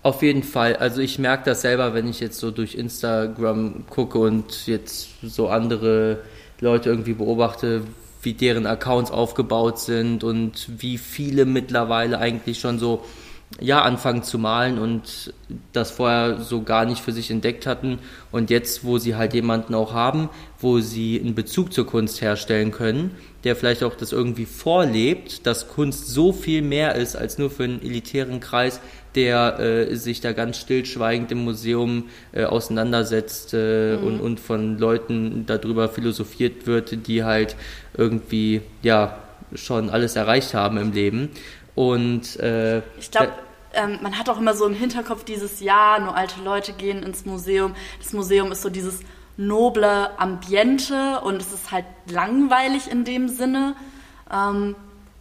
Auf 0.02 0.22
jeden 0.22 0.44
Fall. 0.44 0.76
Also 0.76 1.00
ich 1.00 1.18
merke 1.18 1.44
das 1.46 1.62
selber, 1.62 1.92
wenn 1.92 2.08
ich 2.08 2.20
jetzt 2.20 2.38
so 2.38 2.52
durch 2.52 2.76
Instagram 2.76 3.84
gucke 3.90 4.18
und 4.18 4.66
jetzt 4.68 5.08
so 5.22 5.48
andere 5.48 6.20
Leute 6.60 6.90
irgendwie 6.90 7.14
beobachte, 7.14 7.82
wie 8.26 8.34
deren 8.34 8.66
Accounts 8.66 9.10
aufgebaut 9.10 9.78
sind 9.78 10.24
und 10.24 10.68
wie 10.82 10.98
viele 10.98 11.46
mittlerweile 11.46 12.18
eigentlich 12.18 12.58
schon 12.58 12.78
so 12.78 13.04
ja 13.60 13.82
anfangen 13.82 14.24
zu 14.24 14.38
malen 14.38 14.78
und 14.78 15.32
das 15.72 15.92
vorher 15.92 16.40
so 16.40 16.62
gar 16.62 16.84
nicht 16.84 17.00
für 17.00 17.12
sich 17.12 17.30
entdeckt 17.30 17.66
hatten. 17.66 18.00
Und 18.32 18.50
jetzt, 18.50 18.84
wo 18.84 18.98
sie 18.98 19.14
halt 19.14 19.32
jemanden 19.32 19.74
auch 19.74 19.94
haben, 19.94 20.28
wo 20.60 20.80
sie 20.80 21.20
einen 21.20 21.36
Bezug 21.36 21.72
zur 21.72 21.86
Kunst 21.86 22.20
herstellen 22.20 22.72
können, 22.72 23.12
der 23.44 23.54
vielleicht 23.54 23.84
auch 23.84 23.94
das 23.94 24.10
irgendwie 24.10 24.46
vorlebt, 24.46 25.46
dass 25.46 25.68
Kunst 25.68 26.08
so 26.08 26.32
viel 26.32 26.62
mehr 26.62 26.96
ist 26.96 27.14
als 27.14 27.38
nur 27.38 27.48
für 27.48 27.62
einen 27.62 27.80
elitären 27.80 28.40
Kreis, 28.40 28.80
der 29.16 29.58
äh, 29.58 29.96
sich 29.96 30.20
da 30.20 30.32
ganz 30.32 30.58
stillschweigend 30.58 31.32
im 31.32 31.44
Museum 31.44 32.04
äh, 32.32 32.44
auseinandersetzt 32.44 33.54
äh, 33.54 33.96
mhm. 33.96 34.06
und, 34.06 34.20
und 34.20 34.40
von 34.40 34.78
Leuten 34.78 35.44
darüber 35.46 35.88
philosophiert 35.88 36.66
wird, 36.66 37.08
die 37.08 37.24
halt 37.24 37.56
irgendwie 37.96 38.60
ja 38.82 39.18
schon 39.54 39.90
alles 39.90 40.16
erreicht 40.16 40.54
haben 40.54 40.76
im 40.76 40.92
Leben. 40.92 41.30
Und 41.74 42.38
äh, 42.40 42.78
ich 42.98 43.10
glaube, 43.10 43.32
ähm, 43.74 43.98
man 44.02 44.18
hat 44.18 44.28
auch 44.28 44.38
immer 44.38 44.54
so 44.54 44.66
im 44.66 44.74
Hinterkopf 44.74 45.24
dieses 45.24 45.60
Ja, 45.60 45.98
nur 45.98 46.16
alte 46.16 46.40
Leute 46.42 46.72
gehen 46.72 47.02
ins 47.02 47.26
Museum. 47.26 47.74
Das 47.98 48.12
Museum 48.12 48.52
ist 48.52 48.62
so 48.62 48.70
dieses 48.70 49.00
noble 49.36 50.18
Ambiente 50.18 51.20
und 51.22 51.40
es 51.40 51.52
ist 51.52 51.70
halt 51.70 51.84
langweilig 52.10 52.90
in 52.90 53.04
dem 53.04 53.28
Sinne. 53.28 53.74
Ähm, 54.32 54.74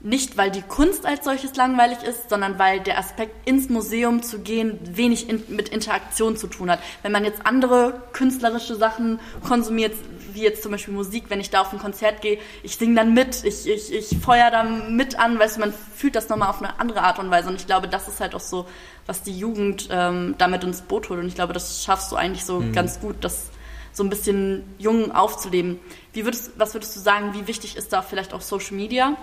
nicht, 0.06 0.38
weil 0.38 0.52
die 0.52 0.62
Kunst 0.62 1.06
als 1.06 1.26
solches 1.26 1.56
langweilig 1.56 2.04
ist, 2.04 2.30
sondern 2.30 2.60
weil 2.60 2.80
der 2.80 3.00
Aspekt, 3.00 3.48
ins 3.48 3.70
Museum 3.70 4.22
zu 4.22 4.40
gehen, 4.40 4.80
wenig 4.84 5.28
in, 5.28 5.44
mit 5.50 5.70
Interaktion 5.70 6.38
zu 6.38 6.46
tun 6.46 6.70
hat. 6.70 6.80
Wenn 7.02 7.12
man 7.12 7.26
jetzt 7.26 7.46
andere 7.46 8.04
künstlerische 8.14 8.76
Sachen 8.76 9.20
konsumiert, 9.44 9.94
wie 10.32 10.44
jetzt 10.44 10.62
zum 10.62 10.72
Beispiel 10.72 10.94
Musik, 10.94 11.26
wenn 11.30 11.40
ich 11.40 11.50
da 11.50 11.62
auf 11.62 11.74
ein 11.74 11.80
Konzert 11.80 12.22
gehe, 12.22 12.38
ich 12.62 12.76
singe 12.76 12.94
dann 12.96 13.16
mit, 13.16 13.44
ich, 13.44 13.68
ich, 13.68 13.92
ich 13.92 14.18
feuer 14.20 14.52
da 14.52 14.64
mit 14.64 15.18
an, 15.18 15.40
weißt 15.40 15.58
du, 15.58 15.62
man 15.62 15.74
fühlt 15.96 16.16
das 16.16 16.30
nochmal 16.30 16.50
auf 16.50 16.62
eine 16.62 16.80
andere 16.80 17.02
Art 17.02 17.18
und 17.18 17.32
Weise. 17.32 17.50
Und 17.50 17.56
ich 17.56 17.66
glaube, 17.66 17.88
das 17.88 18.08
ist 18.08 18.20
halt 18.20 18.36
auch 18.36 18.40
so, 18.40 18.68
was 19.08 19.24
die 19.24 19.38
Jugend 19.38 19.88
ähm, 19.90 20.36
damit 20.38 20.64
ins 20.64 20.82
Boot 20.82 21.10
holt. 21.10 21.20
Und 21.20 21.28
ich 21.28 21.36
glaube, 21.36 21.54
das 21.54 21.84
schaffst 21.84 22.12
du 22.12 22.16
eigentlich 22.16 22.46
so 22.46 22.60
mhm. 22.60 22.74
ganz 22.74 23.00
gut, 23.00 23.16
das 23.22 23.50
so 23.92 24.04
ein 24.04 24.10
bisschen 24.10 24.64
jung 24.78 25.14
aufzuleben. 25.14 25.80
Wie 26.14 26.26
würdest, 26.26 26.52
was 26.58 26.76
würdest 26.76 26.96
du 26.96 27.00
sagen, 27.00 27.34
wie 27.34 27.48
wichtig 27.48 27.76
ist 27.76 27.92
da 27.92 28.04
vielleicht 28.04 28.34
auch 28.34 28.42
Social 28.42 28.76
Media? 28.76 29.16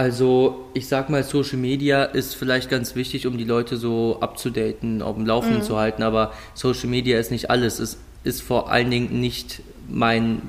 Also 0.00 0.64
ich 0.72 0.88
sag 0.88 1.10
mal, 1.10 1.22
Social 1.22 1.58
Media 1.58 2.04
ist 2.04 2.34
vielleicht 2.34 2.70
ganz 2.70 2.94
wichtig, 2.94 3.26
um 3.26 3.36
die 3.36 3.44
Leute 3.44 3.76
so 3.76 4.16
abzudaten, 4.22 5.02
auf 5.02 5.14
dem 5.16 5.26
Laufenden 5.26 5.58
mhm. 5.58 5.64
zu 5.64 5.76
halten, 5.76 6.02
aber 6.02 6.32
Social 6.54 6.88
Media 6.88 7.18
ist 7.18 7.30
nicht 7.30 7.50
alles. 7.50 7.78
Es 7.78 7.98
ist 8.24 8.40
vor 8.40 8.72
allen 8.72 8.90
Dingen 8.90 9.20
nicht 9.20 9.60
mein 9.90 10.40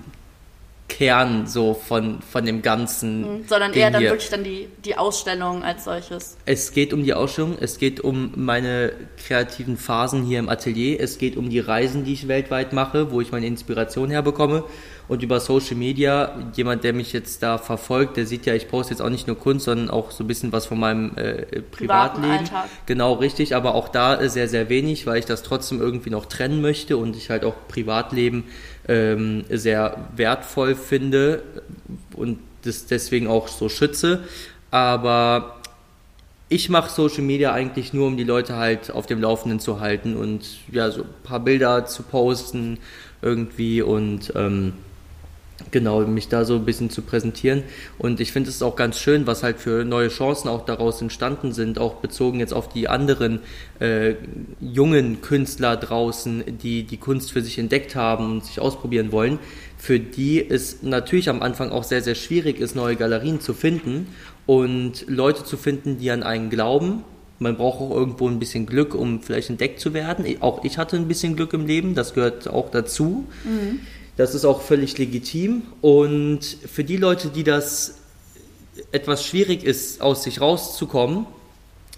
Kern 0.87 1.47
so 1.47 1.73
von, 1.73 2.21
von 2.21 2.45
dem 2.45 2.61
ganzen. 2.61 3.39
Mhm, 3.39 3.43
sondern 3.45 3.73
eher 3.73 3.91
dann 3.91 3.99
hier. 3.99 4.11
wirklich 4.11 4.29
dann 4.29 4.45
die, 4.45 4.69
die 4.85 4.97
Ausstellung 4.97 5.63
als 5.63 5.83
solches. 5.83 6.37
Es 6.45 6.71
geht 6.71 6.93
um 6.93 7.03
die 7.03 7.13
Ausstellung, 7.13 7.57
es 7.59 7.77
geht 7.77 7.99
um 7.99 8.31
meine 8.37 8.93
kreativen 9.17 9.75
Phasen 9.75 10.23
hier 10.23 10.39
im 10.39 10.47
Atelier, 10.47 10.97
es 11.01 11.17
geht 11.17 11.35
um 11.35 11.49
die 11.49 11.59
Reisen, 11.59 12.05
die 12.05 12.13
ich 12.13 12.29
weltweit 12.29 12.71
mache, 12.71 13.11
wo 13.11 13.19
ich 13.19 13.33
meine 13.33 13.47
Inspiration 13.47 14.11
herbekomme. 14.11 14.63
Und 15.11 15.21
über 15.23 15.41
Social 15.41 15.75
Media, 15.75 16.31
jemand, 16.55 16.85
der 16.85 16.93
mich 16.93 17.11
jetzt 17.11 17.43
da 17.43 17.57
verfolgt, 17.57 18.15
der 18.15 18.25
sieht 18.25 18.45
ja, 18.45 18.53
ich 18.53 18.69
poste 18.69 18.93
jetzt 18.93 19.01
auch 19.01 19.09
nicht 19.09 19.27
nur 19.27 19.37
Kunst, 19.37 19.65
sondern 19.65 19.89
auch 19.89 20.09
so 20.09 20.23
ein 20.23 20.27
bisschen 20.27 20.53
was 20.53 20.67
von 20.67 20.79
meinem 20.79 21.17
äh, 21.17 21.61
Privatleben. 21.63 22.49
Genau, 22.85 23.15
richtig, 23.15 23.53
aber 23.53 23.75
auch 23.75 23.89
da 23.89 24.29
sehr, 24.29 24.47
sehr 24.47 24.69
wenig, 24.69 25.05
weil 25.07 25.19
ich 25.19 25.25
das 25.25 25.43
trotzdem 25.43 25.81
irgendwie 25.81 26.11
noch 26.11 26.27
trennen 26.27 26.61
möchte 26.61 26.95
und 26.95 27.17
ich 27.17 27.29
halt 27.29 27.43
auch 27.43 27.55
Privatleben 27.67 28.45
ähm, 28.87 29.43
sehr 29.49 29.97
wertvoll 30.15 30.75
finde 30.75 31.43
und 32.15 32.39
das 32.61 32.85
deswegen 32.85 33.27
auch 33.27 33.49
so 33.49 33.67
schütze. 33.67 34.23
Aber 34.69 35.57
ich 36.47 36.69
mache 36.69 36.89
Social 36.89 37.23
Media 37.23 37.51
eigentlich 37.51 37.91
nur, 37.91 38.07
um 38.07 38.15
die 38.15 38.23
Leute 38.23 38.55
halt 38.55 38.89
auf 38.91 39.07
dem 39.07 39.19
Laufenden 39.19 39.59
zu 39.59 39.81
halten 39.81 40.15
und 40.15 40.45
ja, 40.71 40.89
so 40.89 41.01
ein 41.01 41.09
paar 41.23 41.41
Bilder 41.41 41.85
zu 41.85 42.03
posten 42.03 42.77
irgendwie 43.21 43.81
und 43.81 44.31
ähm, 44.37 44.71
genau, 45.69 46.01
mich 46.01 46.27
da 46.27 46.45
so 46.45 46.55
ein 46.55 46.65
bisschen 46.65 46.89
zu 46.89 47.01
präsentieren. 47.01 47.63
Und 47.97 48.19
ich 48.19 48.31
finde 48.31 48.49
es 48.49 48.61
auch 48.61 48.75
ganz 48.75 48.99
schön, 48.99 49.27
was 49.27 49.43
halt 49.43 49.59
für 49.59 49.85
neue 49.85 50.07
Chancen 50.09 50.47
auch 50.47 50.65
daraus 50.65 51.01
entstanden 51.01 51.51
sind, 51.51 51.77
auch 51.77 51.95
bezogen 51.95 52.39
jetzt 52.39 52.53
auf 52.53 52.69
die 52.69 52.87
anderen 52.87 53.39
äh, 53.79 54.15
jungen 54.59 55.21
Künstler 55.21 55.77
draußen, 55.77 56.43
die 56.61 56.83
die 56.83 56.97
Kunst 56.97 57.31
für 57.31 57.41
sich 57.41 57.59
entdeckt 57.59 57.95
haben 57.95 58.31
und 58.31 58.45
sich 58.45 58.59
ausprobieren 58.59 59.11
wollen, 59.11 59.39
für 59.77 59.99
die 59.99 60.47
es 60.47 60.83
natürlich 60.83 61.29
am 61.29 61.41
Anfang 61.41 61.71
auch 61.71 61.83
sehr, 61.83 62.01
sehr 62.01 62.15
schwierig 62.15 62.59
ist, 62.59 62.75
neue 62.75 62.95
Galerien 62.95 63.39
zu 63.39 63.53
finden 63.53 64.07
und 64.45 65.05
Leute 65.07 65.43
zu 65.43 65.57
finden, 65.57 65.97
die 65.97 66.11
an 66.11 66.23
einen 66.23 66.49
glauben. 66.49 67.03
Man 67.39 67.57
braucht 67.57 67.81
auch 67.81 67.95
irgendwo 67.95 68.27
ein 68.27 68.37
bisschen 68.37 68.67
Glück, 68.67 68.93
um 68.93 69.21
vielleicht 69.21 69.49
entdeckt 69.49 69.79
zu 69.79 69.95
werden. 69.95 70.25
Auch 70.41 70.63
ich 70.63 70.77
hatte 70.77 70.95
ein 70.95 71.07
bisschen 71.07 71.35
Glück 71.35 71.53
im 71.53 71.65
Leben, 71.65 71.95
das 71.95 72.13
gehört 72.13 72.47
auch 72.47 72.69
dazu. 72.69 73.25
Mhm 73.43 73.79
das 74.21 74.35
ist 74.35 74.45
auch 74.45 74.61
völlig 74.61 74.97
legitim. 74.97 75.63
Und 75.81 76.41
für 76.41 76.83
die 76.83 76.97
Leute, 76.97 77.29
die 77.29 77.43
das 77.43 77.95
etwas 78.91 79.25
schwierig 79.25 79.63
ist, 79.63 80.01
aus 80.01 80.23
sich 80.23 80.39
rauszukommen, 80.39 81.25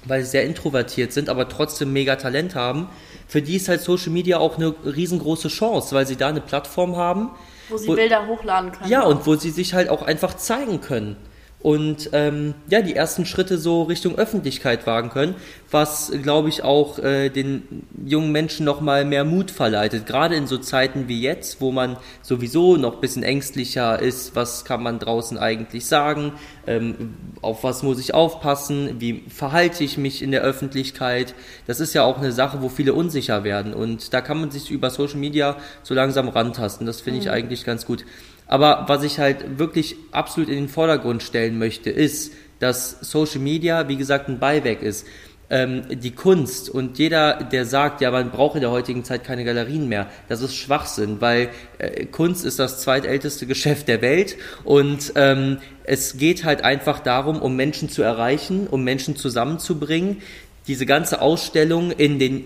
weil 0.05 0.23
sie 0.23 0.31
sehr 0.31 0.45
introvertiert 0.45 1.11
sind, 1.11 1.29
aber 1.29 1.49
trotzdem 1.49 1.91
mega 1.91 2.15
Talent 2.15 2.55
haben, 2.55 2.87
für 3.27 3.41
die 3.41 3.57
ist 3.57 3.67
halt 3.67 3.81
Social 3.81 4.11
Media 4.11 4.37
auch 4.37 4.57
eine 4.57 4.73
riesengroße 4.85 5.49
Chance, 5.49 5.93
weil 5.95 6.07
sie 6.07 6.15
da 6.15 6.29
eine 6.29 6.41
Plattform 6.41 6.95
haben. 6.95 7.29
Wo 7.69 7.77
sie 7.77 7.87
wo, 7.87 7.95
Bilder 7.95 8.25
hochladen 8.27 8.71
können. 8.71 8.89
Ja, 8.89 9.03
und 9.03 9.25
wo 9.25 9.35
sie 9.35 9.49
sich 9.49 9.73
halt 9.73 9.89
auch 9.89 10.01
einfach 10.01 10.35
zeigen 10.35 10.81
können 10.81 11.17
und 11.63 12.09
ähm, 12.11 12.55
ja, 12.69 12.81
die 12.81 12.93
ersten 12.93 13.25
Schritte 13.25 13.57
so 13.57 13.83
Richtung 13.83 14.17
Öffentlichkeit 14.17 14.85
wagen 14.85 15.09
können, 15.09 15.35
was, 15.71 16.11
glaube 16.21 16.49
ich, 16.49 16.61
auch 16.61 16.99
äh, 16.99 17.29
den 17.29 17.85
jungen 18.05 18.33
Menschen 18.33 18.65
nochmal 18.65 19.05
mehr 19.05 19.23
Mut 19.23 19.49
verleitet. 19.49 20.05
Gerade 20.05 20.35
in 20.35 20.45
so 20.45 20.57
Zeiten 20.57 21.07
wie 21.07 21.21
jetzt, 21.21 21.61
wo 21.61 21.71
man 21.71 21.95
sowieso 22.21 22.75
noch 22.75 22.99
bisschen 22.99 23.23
ängstlicher 23.23 23.97
ist, 23.97 24.35
was 24.35 24.65
kann 24.65 24.83
man 24.83 24.99
draußen 24.99 25.37
eigentlich 25.37 25.85
sagen, 25.85 26.33
ähm, 26.67 27.13
auf 27.41 27.63
was 27.63 27.81
muss 27.81 27.97
ich 27.97 28.13
aufpassen, 28.13 28.97
wie 28.99 29.23
verhalte 29.29 29.85
ich 29.85 29.97
mich 29.97 30.21
in 30.21 30.31
der 30.31 30.41
Öffentlichkeit. 30.41 31.33
Das 31.65 31.79
ist 31.79 31.93
ja 31.93 32.03
auch 32.03 32.17
eine 32.17 32.33
Sache, 32.33 32.61
wo 32.61 32.67
viele 32.67 32.93
unsicher 32.93 33.45
werden 33.45 33.73
und 33.73 34.13
da 34.13 34.19
kann 34.19 34.37
man 34.37 34.51
sich 34.51 34.69
über 34.69 34.89
Social 34.89 35.17
Media 35.17 35.55
so 35.81 35.93
langsam 35.93 36.27
rantasten. 36.27 36.85
Das 36.85 36.99
finde 36.99 37.19
ich 37.21 37.25
mhm. 37.27 37.31
eigentlich 37.31 37.63
ganz 37.63 37.85
gut. 37.85 38.03
Aber 38.53 38.85
was 38.85 39.01
ich 39.01 39.17
halt 39.17 39.57
wirklich 39.57 39.95
absolut 40.11 40.47
in 40.47 40.53
den 40.57 40.69
Vordergrund 40.69 41.23
stellen 41.23 41.57
möchte, 41.57 41.89
ist, 41.89 42.33
dass 42.59 42.99
Social 43.01 43.39
Media, 43.39 43.87
wie 43.87 43.95
gesagt, 43.95 44.29
ein 44.29 44.37
Beiwerk 44.37 44.83
ist. 44.83 45.07
Ähm, 45.49 45.85
die 45.89 46.11
Kunst 46.11 46.69
und 46.69 46.99
jeder, 46.99 47.45
der 47.45 47.65
sagt, 47.65 47.99
ja, 48.01 48.11
man 48.11 48.29
braucht 48.29 48.53
in 48.53 48.61
der 48.61 48.69
heutigen 48.69 49.03
Zeit 49.03 49.23
keine 49.23 49.43
Galerien 49.43 49.89
mehr, 49.89 50.05
das 50.29 50.43
ist 50.43 50.55
Schwachsinn, 50.55 51.19
weil 51.19 51.49
äh, 51.79 52.05
Kunst 52.05 52.45
ist 52.45 52.59
das 52.59 52.79
zweitälteste 52.79 53.47
Geschäft 53.47 53.87
der 53.87 54.03
Welt 54.03 54.37
und 54.63 55.13
ähm, 55.15 55.57
es 55.83 56.17
geht 56.17 56.43
halt 56.43 56.63
einfach 56.63 56.99
darum, 56.99 57.41
um 57.41 57.55
Menschen 57.55 57.89
zu 57.89 58.03
erreichen, 58.03 58.67
um 58.67 58.83
Menschen 58.83 59.15
zusammenzubringen. 59.15 60.21
Diese 60.67 60.85
ganze 60.85 61.23
Ausstellung 61.23 61.89
in 61.89 62.19
den 62.19 62.45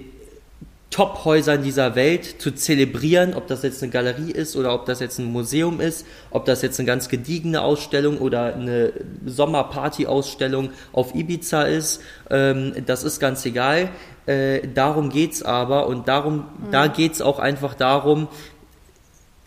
Top-Häusern 0.98 1.62
dieser 1.62 1.94
Welt 1.94 2.42
zu 2.42 2.50
zelebrieren, 2.50 3.36
ob 3.36 3.46
das 3.46 3.62
jetzt 3.62 3.84
eine 3.84 3.92
Galerie 3.92 4.32
ist 4.32 4.56
oder 4.56 4.74
ob 4.74 4.88
das 4.88 5.00
jetzt 5.00 5.20
ein 5.20 5.32
Museum 5.32 5.80
ist, 5.80 6.08
ob 6.32 6.46
das 6.46 6.64
jetzt 6.64 6.80
eine 6.80 6.88
ganz 6.88 7.08
gediegene 7.08 7.62
Ausstellung 7.62 8.18
oder 8.18 8.56
eine 8.56 8.94
Sommerparty-Ausstellung 9.24 10.72
auf 10.94 11.14
Ibiza 11.14 11.62
ist, 11.62 12.02
ähm, 12.32 12.74
das 12.88 13.04
ist 13.04 13.20
ganz 13.20 13.46
egal. 13.46 13.90
Äh, 14.26 14.68
darum 14.74 15.12
geht's 15.12 15.44
aber 15.44 15.86
und 15.86 16.08
darum, 16.08 16.38
mhm. 16.38 16.72
da 16.72 16.88
geht's 16.88 17.22
auch 17.22 17.38
einfach 17.38 17.76
darum, 17.76 18.28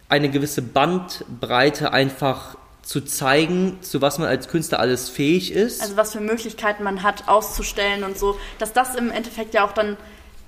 eine 0.09 0.30
gewisse 0.30 0.62
Bandbreite 0.62 1.92
einfach 1.92 2.59
zu 2.82 3.01
zeigen, 3.01 3.78
zu 3.80 4.01
was 4.01 4.18
man 4.18 4.28
als 4.28 4.46
Künstler 4.46 4.78
alles 4.78 5.09
fähig 5.09 5.51
ist. 5.51 5.82
Also 5.82 5.96
was 5.96 6.12
für 6.12 6.20
Möglichkeiten 6.20 6.84
man 6.84 7.03
hat, 7.03 7.26
auszustellen 7.26 8.05
und 8.05 8.16
so, 8.16 8.36
dass 8.61 8.72
das 8.72 8.94
im 8.94 9.11
Endeffekt 9.11 9.53
ja 9.55 9.64
auch 9.64 9.72
dann 9.72 9.96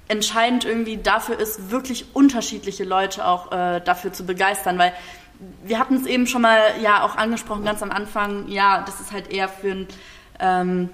entscheidend 0.08 0.64
irgendwie 0.64 0.96
dafür 0.96 1.38
ist, 1.38 1.70
wirklich 1.70 2.06
unterschiedliche 2.14 2.84
Leute 2.84 3.26
auch 3.26 3.52
äh, 3.52 3.80
dafür 3.80 4.12
zu 4.12 4.24
begeistern, 4.24 4.78
weil 4.78 4.92
wir 5.64 5.78
hatten 5.78 5.96
es 5.96 6.06
eben 6.06 6.26
schon 6.26 6.42
mal 6.42 6.60
ja 6.82 7.02
auch 7.04 7.16
angesprochen 7.16 7.64
ganz 7.64 7.82
am 7.82 7.90
Anfang, 7.90 8.48
ja, 8.48 8.82
das 8.82 9.00
ist 9.00 9.12
halt 9.12 9.32
eher 9.32 9.48
für 9.48 9.72
ein 9.72 9.88
ähm, 10.40 10.90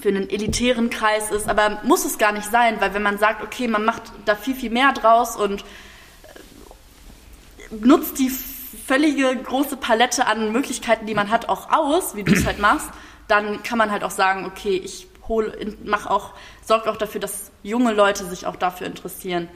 für 0.00 0.08
einen 0.08 0.28
elitären 0.28 0.90
Kreis 0.90 1.30
ist, 1.30 1.48
aber 1.48 1.80
muss 1.84 2.04
es 2.04 2.18
gar 2.18 2.32
nicht 2.32 2.50
sein, 2.50 2.80
weil 2.80 2.94
wenn 2.94 3.02
man 3.02 3.18
sagt, 3.18 3.42
okay, 3.42 3.68
man 3.68 3.84
macht 3.84 4.02
da 4.24 4.34
viel, 4.34 4.54
viel 4.54 4.70
mehr 4.70 4.92
draus 4.92 5.36
und 5.36 5.62
äh, 5.62 5.64
nutzt 7.80 8.18
die 8.18 8.30
völlige 8.86 9.34
große 9.36 9.76
Palette 9.76 10.26
an 10.26 10.52
Möglichkeiten, 10.52 11.06
die 11.06 11.14
man 11.14 11.30
hat, 11.30 11.48
auch 11.48 11.70
aus, 11.70 12.16
wie 12.16 12.24
du 12.24 12.32
es 12.32 12.44
halt 12.44 12.58
machst, 12.58 12.88
dann 13.28 13.62
kann 13.62 13.78
man 13.78 13.90
halt 13.90 14.04
auch 14.04 14.10
sagen, 14.10 14.44
okay, 14.44 14.76
ich 14.76 15.06
hole, 15.28 15.76
mach 15.84 16.06
auch, 16.06 16.30
sorgt 16.64 16.88
auch 16.88 16.96
dafür, 16.96 17.20
dass 17.20 17.50
junge 17.62 17.92
Leute 17.92 18.24
sich 18.24 18.46
auch 18.46 18.56
dafür 18.56 18.86
interessieren. 18.86 19.48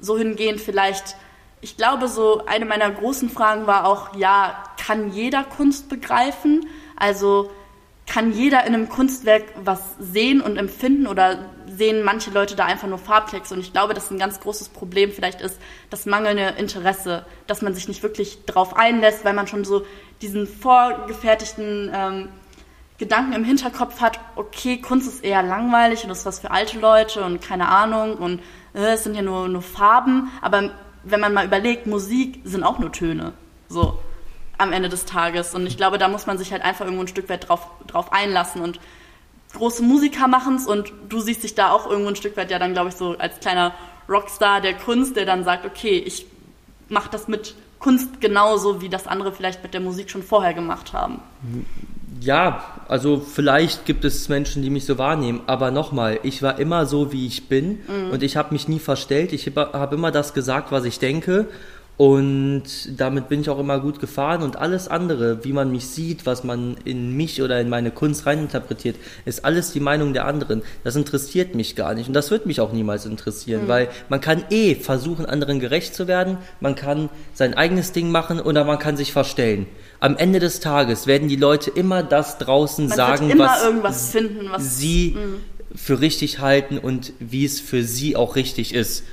So 0.00 0.18
hingehend 0.18 0.60
vielleicht, 0.60 1.16
ich 1.60 1.76
glaube, 1.76 2.08
so 2.08 2.44
eine 2.46 2.64
meiner 2.64 2.90
großen 2.90 3.30
Fragen 3.30 3.66
war 3.66 3.86
auch, 3.86 4.16
ja, 4.16 4.64
kann 4.84 5.12
jeder 5.12 5.44
Kunst 5.44 5.88
begreifen? 5.88 6.66
Also 6.96 7.50
kann 8.06 8.32
jeder 8.32 8.66
in 8.66 8.74
einem 8.74 8.88
Kunstwerk 8.88 9.44
was 9.64 9.80
sehen 9.98 10.40
und 10.40 10.56
empfinden 10.56 11.06
oder 11.06 11.46
sehen 11.66 12.02
manche 12.02 12.30
Leute 12.30 12.56
da 12.56 12.64
einfach 12.64 12.88
nur 12.88 12.98
Farbklecks? 12.98 13.52
Und 13.52 13.60
ich 13.60 13.72
glaube, 13.72 13.94
dass 13.94 14.10
ein 14.10 14.18
ganz 14.18 14.40
großes 14.40 14.70
Problem 14.70 15.12
vielleicht 15.12 15.40
ist 15.40 15.58
das 15.88 16.04
mangelnde 16.04 16.54
Interesse, 16.58 17.24
dass 17.46 17.62
man 17.62 17.74
sich 17.74 17.88
nicht 17.88 18.02
wirklich 18.02 18.44
drauf 18.44 18.76
einlässt, 18.76 19.24
weil 19.24 19.34
man 19.34 19.46
schon 19.46 19.64
so 19.64 19.86
diesen 20.20 20.46
vorgefertigten 20.46 21.90
ähm, 21.94 22.28
Gedanken 23.02 23.32
im 23.32 23.42
Hinterkopf 23.42 24.00
hat, 24.00 24.20
okay, 24.36 24.80
Kunst 24.80 25.08
ist 25.08 25.24
eher 25.24 25.42
langweilig 25.42 26.04
und 26.04 26.10
ist 26.10 26.24
was 26.24 26.38
für 26.38 26.52
alte 26.52 26.78
Leute 26.78 27.24
und 27.24 27.42
keine 27.42 27.66
Ahnung 27.66 28.14
und 28.14 28.38
äh, 28.74 28.92
es 28.92 29.02
sind 29.02 29.16
ja 29.16 29.22
nur, 29.22 29.48
nur 29.48 29.60
Farben, 29.60 30.30
aber 30.40 30.70
wenn 31.02 31.18
man 31.18 31.34
mal 31.34 31.44
überlegt, 31.44 31.88
Musik 31.88 32.38
sind 32.44 32.62
auch 32.62 32.78
nur 32.78 32.92
Töne. 32.92 33.32
So 33.68 33.98
am 34.56 34.72
Ende 34.72 34.88
des 34.88 35.04
Tages. 35.04 35.52
Und 35.52 35.66
ich 35.66 35.76
glaube, 35.76 35.98
da 35.98 36.06
muss 36.06 36.26
man 36.26 36.38
sich 36.38 36.52
halt 36.52 36.62
einfach 36.62 36.84
irgendwo 36.84 37.02
ein 37.02 37.08
Stück 37.08 37.28
weit 37.28 37.48
drauf, 37.48 37.66
drauf 37.88 38.12
einlassen. 38.12 38.62
Und 38.62 38.78
große 39.52 39.82
Musiker 39.82 40.28
machen 40.28 40.54
es 40.54 40.68
und 40.68 40.92
du 41.08 41.18
siehst 41.18 41.42
dich 41.42 41.56
da 41.56 41.72
auch 41.72 41.90
irgendwo 41.90 42.10
ein 42.10 42.14
Stück 42.16 42.36
weit 42.36 42.52
ja 42.52 42.60
dann, 42.60 42.72
glaube 42.72 42.90
ich, 42.90 42.94
so 42.94 43.18
als 43.18 43.40
kleiner 43.40 43.74
Rockstar 44.08 44.60
der 44.60 44.74
Kunst, 44.74 45.16
der 45.16 45.26
dann 45.26 45.42
sagt, 45.42 45.66
okay, 45.66 45.98
ich 45.98 46.26
mache 46.88 47.10
das 47.10 47.26
mit 47.26 47.56
Kunst 47.80 48.20
genauso, 48.20 48.80
wie 48.80 48.88
das 48.88 49.08
andere 49.08 49.32
vielleicht 49.32 49.64
mit 49.64 49.74
der 49.74 49.80
Musik 49.80 50.08
schon 50.08 50.22
vorher 50.22 50.54
gemacht 50.54 50.92
haben. 50.92 51.20
Ja, 52.24 52.64
also 52.88 53.18
vielleicht 53.18 53.84
gibt 53.84 54.04
es 54.04 54.28
Menschen, 54.28 54.62
die 54.62 54.70
mich 54.70 54.84
so 54.84 54.96
wahrnehmen, 54.96 55.40
aber 55.46 55.70
nochmal, 55.70 56.20
ich 56.22 56.42
war 56.42 56.58
immer 56.58 56.86
so, 56.86 57.12
wie 57.12 57.26
ich 57.26 57.48
bin 57.48 57.80
mhm. 57.88 58.10
und 58.12 58.22
ich 58.22 58.36
habe 58.36 58.52
mich 58.52 58.68
nie 58.68 58.78
verstellt. 58.78 59.32
Ich 59.32 59.50
habe 59.56 59.94
immer 59.94 60.12
das 60.12 60.34
gesagt, 60.34 60.70
was 60.70 60.84
ich 60.84 60.98
denke 61.00 61.48
und 61.96 62.64
damit 62.96 63.28
bin 63.28 63.42
ich 63.42 63.50
auch 63.50 63.58
immer 63.58 63.78
gut 63.78 64.00
gefahren 64.00 64.42
und 64.42 64.56
alles 64.56 64.88
andere, 64.88 65.44
wie 65.44 65.52
man 65.52 65.70
mich 65.70 65.86
sieht, 65.86 66.24
was 66.24 66.42
man 66.42 66.76
in 66.84 67.16
mich 67.16 67.42
oder 67.42 67.60
in 67.60 67.68
meine 67.68 67.90
Kunst 67.90 68.24
reininterpretiert, 68.24 68.96
ist 69.24 69.44
alles 69.44 69.72
die 69.72 69.80
Meinung 69.80 70.12
der 70.12 70.24
anderen. 70.24 70.62
Das 70.84 70.96
interessiert 70.96 71.54
mich 71.54 71.76
gar 71.76 71.94
nicht 71.94 72.08
und 72.08 72.14
das 72.14 72.30
wird 72.30 72.46
mich 72.46 72.60
auch 72.60 72.72
niemals 72.72 73.04
interessieren, 73.04 73.64
mhm. 73.64 73.68
weil 73.68 73.88
man 74.08 74.20
kann 74.20 74.44
eh 74.50 74.74
versuchen, 74.74 75.26
anderen 75.26 75.60
gerecht 75.60 75.94
zu 75.94 76.08
werden, 76.08 76.38
man 76.60 76.74
kann 76.76 77.08
sein 77.34 77.54
eigenes 77.54 77.92
Ding 77.92 78.10
machen 78.10 78.40
oder 78.40 78.64
man 78.64 78.78
kann 78.78 78.96
sich 78.96 79.12
verstellen. 79.12 79.66
Am 80.02 80.16
Ende 80.16 80.40
des 80.40 80.58
Tages 80.58 81.06
werden 81.06 81.28
die 81.28 81.36
Leute 81.36 81.70
immer 81.70 82.02
das 82.02 82.38
draußen 82.38 82.88
man 82.88 82.96
sagen, 82.96 83.38
was, 83.38 84.10
finden, 84.10 84.50
was 84.50 84.76
sie 84.76 85.16
mhm. 85.16 85.76
für 85.76 86.00
richtig 86.00 86.40
halten 86.40 86.78
und 86.78 87.12
wie 87.20 87.44
es 87.44 87.60
für 87.60 87.84
sie 87.84 88.16
auch 88.16 88.34
richtig 88.34 88.74
ist. 88.74 89.04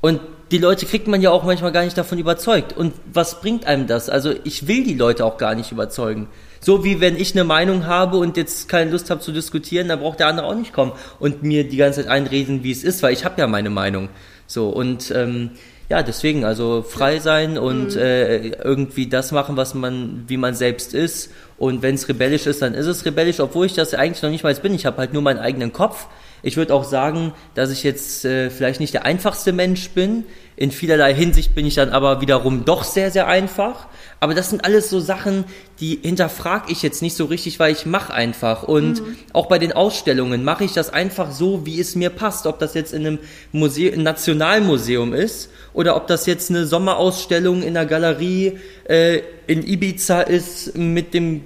Und 0.00 0.18
die 0.50 0.58
Leute 0.58 0.86
kriegt 0.86 1.06
man 1.06 1.22
ja 1.22 1.30
auch 1.30 1.44
manchmal 1.44 1.70
gar 1.70 1.84
nicht 1.84 1.96
davon 1.96 2.18
überzeugt. 2.18 2.76
Und 2.76 2.94
was 3.12 3.42
bringt 3.42 3.66
einem 3.66 3.86
das? 3.86 4.08
Also 4.08 4.34
ich 4.42 4.66
will 4.66 4.82
die 4.82 4.94
Leute 4.94 5.24
auch 5.24 5.38
gar 5.38 5.54
nicht 5.54 5.70
überzeugen. 5.70 6.26
So 6.58 6.82
wie 6.82 7.00
wenn 7.00 7.16
ich 7.16 7.34
eine 7.34 7.44
Meinung 7.44 7.86
habe 7.86 8.16
und 8.16 8.36
jetzt 8.36 8.68
keine 8.68 8.90
Lust 8.90 9.10
habe 9.10 9.20
zu 9.20 9.30
diskutieren, 9.30 9.86
dann 9.86 10.00
braucht 10.00 10.18
der 10.18 10.26
andere 10.26 10.48
auch 10.48 10.56
nicht 10.56 10.72
kommen 10.72 10.90
und 11.20 11.44
mir 11.44 11.62
die 11.62 11.76
ganze 11.76 12.00
Zeit 12.00 12.10
einreden, 12.10 12.64
wie 12.64 12.72
es 12.72 12.82
ist, 12.82 13.04
weil 13.04 13.12
ich 13.12 13.24
habe 13.24 13.40
ja 13.40 13.46
meine 13.46 13.70
Meinung. 13.70 14.08
So 14.48 14.68
und 14.70 15.12
ähm, 15.12 15.50
ja, 15.88 16.02
deswegen, 16.02 16.44
also 16.44 16.82
frei 16.82 17.18
sein 17.18 17.58
und 17.58 17.94
mhm. 17.94 18.00
äh, 18.00 18.48
irgendwie 18.48 19.06
das 19.06 19.32
machen, 19.32 19.56
was 19.56 19.74
man, 19.74 20.24
wie 20.26 20.36
man 20.36 20.54
selbst 20.54 20.94
ist. 20.94 21.30
Und 21.58 21.82
wenn 21.82 21.94
es 21.94 22.08
rebellisch 22.08 22.46
ist, 22.46 22.62
dann 22.62 22.74
ist 22.74 22.86
es 22.86 23.04
rebellisch, 23.04 23.40
obwohl 23.40 23.66
ich 23.66 23.74
das 23.74 23.94
eigentlich 23.94 24.22
noch 24.22 24.30
nicht 24.30 24.44
mal 24.44 24.54
bin. 24.54 24.74
Ich 24.74 24.86
habe 24.86 24.96
halt 24.98 25.12
nur 25.12 25.22
meinen 25.22 25.38
eigenen 25.38 25.72
Kopf 25.72 26.06
ich 26.44 26.58
würde 26.58 26.74
auch 26.74 26.84
sagen, 26.84 27.32
dass 27.54 27.70
ich 27.70 27.82
jetzt 27.82 28.26
äh, 28.26 28.50
vielleicht 28.50 28.78
nicht 28.78 28.92
der 28.92 29.06
einfachste 29.06 29.52
Mensch 29.52 29.88
bin. 29.90 30.24
In 30.56 30.70
vielerlei 30.70 31.14
Hinsicht 31.14 31.54
bin 31.54 31.64
ich 31.64 31.74
dann 31.74 31.88
aber 31.88 32.20
wiederum 32.20 32.66
doch 32.66 32.84
sehr, 32.84 33.10
sehr 33.10 33.26
einfach. 33.26 33.86
Aber 34.20 34.34
das 34.34 34.50
sind 34.50 34.62
alles 34.62 34.90
so 34.90 35.00
Sachen, 35.00 35.44
die 35.80 35.98
hinterfrage 36.02 36.70
ich 36.70 36.82
jetzt 36.82 37.00
nicht 37.00 37.16
so 37.16 37.24
richtig, 37.24 37.58
weil 37.60 37.72
ich 37.72 37.86
mache 37.86 38.12
einfach. 38.12 38.62
Und 38.62 39.00
mhm. 39.00 39.16
auch 39.32 39.46
bei 39.46 39.58
den 39.58 39.72
Ausstellungen 39.72 40.44
mache 40.44 40.64
ich 40.64 40.74
das 40.74 40.92
einfach 40.92 41.32
so, 41.32 41.64
wie 41.64 41.80
es 41.80 41.96
mir 41.96 42.10
passt. 42.10 42.46
Ob 42.46 42.58
das 42.58 42.74
jetzt 42.74 42.92
in 42.92 43.06
einem 43.06 43.18
Museum, 43.52 44.02
Nationalmuseum 44.02 45.14
ist 45.14 45.48
oder 45.72 45.96
ob 45.96 46.08
das 46.08 46.26
jetzt 46.26 46.50
eine 46.50 46.66
Sommerausstellung 46.66 47.62
in 47.62 47.72
der 47.72 47.86
Galerie 47.86 48.58
äh, 48.86 49.22
in 49.46 49.66
Ibiza 49.66 50.20
ist 50.20 50.76
mit 50.76 51.14
dem 51.14 51.42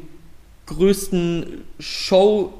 größten 0.66 1.64
Show 1.78 2.52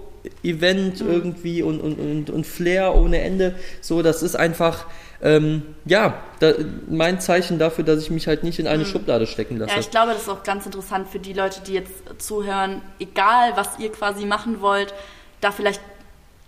Event 0.43 1.01
mhm. 1.01 1.11
irgendwie 1.11 1.63
und, 1.63 1.81
und, 1.81 1.99
und, 1.99 2.31
und 2.31 2.47
Flair 2.47 2.95
ohne 2.95 3.21
Ende. 3.21 3.55
So, 3.81 4.03
das 4.03 4.23
ist 4.23 4.37
einfach, 4.37 4.87
ähm, 5.23 5.63
ja, 5.85 6.23
da, 6.41 6.53
mein 6.89 7.21
Zeichen 7.21 7.59
dafür, 7.59 7.85
dass 7.85 8.01
ich 8.01 8.11
mich 8.11 8.27
halt 8.27 8.45
nicht 8.45 8.59
in 8.59 8.67
eine 8.67 8.85
mhm. 8.85 8.89
Schublade 8.89 9.27
stecken 9.27 9.59
lasse. 9.59 9.73
Ja, 9.73 9.81
ich 9.81 9.91
glaube, 9.91 10.13
das 10.13 10.23
ist 10.23 10.29
auch 10.29 10.43
ganz 10.43 10.67
interessant 10.67 11.09
für 11.09 11.19
die 11.19 11.33
Leute, 11.33 11.61
die 11.67 11.75
jetzt 11.75 11.93
zuhören, 12.19 12.83
egal 12.99 13.53
was 13.57 13.79
ihr 13.79 13.91
quasi 13.91 14.27
machen 14.27 14.61
wollt, 14.61 14.95
da 15.41 15.51
vielleicht 15.53 15.81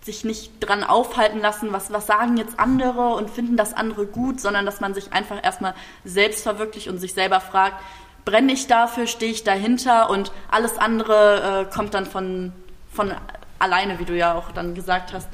sich 0.02 0.24
nicht 0.24 0.52
dran 0.60 0.82
aufhalten 0.82 1.40
lassen, 1.40 1.72
was, 1.72 1.92
was 1.92 2.06
sagen 2.06 2.36
jetzt 2.36 2.58
andere 2.58 3.14
und 3.14 3.28
finden 3.28 3.56
das 3.56 3.74
andere 3.74 4.06
gut, 4.06 4.40
sondern 4.40 4.64
dass 4.64 4.80
man 4.80 4.94
sich 4.94 5.12
einfach 5.12 5.42
erstmal 5.42 5.74
selbst 6.04 6.42
verwirklicht 6.42 6.88
und 6.88 6.98
sich 6.98 7.12
selber 7.12 7.40
fragt, 7.40 7.76
brenne 8.24 8.52
ich 8.52 8.66
dafür, 8.66 9.06
stehe 9.06 9.32
ich 9.32 9.44
dahinter 9.44 10.08
und 10.10 10.32
alles 10.50 10.78
andere 10.78 11.66
äh, 11.68 11.74
kommt 11.74 11.94
dann 11.94 12.06
von, 12.06 12.52
von 12.92 13.12
alleine, 13.60 14.00
wie 14.00 14.04
du 14.04 14.16
ja 14.16 14.34
auch 14.34 14.50
dann 14.50 14.74
gesagt 14.74 15.12
hast. 15.12 15.28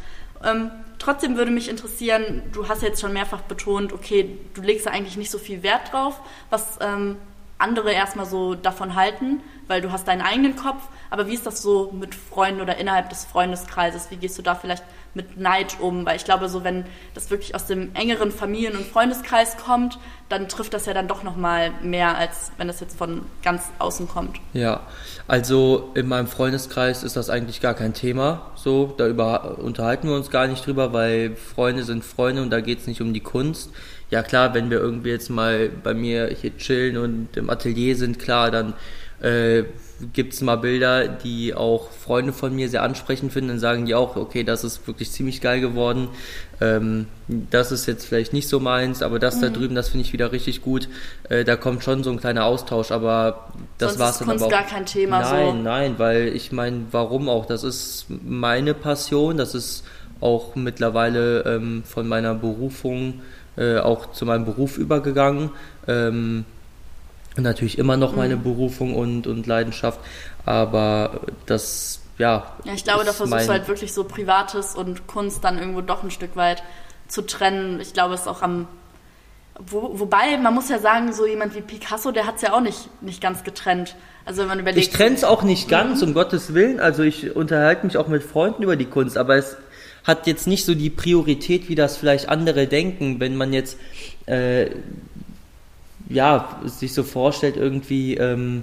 Ähm, 0.45 0.71
trotzdem 0.99 1.37
würde 1.37 1.51
mich 1.51 1.71
interessieren, 1.71 2.43
du 2.53 2.69
hast 2.69 2.83
jetzt 2.83 3.01
schon 3.01 3.13
mehrfach 3.13 3.41
betont, 3.43 3.93
okay, 3.93 4.39
du 4.55 4.61
legst 4.61 4.87
da 4.87 4.91
eigentlich 4.91 5.17
nicht 5.17 5.31
so 5.31 5.39
viel 5.39 5.63
Wert 5.63 5.93
drauf, 5.93 6.21
was 6.51 6.79
ähm, 6.81 7.17
andere 7.59 7.93
erstmal 7.93 8.27
so 8.27 8.55
davon 8.55 8.95
halten, 8.95 9.41
weil 9.69 9.81
du 9.81 9.93
hast 9.93 10.09
deinen 10.09 10.23
eigenen 10.23 10.57
Kopf. 10.57 10.83
Aber 11.11 11.27
wie 11.29 11.35
ist 11.35 11.47
das 11.47 11.63
so 11.63 11.93
mit 11.93 12.15
Freunden 12.15 12.61
oder 12.61 12.77
innerhalb 12.77 13.09
des 13.11 13.25
Freundeskreises? 13.25 14.11
Wie 14.11 14.17
gehst 14.17 14.39
du 14.39 14.43
da 14.43 14.55
vielleicht 14.55 14.85
mit 15.15 15.39
Neid 15.39 15.79
um? 15.81 16.05
Weil 16.05 16.17
ich 16.17 16.25
glaube, 16.25 16.49
so 16.49 16.65
wenn 16.65 16.85
das 17.15 17.31
wirklich 17.31 17.55
aus 17.55 17.67
dem 17.67 17.95
engeren 17.95 18.31
Familien- 18.31 18.77
und 18.77 18.87
Freundeskreis 18.87 19.57
kommt, 19.57 19.99
dann 20.29 20.49
trifft 20.49 20.75
das 20.75 20.87
ja 20.87 20.95
dann 20.95 21.09
doch 21.09 21.23
noch 21.23 21.37
mal 21.37 21.71
mehr, 21.83 22.19
als 22.19 22.51
wenn 22.59 22.67
das 22.67 22.81
jetzt 22.81 22.99
von 22.99 23.23
ganz 23.43 23.63
außen 23.79 24.09
kommt. 24.09 24.39
Ja, 24.53 24.81
also 25.29 25.91
in 25.95 26.09
meinem 26.09 26.27
Freundeskreis 26.27 27.03
ist 27.03 27.17
das 27.17 27.31
eigentlich 27.31 27.61
gar 27.61 27.75
kein 27.75 27.95
Thema. 27.95 28.51
So, 28.57 28.95
da 28.99 29.07
unterhalten 29.07 30.09
wir 30.09 30.17
uns 30.17 30.31
gar 30.31 30.49
nicht 30.49 30.67
drüber, 30.67 30.93
weil 30.93 31.37
Freunde 31.37 31.85
sind 31.85 32.05
Freunde 32.05 32.43
und 32.43 32.51
da 32.51 32.61
geht 32.61 32.81
es 32.81 32.87
nicht 32.87 33.01
um 33.01 33.15
die 33.15 33.21
Kunst 33.21 33.71
ja 34.11 34.23
klar, 34.23 34.55
wenn 34.55 34.71
wir 34.71 34.79
irgendwie 34.79 35.11
jetzt 35.11 35.31
mal 35.31 35.69
bei 35.69 35.95
mir 35.95 36.29
hier 36.29 36.57
chillen 36.57 36.97
und 36.97 37.37
im 37.37 37.51
Atelier 37.51 37.97
sind, 37.97 38.19
klar, 38.19 38.51
dann 38.51 38.75
äh, 39.21 39.65
gibt 40.13 40.35
es 40.35 40.43
mal 40.43 40.57
Bilder, 40.57 41.09
die 41.09 41.55
auch 41.55 41.91
Freunde 41.91 42.33
von 42.33 42.55
mir 42.55 42.69
sehr 42.69 42.83
ansprechend 42.83 43.33
finden, 43.33 43.49
dann 43.49 43.59
sagen 43.59 43.87
die 43.87 43.95
auch, 43.95 44.17
okay, 44.17 44.45
das 44.45 44.63
ist 44.63 44.87
wirklich 44.87 45.11
ziemlich 45.11 45.41
geil 45.41 45.61
geworden. 45.61 46.09
Ähm, 46.61 47.07
das 47.29 47.73
ist 47.73 47.87
jetzt 47.87 48.07
vielleicht 48.07 48.35
nicht 48.35 48.49
so 48.49 48.61
meins, 48.61 49.03
aber 49.03 49.19
das 49.19 49.37
mhm. 49.37 49.41
da 49.41 49.49
drüben, 49.51 49.75
das 49.75 49.89
finde 49.89 50.05
ich 50.05 50.13
wieder 50.13 50.33
richtig 50.33 50.61
gut. 50.61 50.89
Äh, 51.31 51.45
da 51.45 51.57
kommt 51.57 51.83
schon 51.83 52.05
so 52.05 52.11
ein 52.11 52.21
kleiner 52.21 52.45
Austausch, 52.45 52.91
aber 52.91 53.49
das 53.79 53.99
war 53.99 54.11
es 54.11 54.19
dann 54.19 54.31
aber 54.31 54.47
auch. 54.47 54.51
gar 54.51 54.67
kein 54.67 54.85
Thema 54.85 55.21
nein, 55.21 55.57
so. 55.57 55.63
Nein, 55.63 55.95
weil 55.97 56.29
ich 56.29 56.53
meine, 56.53 56.87
warum 56.91 57.31
auch? 57.31 57.47
Das 57.47 57.65
ist 57.65 58.07
meine 58.09 58.75
Passion, 58.75 59.39
das 59.39 59.55
ist 59.55 59.85
auch 60.21 60.55
mittlerweile 60.57 61.43
ähm, 61.43 61.83
von 61.85 62.07
meiner 62.07 62.35
Berufung 62.35 63.21
äh, 63.57 63.79
auch 63.79 64.13
zu 64.13 64.27
meinem 64.27 64.45
Beruf 64.45 64.77
übergegangen. 64.77 65.51
Ähm, 65.89 66.45
natürlich 67.45 67.79
immer 67.79 67.97
noch 67.97 68.15
meine 68.15 68.37
mhm. 68.37 68.43
Berufung 68.43 68.95
und, 68.95 69.27
und 69.27 69.47
Leidenschaft, 69.47 70.01
aber 70.45 71.21
das, 71.47 72.01
ja. 72.19 72.57
Ja, 72.65 72.73
ich 72.75 72.85
glaube, 72.85 73.05
da 73.05 73.13
versuchst 73.13 73.49
du 73.49 73.53
halt 73.53 73.69
wirklich 73.69 73.93
so 73.93 74.05
Privates 74.05 74.75
und 74.75 75.07
Kunst 75.07 75.45
dann 75.45 75.59
irgendwo 75.59 75.81
doch 75.81 76.03
ein 76.03 76.11
Stück 76.11 76.37
weit 76.37 76.63
zu 77.09 77.23
trennen. 77.23 77.81
Ich 77.81 77.93
glaube, 77.93 78.15
es 78.15 78.23
ist 78.23 78.29
auch 78.29 78.43
am 78.43 78.69
wo, 79.59 79.99
wobei, 79.99 80.37
man 80.37 80.55
muss 80.55 80.69
ja 80.69 80.79
sagen, 80.79 81.13
so 81.13 81.27
jemand 81.27 81.55
wie 81.55 81.61
Picasso, 81.61 82.13
der 82.13 82.27
hat 82.27 82.37
es 82.37 82.43
ja 82.43 82.53
auch 82.53 82.61
nicht, 82.61 82.89
nicht 83.03 83.21
ganz 83.21 83.43
getrennt. 83.45 83.97
Also 84.25 84.43
wenn 84.43 84.49
man 84.49 84.61
überlegt. 84.61 84.87
Ich 84.87 84.93
trenne 84.93 85.15
es 85.15 85.25
auch 85.25 85.43
nicht 85.43 85.69
ganz, 85.69 86.03
mhm. 86.03 86.09
um 86.09 86.15
Gottes 86.15 86.53
Willen. 86.53 86.81
Also 86.81 87.03
ich 87.03 87.35
unterhalte 87.35 87.87
mich 87.87 87.97
auch 87.97 88.09
mit 88.09 88.23
Freunden 88.23 88.63
über 88.63 88.77
die 88.77 88.87
Kunst, 88.87 89.17
aber 89.17 89.37
es 89.37 89.57
hat 90.05 90.27
jetzt 90.27 90.47
nicht 90.47 90.65
so 90.65 90.75
die 90.75 90.91
Priorität, 90.91 91.69
wie 91.69 91.75
das 91.75 91.97
vielleicht 91.97 92.29
andere 92.29 92.67
denken, 92.67 93.19
wenn 93.19 93.37
man 93.37 93.53
jetzt 93.53 93.79
äh, 94.27 94.71
ja 96.09 96.61
sich 96.65 96.95
so 96.95 97.03
vorstellt, 97.03 97.57
irgendwie. 97.57 98.15
Ähm, 98.15 98.63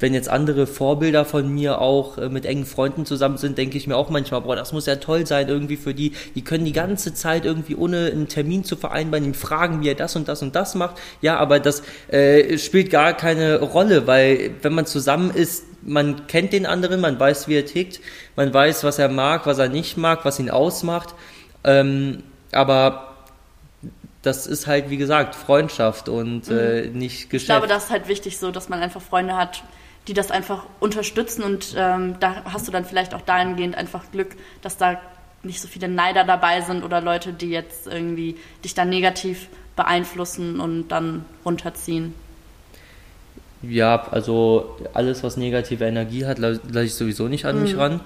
wenn 0.00 0.14
jetzt 0.14 0.28
andere 0.28 0.66
Vorbilder 0.66 1.24
von 1.24 1.52
mir 1.52 1.80
auch 1.80 2.18
äh, 2.18 2.28
mit 2.28 2.46
engen 2.46 2.66
Freunden 2.66 3.04
zusammen 3.04 3.36
sind, 3.36 3.58
denke 3.58 3.76
ich 3.76 3.86
mir 3.86 3.96
auch 3.96 4.10
manchmal, 4.10 4.42
boah, 4.42 4.54
das 4.54 4.72
muss 4.72 4.86
ja 4.86 4.96
toll 4.96 5.26
sein 5.26 5.48
irgendwie 5.48 5.76
für 5.76 5.94
die. 5.94 6.12
Die 6.34 6.42
können 6.42 6.64
die 6.64 6.72
ganze 6.72 7.14
Zeit 7.14 7.44
irgendwie 7.44 7.74
ohne 7.74 8.06
einen 8.06 8.28
Termin 8.28 8.64
zu 8.64 8.76
vereinbaren, 8.76 9.24
ihn 9.24 9.34
fragen, 9.34 9.82
wie 9.82 9.88
er 9.88 9.94
das 9.94 10.14
und 10.16 10.28
das 10.28 10.42
und 10.42 10.54
das 10.54 10.74
macht. 10.74 10.96
Ja, 11.20 11.38
aber 11.38 11.58
das 11.58 11.82
äh, 12.08 12.58
spielt 12.58 12.90
gar 12.90 13.12
keine 13.14 13.60
Rolle, 13.60 14.06
weil 14.06 14.52
wenn 14.62 14.72
man 14.72 14.86
zusammen 14.86 15.30
ist, 15.30 15.64
man 15.82 16.26
kennt 16.26 16.52
den 16.52 16.66
anderen, 16.66 17.00
man 17.00 17.18
weiß, 17.18 17.48
wie 17.48 17.54
er 17.54 17.66
tickt, 17.66 18.00
man 18.36 18.52
weiß, 18.52 18.84
was 18.84 18.98
er 18.98 19.08
mag, 19.08 19.46
was 19.46 19.58
er 19.58 19.68
nicht 19.68 19.96
mag, 19.96 20.24
was 20.24 20.38
ihn 20.38 20.50
ausmacht. 20.50 21.14
Ähm, 21.64 22.22
aber 22.52 23.07
das 24.22 24.46
ist 24.46 24.66
halt, 24.66 24.90
wie 24.90 24.96
gesagt, 24.96 25.34
Freundschaft 25.34 26.08
und 26.08 26.48
äh, 26.48 26.88
mhm. 26.88 26.98
nicht 26.98 27.30
Geschäft. 27.30 27.42
Ich 27.42 27.46
glaube, 27.46 27.66
das 27.66 27.84
ist 27.84 27.90
halt 27.90 28.08
wichtig 28.08 28.38
so, 28.38 28.50
dass 28.50 28.68
man 28.68 28.80
einfach 28.80 29.00
Freunde 29.00 29.36
hat, 29.36 29.62
die 30.08 30.14
das 30.14 30.30
einfach 30.30 30.64
unterstützen 30.80 31.42
und 31.42 31.74
ähm, 31.76 32.16
da 32.18 32.44
hast 32.44 32.66
du 32.66 32.72
dann 32.72 32.84
vielleicht 32.84 33.14
auch 33.14 33.20
dahingehend 33.20 33.76
einfach 33.76 34.10
Glück, 34.10 34.36
dass 34.62 34.76
da 34.76 35.00
nicht 35.42 35.60
so 35.60 35.68
viele 35.68 35.88
Neider 35.88 36.24
dabei 36.24 36.62
sind 36.62 36.82
oder 36.82 37.00
Leute, 37.00 37.32
die 37.32 37.50
jetzt 37.50 37.86
irgendwie 37.86 38.36
dich 38.64 38.74
dann 38.74 38.88
negativ 38.88 39.48
beeinflussen 39.76 40.58
und 40.58 40.88
dann 40.88 41.24
runterziehen. 41.44 42.14
Ja, 43.62 44.06
also 44.10 44.76
alles, 44.94 45.22
was 45.22 45.36
negative 45.36 45.84
Energie 45.84 46.26
hat, 46.26 46.38
lasse 46.38 46.82
ich 46.82 46.94
sowieso 46.94 47.28
nicht 47.28 47.44
an 47.44 47.56
mhm. 47.56 47.62
mich 47.62 47.76
ran. 47.76 48.00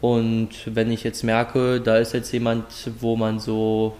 Und 0.00 0.50
wenn 0.66 0.90
ich 0.90 1.04
jetzt 1.04 1.24
merke, 1.24 1.80
da 1.80 1.96
ist 1.96 2.12
jetzt 2.12 2.32
jemand, 2.32 2.64
wo 3.00 3.16
man 3.16 3.38
so 3.38 3.96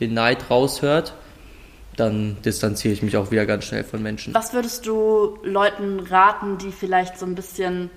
den 0.00 0.14
Neid 0.14 0.50
raushört, 0.50 1.14
dann 1.96 2.36
distanziere 2.44 2.94
ich 2.94 3.02
mich 3.02 3.16
auch 3.16 3.30
wieder 3.30 3.44
ganz 3.44 3.64
schnell 3.64 3.84
von 3.84 4.02
Menschen. 4.02 4.34
Was 4.34 4.54
würdest 4.54 4.86
du 4.86 5.38
Leuten 5.42 6.00
raten, 6.00 6.58
die 6.58 6.70
vielleicht 6.70 7.18
so 7.18 7.26
ein 7.26 7.34
bisschen 7.34 7.90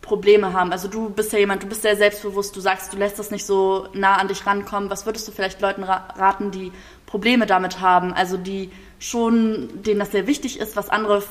Probleme 0.00 0.52
haben? 0.52 0.72
Also 0.72 0.88
du 0.88 1.10
bist 1.10 1.32
ja 1.32 1.38
jemand, 1.38 1.62
du 1.62 1.66
bist 1.66 1.82
sehr 1.82 1.96
selbstbewusst, 1.96 2.56
du 2.56 2.60
sagst, 2.60 2.92
du 2.92 2.96
lässt 2.96 3.18
das 3.18 3.30
nicht 3.30 3.44
so 3.44 3.86
nah 3.92 4.16
an 4.16 4.28
dich 4.28 4.44
rankommen. 4.46 4.90
Was 4.90 5.06
würdest 5.06 5.28
du 5.28 5.32
vielleicht 5.32 5.60
Leuten 5.60 5.84
raten, 5.84 6.50
die 6.50 6.72
Probleme 7.06 7.46
damit 7.46 7.80
haben? 7.80 8.12
Also 8.12 8.36
die 8.36 8.70
schon, 8.98 9.82
denen 9.82 10.00
das 10.00 10.10
sehr 10.10 10.26
wichtig 10.26 10.58
ist, 10.58 10.74
was 10.74 10.88
andere 10.88 11.22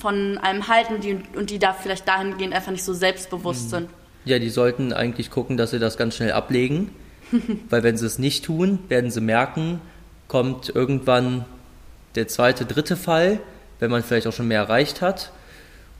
von 0.00 0.38
einem 0.38 0.66
halten 0.66 1.00
die, 1.00 1.20
und 1.36 1.50
die 1.50 1.60
da 1.60 1.74
vielleicht 1.74 2.08
dahingehend 2.08 2.54
einfach 2.54 2.72
nicht 2.72 2.84
so 2.84 2.92
selbstbewusst 2.92 3.66
mhm. 3.66 3.70
sind? 3.70 3.88
Ja, 4.24 4.38
die 4.38 4.50
sollten 4.50 4.92
eigentlich 4.92 5.30
gucken, 5.30 5.56
dass 5.56 5.70
sie 5.70 5.78
das 5.78 5.96
ganz 5.96 6.16
schnell 6.16 6.32
ablegen. 6.32 6.90
weil 7.70 7.82
wenn 7.82 7.96
sie 7.96 8.06
es 8.06 8.18
nicht 8.18 8.44
tun, 8.44 8.78
werden 8.88 9.10
sie 9.10 9.20
merken, 9.20 9.80
kommt 10.28 10.68
irgendwann 10.74 11.44
der 12.14 12.28
zweite, 12.28 12.64
dritte 12.64 12.96
Fall, 12.96 13.40
wenn 13.80 13.90
man 13.90 14.02
vielleicht 14.02 14.26
auch 14.26 14.32
schon 14.32 14.48
mehr 14.48 14.60
erreicht 14.60 15.00
hat 15.00 15.32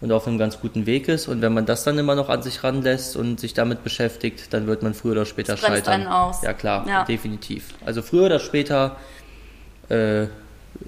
und 0.00 0.12
auf 0.12 0.26
einem 0.26 0.38
ganz 0.38 0.60
guten 0.60 0.86
Weg 0.86 1.08
ist. 1.08 1.28
Und 1.28 1.42
wenn 1.42 1.52
man 1.52 1.66
das 1.66 1.84
dann 1.84 1.98
immer 1.98 2.14
noch 2.14 2.28
an 2.28 2.42
sich 2.42 2.62
ranlässt 2.62 3.16
und 3.16 3.40
sich 3.40 3.54
damit 3.54 3.82
beschäftigt, 3.84 4.52
dann 4.52 4.66
wird 4.66 4.82
man 4.82 4.94
früher 4.94 5.12
oder 5.12 5.26
später 5.26 5.52
das 5.52 5.60
scheitern. 5.60 6.02
Einen 6.02 6.06
aus. 6.06 6.42
Ja 6.42 6.52
klar, 6.52 6.86
ja. 6.86 7.04
definitiv. 7.04 7.68
Also 7.84 8.02
früher 8.02 8.26
oder 8.26 8.40
später 8.40 8.96
äh, 9.88 10.24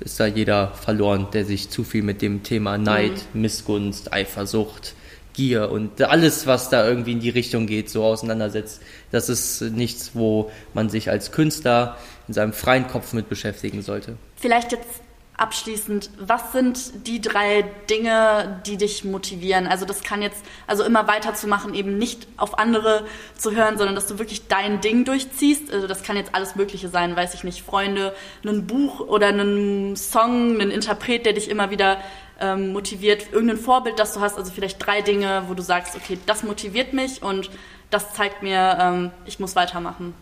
ist 0.01 0.19
da 0.21 0.27
jeder 0.27 0.69
verloren, 0.69 1.29
der 1.33 1.45
sich 1.45 1.71
zu 1.71 1.85
viel 1.85 2.03
mit 2.03 2.23
dem 2.23 2.43
Thema 2.43 2.79
Neid, 2.79 3.13
mhm. 3.33 3.43
Missgunst, 3.43 4.13
Eifersucht, 4.13 4.95
Gier 5.35 5.71
und 5.71 6.01
alles, 6.01 6.47
was 6.47 6.71
da 6.71 6.89
irgendwie 6.89 7.13
in 7.13 7.21
die 7.21 7.31
Richtung 7.31 7.67
geht, 7.67 7.91
so 7.91 8.05
auseinandersetzt. 8.05 8.81
Das 9.11 9.29
ist 9.29 9.61
nichts, 9.61 10.13
wo 10.15 10.51
man 10.73 10.89
sich 10.89 11.11
als 11.11 11.31
Künstler 11.33 11.99
in 12.27 12.35
seinem 12.35 12.53
freien 12.53 12.89
Kopf 12.89 13.13
mit 13.13 13.29
beschäftigen 13.29 13.83
sollte. 13.83 14.17
Vielleicht 14.37 14.73
jetzt 14.73 15.03
abschließend, 15.37 16.11
was 16.19 16.53
sind 16.53 17.07
die 17.07 17.21
drei 17.21 17.63
Dinge, 17.91 18.63
die 18.67 18.77
dich 18.77 19.05
motivieren? 19.05 19.67
Also 19.67 19.85
das 19.85 20.03
kann 20.03 20.23
jetzt, 20.23 20.45
also 20.67 20.85
immer 20.85 21.09
weiterzumachen, 21.09 21.75
eben 21.75 21.99
nicht 21.99 22.29
auf 22.37 22.59
andere 22.59 23.05
zu 23.37 23.53
hören, 23.53 23.77
sondern 23.77 23.97
dass 23.97 24.07
du 24.07 24.19
wirklich 24.19 24.47
dein 24.47 24.81
Ding 24.81 25.05
durchziehst. 25.05 25.73
Also 25.73 25.89
das 25.89 26.05
kann 26.05 26.17
jetzt 26.17 26.35
alles 26.35 26.55
Mögliche 26.55 26.89
sein, 26.89 27.17
weiß 27.17 27.35
ich 27.35 27.43
nicht, 27.43 27.63
Freunde, 27.63 28.15
ein 28.47 28.67
Buch 28.67 29.01
oder 29.01 29.29
einen 29.29 29.97
Song, 29.97 30.61
einen 30.61 30.71
Interpret, 30.71 31.27
der 31.27 31.33
dich 31.33 31.51
immer 31.51 31.71
wieder 31.71 31.99
ähm, 32.41 32.73
motiviert, 32.73 33.33
irgendein 33.33 33.59
Vorbild, 33.59 33.99
das 33.99 34.13
du 34.13 34.21
hast, 34.21 34.39
also 34.39 34.53
vielleicht 34.53 34.85
drei 34.85 35.03
Dinge, 35.03 35.45
wo 35.49 35.55
du 35.55 35.63
sagst, 35.63 35.97
okay, 35.97 36.19
das 36.27 36.45
motiviert 36.45 36.93
mich 36.93 37.23
und 37.23 37.51
das 37.91 38.15
zeigt 38.15 38.43
mir, 38.43 38.79
ähm, 38.81 39.11
ich 39.27 39.41
muss 39.41 39.57
weitermachen. 39.57 40.15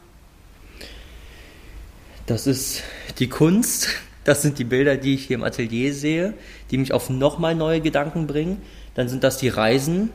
Das 2.27 2.47
ist 2.47 2.83
die 3.19 3.29
Kunst. 3.29 3.89
Das 4.25 4.43
sind 4.43 4.59
die 4.59 4.65
Bilder, 4.65 4.97
die 4.97 5.15
ich 5.15 5.27
hier 5.27 5.37
im 5.37 5.45
Atelier 5.45 5.93
sehe, 5.95 6.35
die 6.71 6.79
mich 6.79 6.93
auf 6.93 7.11
nochmal 7.11 7.55
neue 7.55 7.81
Gedanken 7.81 8.27
bringen. 8.27 8.63
Dann 8.95 9.09
sind 9.09 9.25
das 9.25 9.39
die 9.39 9.49
Reisen, 9.49 10.11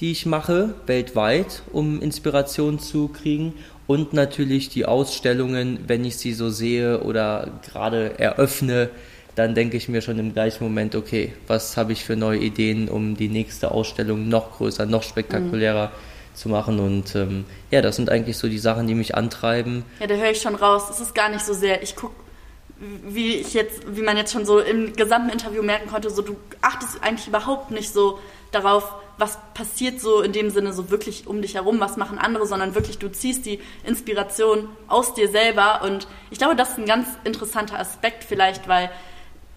die 0.00 0.10
ich 0.10 0.26
mache, 0.26 0.74
weltweit, 0.86 1.62
um 1.72 2.00
Inspiration 2.00 2.78
zu 2.80 3.08
kriegen. 3.08 3.54
Und 3.86 4.12
natürlich 4.12 4.68
die 4.68 4.84
Ausstellungen, 4.84 5.80
wenn 5.86 6.04
ich 6.04 6.16
sie 6.16 6.32
so 6.32 6.50
sehe 6.50 7.02
oder 7.02 7.60
gerade 7.64 8.18
eröffne, 8.18 8.90
dann 9.34 9.54
denke 9.54 9.76
ich 9.76 9.88
mir 9.88 10.02
schon 10.02 10.18
im 10.18 10.34
gleichen 10.34 10.64
Moment, 10.64 10.94
okay, 10.94 11.32
was 11.46 11.76
habe 11.76 11.92
ich 11.92 12.04
für 12.04 12.16
neue 12.16 12.38
Ideen, 12.38 12.88
um 12.88 13.16
die 13.16 13.28
nächste 13.28 13.70
Ausstellung 13.70 14.28
noch 14.28 14.58
größer, 14.58 14.86
noch 14.86 15.02
spektakulärer 15.02 15.88
mhm. 15.88 16.36
zu 16.36 16.48
machen. 16.48 16.80
Und 16.80 17.14
ähm, 17.14 17.44
ja, 17.70 17.80
das 17.80 17.96
sind 17.96 18.10
eigentlich 18.10 18.36
so 18.36 18.48
die 18.48 18.58
Sachen, 18.58 18.86
die 18.86 18.94
mich 18.94 19.14
antreiben. 19.14 19.84
Ja, 20.00 20.06
da 20.06 20.16
höre 20.16 20.30
ich 20.30 20.40
schon 20.40 20.54
raus. 20.54 20.90
Es 20.90 21.00
ist 21.00 21.14
gar 21.14 21.30
nicht 21.30 21.44
so 21.44 21.54
sehr, 21.54 21.82
ich 21.82 21.96
gucke 21.96 22.21
wie 23.04 23.36
ich 23.36 23.54
jetzt, 23.54 23.96
wie 23.96 24.02
man 24.02 24.16
jetzt 24.16 24.32
schon 24.32 24.44
so 24.44 24.58
im 24.58 24.94
gesamten 24.94 25.30
Interview 25.30 25.62
merken 25.62 25.88
konnte, 25.88 26.10
so 26.10 26.22
du 26.22 26.36
achtest 26.60 27.02
eigentlich 27.02 27.28
überhaupt 27.28 27.70
nicht 27.70 27.92
so 27.92 28.18
darauf, 28.50 28.94
was 29.18 29.38
passiert 29.54 30.00
so 30.00 30.20
in 30.20 30.32
dem 30.32 30.50
Sinne 30.50 30.72
so 30.72 30.90
wirklich 30.90 31.26
um 31.26 31.42
dich 31.42 31.54
herum, 31.54 31.78
was 31.78 31.96
machen 31.96 32.18
andere, 32.18 32.46
sondern 32.46 32.74
wirklich 32.74 32.98
du 32.98 33.10
ziehst 33.10 33.46
die 33.46 33.60
Inspiration 33.84 34.68
aus 34.88 35.14
dir 35.14 35.28
selber. 35.28 35.82
Und 35.84 36.08
ich 36.30 36.38
glaube, 36.38 36.56
das 36.56 36.70
ist 36.70 36.78
ein 36.78 36.86
ganz 36.86 37.06
interessanter 37.24 37.78
Aspekt 37.78 38.24
vielleicht, 38.24 38.66
weil 38.66 38.90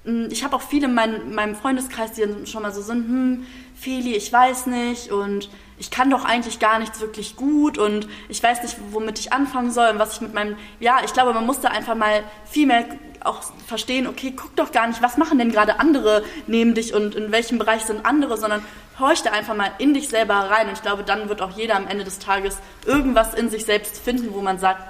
hm, 0.03 0.28
ich 0.30 0.43
habe 0.43 0.55
auch 0.55 0.61
viele 0.61 0.86
in 0.86 0.93
mein, 0.93 1.34
meinem 1.34 1.55
Freundeskreis, 1.55 2.11
die 2.11 2.45
schon 2.45 2.61
mal 2.61 2.73
so 2.73 2.82
sind, 2.82 3.07
hm, 3.07 3.45
Feli, 3.76 4.15
ich 4.15 4.32
weiß 4.32 4.67
nicht 4.67 5.11
und 5.11 5.49
ich 5.78 5.91
kann 5.91 6.09
doch 6.09 6.23
eigentlich 6.23 6.59
gar 6.59 6.80
nichts 6.80 7.01
wirklich 7.01 7.36
gut 7.36 7.78
und 7.78 8.07
ich 8.30 8.41
weiß 8.41 8.63
nicht, 8.63 8.78
womit 8.91 9.19
ich 9.19 9.34
anfangen 9.34 9.71
soll 9.71 9.89
und 9.89 9.99
was 9.99 10.13
ich 10.13 10.21
mit 10.21 10.34
meinem, 10.34 10.55
ja, 10.80 10.99
ich 11.03 11.11
glaube, 11.11 11.34
man 11.34 11.45
muss 11.45 11.59
da 11.59 11.69
einfach 11.69 11.95
mal 11.95 12.23
viel 12.45 12.67
mehr 12.67 12.86
auch 13.26 13.41
verstehen, 13.67 14.07
okay, 14.07 14.34
guck 14.36 14.55
doch 14.55 14.71
gar 14.71 14.88
nicht, 14.88 15.01
was 15.01 15.17
machen 15.17 15.38
denn 15.38 15.51
gerade 15.51 15.80
andere 15.80 16.23
neben 16.47 16.73
dich 16.73 16.93
und 16.93 17.15
in 17.15 17.32
welchem 17.32 17.57
Bereich 17.57 17.84
sind 17.84 18.05
andere, 18.05 18.38
sondern 18.38 18.61
horch 18.99 19.23
da 19.23 19.32
einfach 19.32 19.55
mal 19.55 19.71
in 19.78 19.93
dich 19.93 20.09
selber 20.09 20.36
rein 20.36 20.67
und 20.67 20.73
ich 20.73 20.82
glaube, 20.82 21.03
dann 21.03 21.30
wird 21.30 21.41
auch 21.41 21.57
jeder 21.57 21.76
am 21.76 21.88
Ende 21.88 22.03
des 22.03 22.19
Tages 22.19 22.57
irgendwas 22.86 23.34
in 23.34 23.49
sich 23.49 23.65
selbst 23.65 23.97
finden, 23.97 24.34
wo 24.34 24.41
man 24.41 24.59
sagt, 24.59 24.82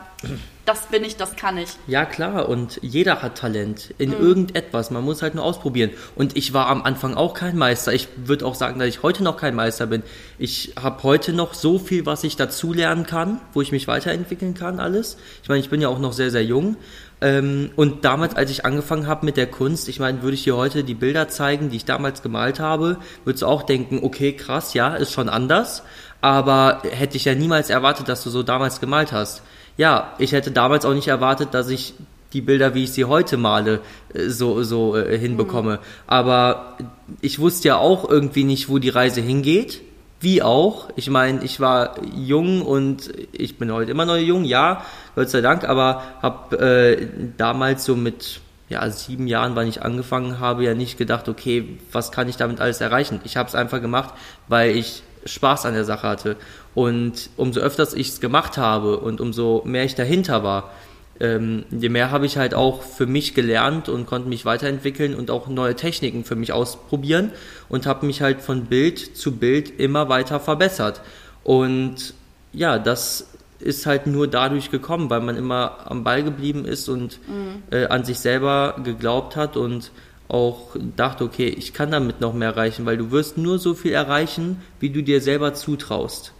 das 0.66 0.88
bin 0.88 1.04
ich, 1.04 1.16
das 1.16 1.36
kann 1.36 1.58
ich. 1.58 1.70
Ja, 1.86 2.06
klar, 2.06 2.50
und 2.50 2.80
jeder 2.82 3.22
hat 3.22 3.38
Talent 3.38 3.94
in 4.00 4.10
mhm. 4.10 4.26
irgendetwas. 4.26 4.90
Man 4.90 5.04
muss 5.04 5.22
halt 5.22 5.36
nur 5.36 5.44
ausprobieren. 5.44 5.92
Und 6.16 6.36
ich 6.36 6.54
war 6.54 6.68
am 6.68 6.82
Anfang 6.82 7.14
auch 7.14 7.36
kein 7.36 7.56
Meister. 7.56 7.94
Ich 7.94 8.08
würde 8.16 8.46
auch 8.46 8.56
sagen, 8.56 8.80
dass 8.80 8.88
ich 8.88 9.04
heute 9.04 9.24
noch 9.24 9.38
kein 9.38 9.54
Meister 9.54 9.86
bin. 9.86 10.02
Ich 10.40 10.74
habe 10.82 11.04
heute 11.04 11.34
noch 11.34 11.54
so 11.54 11.78
viel, 11.78 12.06
was 12.08 12.24
ich 12.24 12.36
dazulernen 12.36 13.06
kann, 13.06 13.40
wo 13.54 13.62
ich 13.62 13.72
mich 13.72 13.88
weiterentwickeln 13.88 14.56
kann, 14.56 14.80
alles. 14.80 15.18
Ich 15.44 15.50
meine, 15.50 15.62
ich 15.62 15.70
bin 15.70 15.82
ja 15.82 15.90
auch 15.90 16.00
noch 16.00 16.14
sehr, 16.14 16.32
sehr 16.32 16.44
jung. 16.44 16.78
Ähm, 17.22 17.72
und 17.76 18.05
damals, 18.05 18.36
als 18.36 18.51
ich 18.51 18.66
angefangen 18.66 19.07
habe 19.07 19.26
mit 19.26 19.38
der 19.38 19.47
Kunst, 19.47 19.88
ich 19.89 19.99
meine, 19.99 20.22
würde 20.22 20.36
ich 20.36 20.43
dir 20.43 20.57
heute 20.57 20.84
die 20.84 20.93
Bilder 20.93 21.28
zeigen, 21.30 21.70
die 21.70 21.78
ich 21.78 21.86
damals 21.86 22.22
gemalt 22.22 22.59
habe, 22.59 22.97
würdest 23.24 23.43
du 23.43 23.47
auch 23.47 23.63
denken, 23.63 23.99
okay, 24.03 24.34
krass, 24.34 24.74
ja, 24.74 24.95
ist 24.95 25.11
schon 25.11 25.30
anders. 25.30 25.84
Aber 26.22 26.82
hätte 26.89 27.18
ich 27.18 27.26
ja 27.26 27.36
niemals 27.36 27.70
erwartet, 27.70 28.09
dass 28.09 28.24
du 28.24 28.30
so 28.30 28.43
damals 28.43 28.80
gemalt 28.80 29.11
hast 29.11 29.43
ja, 29.78 30.13
ich 30.18 30.32
hätte 30.32 30.51
damals 30.51 30.86
auch 30.86 30.93
nicht 30.93 31.07
erwartet, 31.07 31.49
dass 31.53 31.70
ich 31.70 31.93
die 32.34 32.41
Bilder, 32.41 32.74
wie 32.74 32.84
ich 32.84 32.91
sie 32.91 33.05
heute 33.05 33.38
male, 33.38 33.82
äh, 34.13 34.30
so, 34.30 34.63
so 34.63 34.95
äh, 34.95 35.18
hinbekomme. 35.18 35.74
Mhm. 35.74 35.80
Aber 36.07 36.78
ich 37.22 37.39
wusste 37.39 37.70
ja 37.70 37.78
auch 37.78 38.09
irgendwie 38.09 38.43
nicht, 38.43 38.70
wo 38.70 38.80
die 38.80 38.89
Reise 38.89 39.22
hingeht, 39.22 39.82
wie 40.26 40.42
auch. 40.42 40.90
Ich 40.96 41.10
meine, 41.10 41.44
ich 41.44 41.60
war 41.60 41.96
jung 42.16 42.64
und 42.64 43.14
ich 43.32 43.60
bin 43.60 43.72
heute 43.72 43.92
immer 43.92 44.06
noch 44.06 44.18
jung, 44.18 44.44
ja, 44.44 44.84
Gott 45.14 45.30
sei 45.30 45.42
Dank, 45.42 45.64
aber 45.64 46.02
habe 46.20 46.58
äh, 46.58 47.08
damals 47.38 47.86
so 47.86 47.96
mit 47.96 48.42
ja, 48.68 48.90
sieben 48.90 49.28
Jahren, 49.28 49.56
wann 49.56 49.68
ich 49.68 49.84
angefangen 49.84 50.40
habe, 50.40 50.64
ja 50.64 50.74
nicht 50.74 50.98
gedacht, 50.98 51.30
okay, 51.30 51.78
was 51.92 52.12
kann 52.12 52.28
ich 52.28 52.38
damit 52.38 52.60
alles 52.60 52.82
erreichen? 52.82 53.22
Ich 53.24 53.38
habe 53.38 53.48
es 53.48 53.54
einfach 53.54 53.80
gemacht, 53.80 54.16
weil 54.48 54.76
ich 54.76 55.04
Spaß 55.26 55.68
an 55.68 55.76
der 55.76 55.86
Sache 55.86 56.08
hatte. 56.08 56.38
Und 56.74 57.30
umso 57.38 57.60
öfters 57.60 57.94
ich 57.94 58.10
es 58.10 58.20
gemacht 58.20 58.58
habe 58.58 58.98
und 58.98 59.22
umso 59.22 59.62
mehr 59.64 59.86
ich 59.86 59.94
dahinter 59.94 60.44
war, 60.44 60.72
ähm, 61.20 61.63
je 61.72 61.89
mehr 61.89 62.11
habe 62.11 62.26
ich 62.26 62.38
halt 62.38 62.53
auch 62.53 62.82
für 62.82 63.05
mich 63.05 63.34
gelernt 63.34 63.88
und 63.88 64.05
konnte 64.05 64.28
mich 64.28 64.45
weiterentwickeln 64.45 65.16
und 65.16 65.32
auch 65.32 65.47
neue 65.47 65.76
Techniken 65.76 66.26
für 66.26 66.36
mich 66.36 66.51
ausprobieren 66.51 67.32
und 67.70 67.86
habe 67.86 68.05
mich 68.05 68.22
halt 68.22 68.41
von 68.41 68.66
Bild 68.66 69.18
zu 69.18 69.38
Bild 69.38 69.80
immer 69.80 70.09
weiter 70.09 70.39
verbessert. 70.39 71.01
Und 71.43 72.13
ja, 72.51 72.80
das 72.80 73.28
ist 73.59 73.86
halt 73.86 74.07
nur 74.07 74.28
dadurch 74.28 74.72
gekommen, 74.72 75.09
weil 75.09 75.22
man 75.22 75.38
immer 75.38 75.89
am 75.89 76.03
Ball 76.03 76.24
geblieben 76.24 76.66
ist 76.66 76.89
und 76.89 77.20
mhm. 77.28 77.63
äh, 77.72 77.86
an 77.86 78.03
sich 78.03 78.20
selber 78.20 78.76
geglaubt 78.84 79.36
hat 79.36 79.55
und 79.55 79.91
auch 80.28 80.76
dachte, 80.95 81.24
okay, 81.24 81.47
ich 81.47 81.74
kann 81.74 81.91
damit 81.91 82.20
noch 82.20 82.34
mehr 82.34 82.49
erreichen, 82.49 82.86
weil 82.86 82.97
du 82.97 83.11
wirst 83.11 83.38
nur 83.38 83.59
so 83.59 83.74
viel 83.74 83.93
erreichen, 83.93 84.61
wie 84.80 84.89
du 84.89 85.03
dir 85.03 85.22
selber 85.22 85.53
zutraust. 85.53 86.34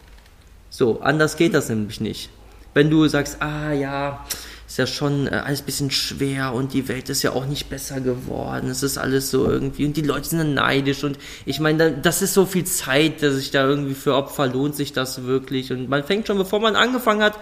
So, 0.68 1.00
anders 1.00 1.36
geht 1.36 1.54
das 1.54 1.68
nämlich 1.68 2.00
nicht. 2.00 2.30
Wenn 2.74 2.90
du 2.90 3.06
sagst, 3.06 3.40
ah 3.40 3.72
ja, 3.72 4.26
ist 4.66 4.78
ja 4.78 4.86
schon 4.86 5.26
äh, 5.26 5.30
alles 5.30 5.62
bisschen 5.62 5.90
schwer 5.90 6.52
und 6.52 6.72
die 6.72 6.88
Welt 6.88 7.08
ist 7.08 7.22
ja 7.22 7.32
auch 7.32 7.46
nicht 7.46 7.70
besser 7.70 8.00
geworden. 8.00 8.68
Es 8.68 8.82
ist 8.82 8.98
alles 8.98 9.30
so 9.30 9.48
irgendwie 9.48 9.86
und 9.86 9.96
die 9.96 10.02
Leute 10.02 10.28
sind 10.28 10.38
dann 10.38 10.54
neidisch 10.54 11.04
und 11.04 11.18
ich 11.44 11.60
meine, 11.60 11.92
das 11.92 12.22
ist 12.22 12.34
so 12.34 12.46
viel 12.46 12.64
Zeit, 12.64 13.22
dass 13.22 13.34
sich 13.34 13.50
da 13.50 13.66
irgendwie 13.66 13.94
für 13.94 14.14
Opfer 14.14 14.46
lohnt 14.46 14.74
sich 14.74 14.92
das 14.92 15.24
wirklich 15.24 15.72
und 15.72 15.88
man 15.88 16.04
fängt 16.04 16.26
schon, 16.26 16.38
bevor 16.38 16.60
man 16.60 16.76
angefangen 16.76 17.22
hat, 17.22 17.38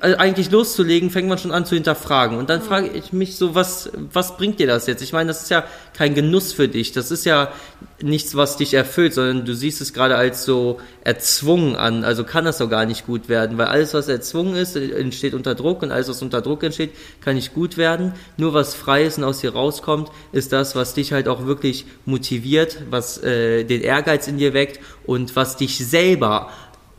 eigentlich 0.00 0.50
loszulegen, 0.50 1.10
fängt 1.10 1.28
man 1.28 1.36
schon 1.36 1.50
an 1.50 1.66
zu 1.66 1.74
hinterfragen. 1.74 2.38
Und 2.38 2.48
dann 2.48 2.62
frage 2.62 2.88
ich 2.88 3.12
mich 3.12 3.36
so, 3.36 3.54
was, 3.54 3.90
was 4.10 4.38
bringt 4.38 4.58
dir 4.58 4.66
das 4.66 4.86
jetzt? 4.86 5.02
Ich 5.02 5.12
meine, 5.12 5.28
das 5.28 5.42
ist 5.42 5.50
ja 5.50 5.64
kein 5.92 6.14
Genuss 6.14 6.54
für 6.54 6.66
dich. 6.66 6.92
Das 6.92 7.10
ist 7.10 7.26
ja 7.26 7.52
nichts, 8.00 8.36
was 8.36 8.56
dich 8.56 8.72
erfüllt, 8.72 9.12
sondern 9.12 9.44
du 9.44 9.54
siehst 9.54 9.82
es 9.82 9.92
gerade 9.92 10.16
als 10.16 10.44
so 10.44 10.80
erzwungen 11.04 11.76
an. 11.76 12.04
Also 12.04 12.24
kann 12.24 12.46
das 12.46 12.56
doch 12.56 12.70
gar 12.70 12.86
nicht 12.86 13.04
gut 13.04 13.28
werden, 13.28 13.58
weil 13.58 13.66
alles, 13.66 13.92
was 13.92 14.08
erzwungen 14.08 14.56
ist, 14.56 14.76
entsteht 14.76 15.34
unter 15.34 15.54
Druck 15.54 15.82
und 15.82 15.90
alles, 15.90 16.08
was 16.08 16.22
unter 16.22 16.40
Druck 16.40 16.62
entsteht, 16.62 16.92
kann 17.20 17.34
nicht 17.34 17.52
gut 17.52 17.76
werden. 17.76 18.14
Nur 18.38 18.54
was 18.54 18.74
frei 18.74 19.04
ist 19.04 19.18
und 19.18 19.24
aus 19.24 19.40
dir 19.40 19.52
rauskommt, 19.52 20.10
ist 20.32 20.54
das, 20.54 20.74
was 20.74 20.94
dich 20.94 21.12
halt 21.12 21.28
auch 21.28 21.44
wirklich 21.44 21.84
motiviert, 22.06 22.78
was 22.88 23.22
äh, 23.22 23.64
den 23.64 23.82
Ehrgeiz 23.82 24.26
in 24.26 24.38
dir 24.38 24.54
weckt 24.54 24.80
und 25.04 25.36
was 25.36 25.56
dich 25.56 25.86
selber 25.86 26.50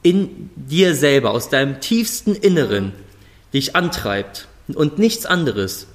in 0.03 0.49
dir 0.55 0.95
selber, 0.95 1.31
aus 1.31 1.49
deinem 1.49 1.79
tiefsten 1.81 2.35
Inneren, 2.35 2.93
dich 3.53 3.75
antreibt 3.75 4.47
und 4.73 4.99
nichts 4.99 5.25
anderes. 5.25 5.87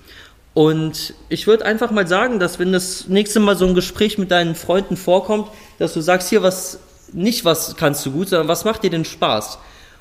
Und 0.53 1.15
ich 1.29 1.47
würde 1.47 1.67
einfach 1.67 1.91
mal 1.91 2.07
sagen, 2.07 2.39
dass 2.39 2.59
wenn 2.59 2.73
das 2.73 3.09
nächste 3.09 3.41
Mal 3.41 3.57
so 3.57 3.67
ein 3.67 3.75
Gespräch 3.75 4.19
mit 4.19 4.31
deinen 4.31 4.55
Freunden 4.55 4.97
vorkommt, 4.97 5.49
dass 5.79 5.95
du 5.95 6.01
sagst, 6.01 6.29
hier 6.29 6.43
was, 6.43 6.79
nicht 7.13 7.45
was 7.45 7.77
kannst 7.77 8.07
du 8.07 8.13
gut, 8.13 8.29
sondern 8.29 8.49
was 8.49 8.65
macht 8.65 8.85
dir 8.85 8.91
denn 8.91 9.05
Spaß? 9.05 9.59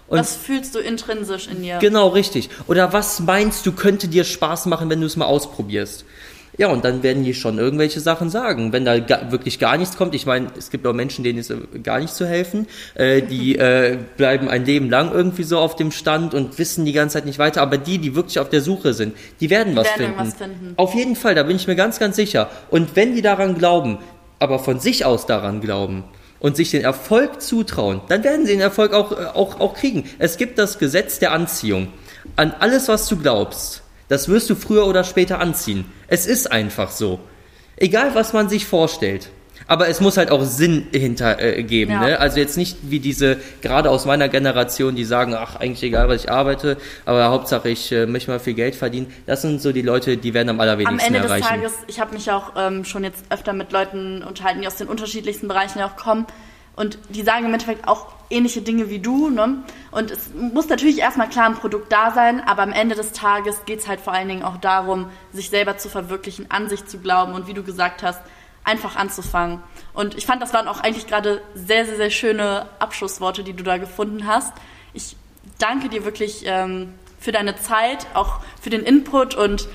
Und 0.08 0.20
was 0.20 0.36
fühlst 0.36 0.76
du 0.76 0.80
intrinsisch 0.80 1.48
in 1.48 1.64
dir? 1.64 1.80
Genau, 1.80 2.10
richtig. 2.10 2.50
Oder 2.68 2.94
was 2.94 3.20
meinst 3.20 3.66
du, 3.66 3.72
könnte 3.72 4.08
dir 4.08 4.24
Spaß 4.24 4.68
machen, 4.68 4.90
wenn 4.90 5.02
du 5.02 5.08
es 5.08 5.16
mal 5.16 5.26
ausprobierst? 5.26 6.06
Ja, 6.58 6.68
und 6.68 6.86
dann 6.86 7.02
werden 7.02 7.24
die 7.24 7.34
schon 7.34 7.58
irgendwelche 7.58 8.00
Sachen 8.00 8.30
sagen. 8.30 8.72
Wenn 8.74 8.86
da 8.86 9.00
ga, 9.00 9.32
wirklich 9.32 9.58
gar 9.58 9.78
nichts 9.78 9.98
kommt, 9.98 10.14
ich 10.14 10.26
meine, 10.26 10.48
es 10.58 10.70
gibt 10.70 10.86
auch 10.86 10.94
Menschen, 10.94 11.24
denen 11.24 11.40
ist 11.40 11.52
gar 11.82 12.00
nicht 12.00 12.14
zu 12.14 12.28
helfen, 12.28 12.68
äh, 12.94 13.22
die 13.22 13.56
äh, 13.58 13.98
bleiben 14.18 14.50
ein 14.50 14.66
Leben 14.66 14.90
lang 14.90 15.12
irgendwie 15.12 15.44
so 15.44 15.58
auf 15.60 15.76
dem 15.76 15.92
Stand 15.92 16.34
und 16.34 16.60
wissen 16.60 16.86
die 16.86 16.94
ganze 16.94 17.16
Zeit 17.16 17.26
nicht 17.26 17.40
weiter, 17.40 17.62
aber 17.62 17.78
die, 17.78 17.98
die 17.98 18.16
wirklich 18.16 18.40
auf 18.40 18.50
der 18.50 18.62
Suche 18.62 18.94
sind, 18.94 19.16
die 19.40 19.50
werden, 19.50 19.72
die 19.72 19.78
was, 19.78 19.88
werden 19.88 20.16
finden. 20.16 20.20
was 20.20 20.34
finden. 20.36 20.74
Auf 20.78 20.94
jeden 20.94 21.16
Fall, 21.16 21.34
da 21.34 21.44
bin 21.44 21.56
ich 21.56 21.68
mir 21.68 21.76
ganz, 21.76 22.00
ganz 22.00 22.16
sicher. 22.16 22.50
Und 22.70 22.96
wenn 22.96 23.16
die 23.16 23.22
daran 23.22 23.58
glauben, 23.58 23.98
aber 24.40 24.60
von 24.60 24.80
sich 24.80 25.06
aus 25.06 25.26
daran 25.26 25.62
glauben, 25.62 26.04
und 26.40 26.58
sich 26.58 26.72
den 26.72 26.84
Erfolg 26.84 27.42
zutrauen, 27.42 28.02
dann 28.10 28.26
werden 28.26 28.46
sie 28.46 28.52
den 28.52 28.60
Erfolg 28.60 28.92
auch, 28.92 29.14
äh, 29.14 29.28
auch, 29.34 29.62
auch 29.62 29.76
kriegen. 29.76 30.04
Es 30.20 30.36
gibt 30.36 30.60
das 30.60 30.78
Gesetz 30.78 31.18
der 31.18 31.32
Anziehung. 31.32 31.88
An 32.36 32.54
alles, 32.60 32.90
was 32.90 33.08
du 33.08 33.16
glaubst, 33.18 33.83
das 34.08 34.28
wirst 34.28 34.50
du 34.50 34.56
früher 34.56 34.88
oder 34.88 35.04
später 35.04 35.40
anziehen. 35.40 35.86
Es 36.08 36.26
ist 36.26 36.52
einfach 36.52 36.92
so. 36.92 37.20
Egal, 37.78 38.14
was 38.14 38.34
man 38.34 38.50
sich 38.50 38.66
vorstellt. 38.66 39.30
Aber 39.68 39.88
es 39.88 40.02
muss 40.02 40.18
halt 40.18 40.32
auch 40.32 40.44
Sinn 40.44 40.88
hinter 40.92 41.40
äh, 41.40 41.64
geben. 41.64 41.92
Ja. 41.92 42.02
Ne? 42.02 42.20
Also 42.20 42.40
jetzt 42.40 42.58
nicht 42.58 42.78
wie 42.84 43.00
diese, 43.00 43.38
gerade 43.62 43.90
aus 43.90 44.06
meiner 44.06 44.28
Generation, 44.30 44.96
die 44.96 45.06
sagen, 45.06 45.34
ach, 45.36 45.56
eigentlich 45.56 45.84
egal, 45.84 46.10
was 46.10 46.24
ich 46.24 46.32
arbeite, 46.32 46.78
aber 47.06 47.30
Hauptsache 47.30 47.70
ich 47.70 47.92
äh, 47.92 48.06
möchte 48.06 48.32
mal 48.32 48.40
viel 48.40 48.56
Geld 48.56 48.76
verdienen. 48.76 49.14
Das 49.26 49.42
sind 49.42 49.62
so 49.62 49.72
die 49.72 49.82
Leute, 49.82 50.18
die 50.18 50.34
werden 50.34 50.50
am 50.50 50.60
allerwenigsten 50.60 51.00
erreichen. 51.00 51.16
Am 51.16 51.22
Ende 51.22 51.46
erreichen. 51.46 51.62
des 51.62 51.72
Tages, 51.72 51.88
ich 51.88 52.00
habe 52.00 52.14
mich 52.14 52.30
auch 52.32 52.54
ähm, 52.58 52.84
schon 52.84 53.04
jetzt 53.04 53.24
öfter 53.30 53.54
mit 53.54 53.72
Leuten 53.72 54.24
unterhalten, 54.24 54.62
die 54.62 54.68
aus 54.68 54.76
den 54.76 54.88
unterschiedlichsten 54.88 55.48
Bereichen 55.48 55.82
auch 55.82 55.96
kommen. 55.96 56.26
Und 56.76 56.98
die 57.10 57.22
sagen 57.22 57.46
im 57.46 57.54
Endeffekt 57.54 57.88
auch 57.88 58.08
ähnliche 58.30 58.62
Dinge 58.62 58.90
wie 58.90 59.00
du. 59.00 59.30
Ne? 59.30 59.64
Und 59.92 60.12
es 60.12 60.34
muss 60.34 60.68
natürlich 60.68 61.00
erstmal 61.00 61.30
klar 61.30 61.46
ein 61.46 61.56
Produkt 61.56 61.92
da 61.92 62.12
sein, 62.12 62.42
aber 62.42 62.64
am 62.64 62.72
Ende 62.72 62.96
des 62.96 63.12
Tages 63.12 63.66
geht 63.66 63.80
es 63.80 63.88
halt 63.88 64.02
vor 64.02 64.14
allen 64.14 64.28
Dingen 64.28 64.44
auch 64.44 64.58
darum, 64.58 65.10
sich 65.32 65.50
selber 65.50 65.78
zu 65.78 65.90
verwirklichen, 65.90 66.50
an 66.50 66.70
sich 66.70 66.86
zu 66.86 66.98
glauben 67.00 67.34
und 67.34 67.48
wie 67.48 67.54
du 67.54 67.64
gesagt 67.64 68.02
hast, 68.02 68.22
einfach 68.64 68.96
anzufangen. 68.96 69.62
Und 69.94 70.16
ich 70.18 70.26
fand, 70.26 70.42
das 70.42 70.54
waren 70.54 70.68
auch 70.68 70.80
eigentlich 70.80 71.08
gerade 71.08 71.42
sehr, 71.54 71.86
sehr, 71.86 71.98
sehr 71.98 72.10
schöne 72.10 72.68
Abschlussworte, 72.80 73.44
die 73.44 73.54
du 73.54 73.64
da 73.64 73.78
gefunden 73.78 74.26
hast. 74.26 74.54
Ich 74.94 75.16
danke 75.60 75.90
dir 75.90 76.06
wirklich 76.06 76.44
ähm, 76.46 76.94
für 77.20 77.32
deine 77.32 77.56
Zeit, 77.58 78.08
auch 78.14 78.40
für 78.62 78.70
den 78.70 78.84
Input 78.84 79.36
und 79.36 79.68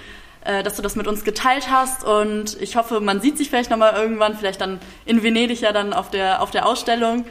äh, 0.48 0.62
dass 0.62 0.76
du 0.76 0.82
das 0.82 0.96
mit 0.96 1.06
uns 1.06 1.24
geteilt 1.24 1.70
hast. 1.70 2.04
Und 2.04 2.60
ich 2.60 2.76
hoffe, 2.76 3.00
man 3.00 3.20
sieht 3.20 3.36
sich 3.36 3.50
vielleicht 3.50 3.70
nochmal 3.70 3.94
irgendwann, 3.94 4.34
vielleicht 4.34 4.60
dann 4.60 4.80
in 5.04 5.22
Venedig 5.22 5.60
ja 5.60 5.72
dann 5.72 5.92
auf 5.92 6.10
der, 6.10 6.42
auf 6.42 6.50
der 6.50 6.66
Ausstellung. 6.66 7.26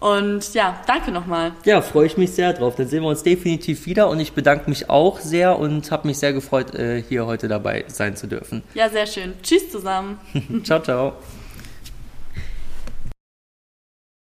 Und 0.00 0.54
ja, 0.54 0.80
danke 0.86 1.12
nochmal. 1.12 1.52
Ja, 1.64 1.80
freue 1.80 2.06
ich 2.06 2.16
mich 2.16 2.32
sehr 2.32 2.52
drauf. 2.54 2.74
Dann 2.74 2.88
sehen 2.88 3.02
wir 3.02 3.08
uns 3.08 3.22
definitiv 3.22 3.86
wieder 3.86 4.08
und 4.08 4.18
ich 4.18 4.32
bedanke 4.32 4.68
mich 4.68 4.90
auch 4.90 5.20
sehr 5.20 5.58
und 5.58 5.92
habe 5.92 6.08
mich 6.08 6.18
sehr 6.18 6.32
gefreut, 6.32 6.74
äh, 6.74 7.02
hier 7.08 7.26
heute 7.26 7.46
dabei 7.46 7.84
sein 7.88 8.16
zu 8.16 8.26
dürfen. 8.26 8.62
Ja, 8.74 8.88
sehr 8.88 9.06
schön. 9.06 9.34
Tschüss 9.42 9.70
zusammen. 9.70 10.18
ciao, 10.64 10.80
ciao. 10.80 11.12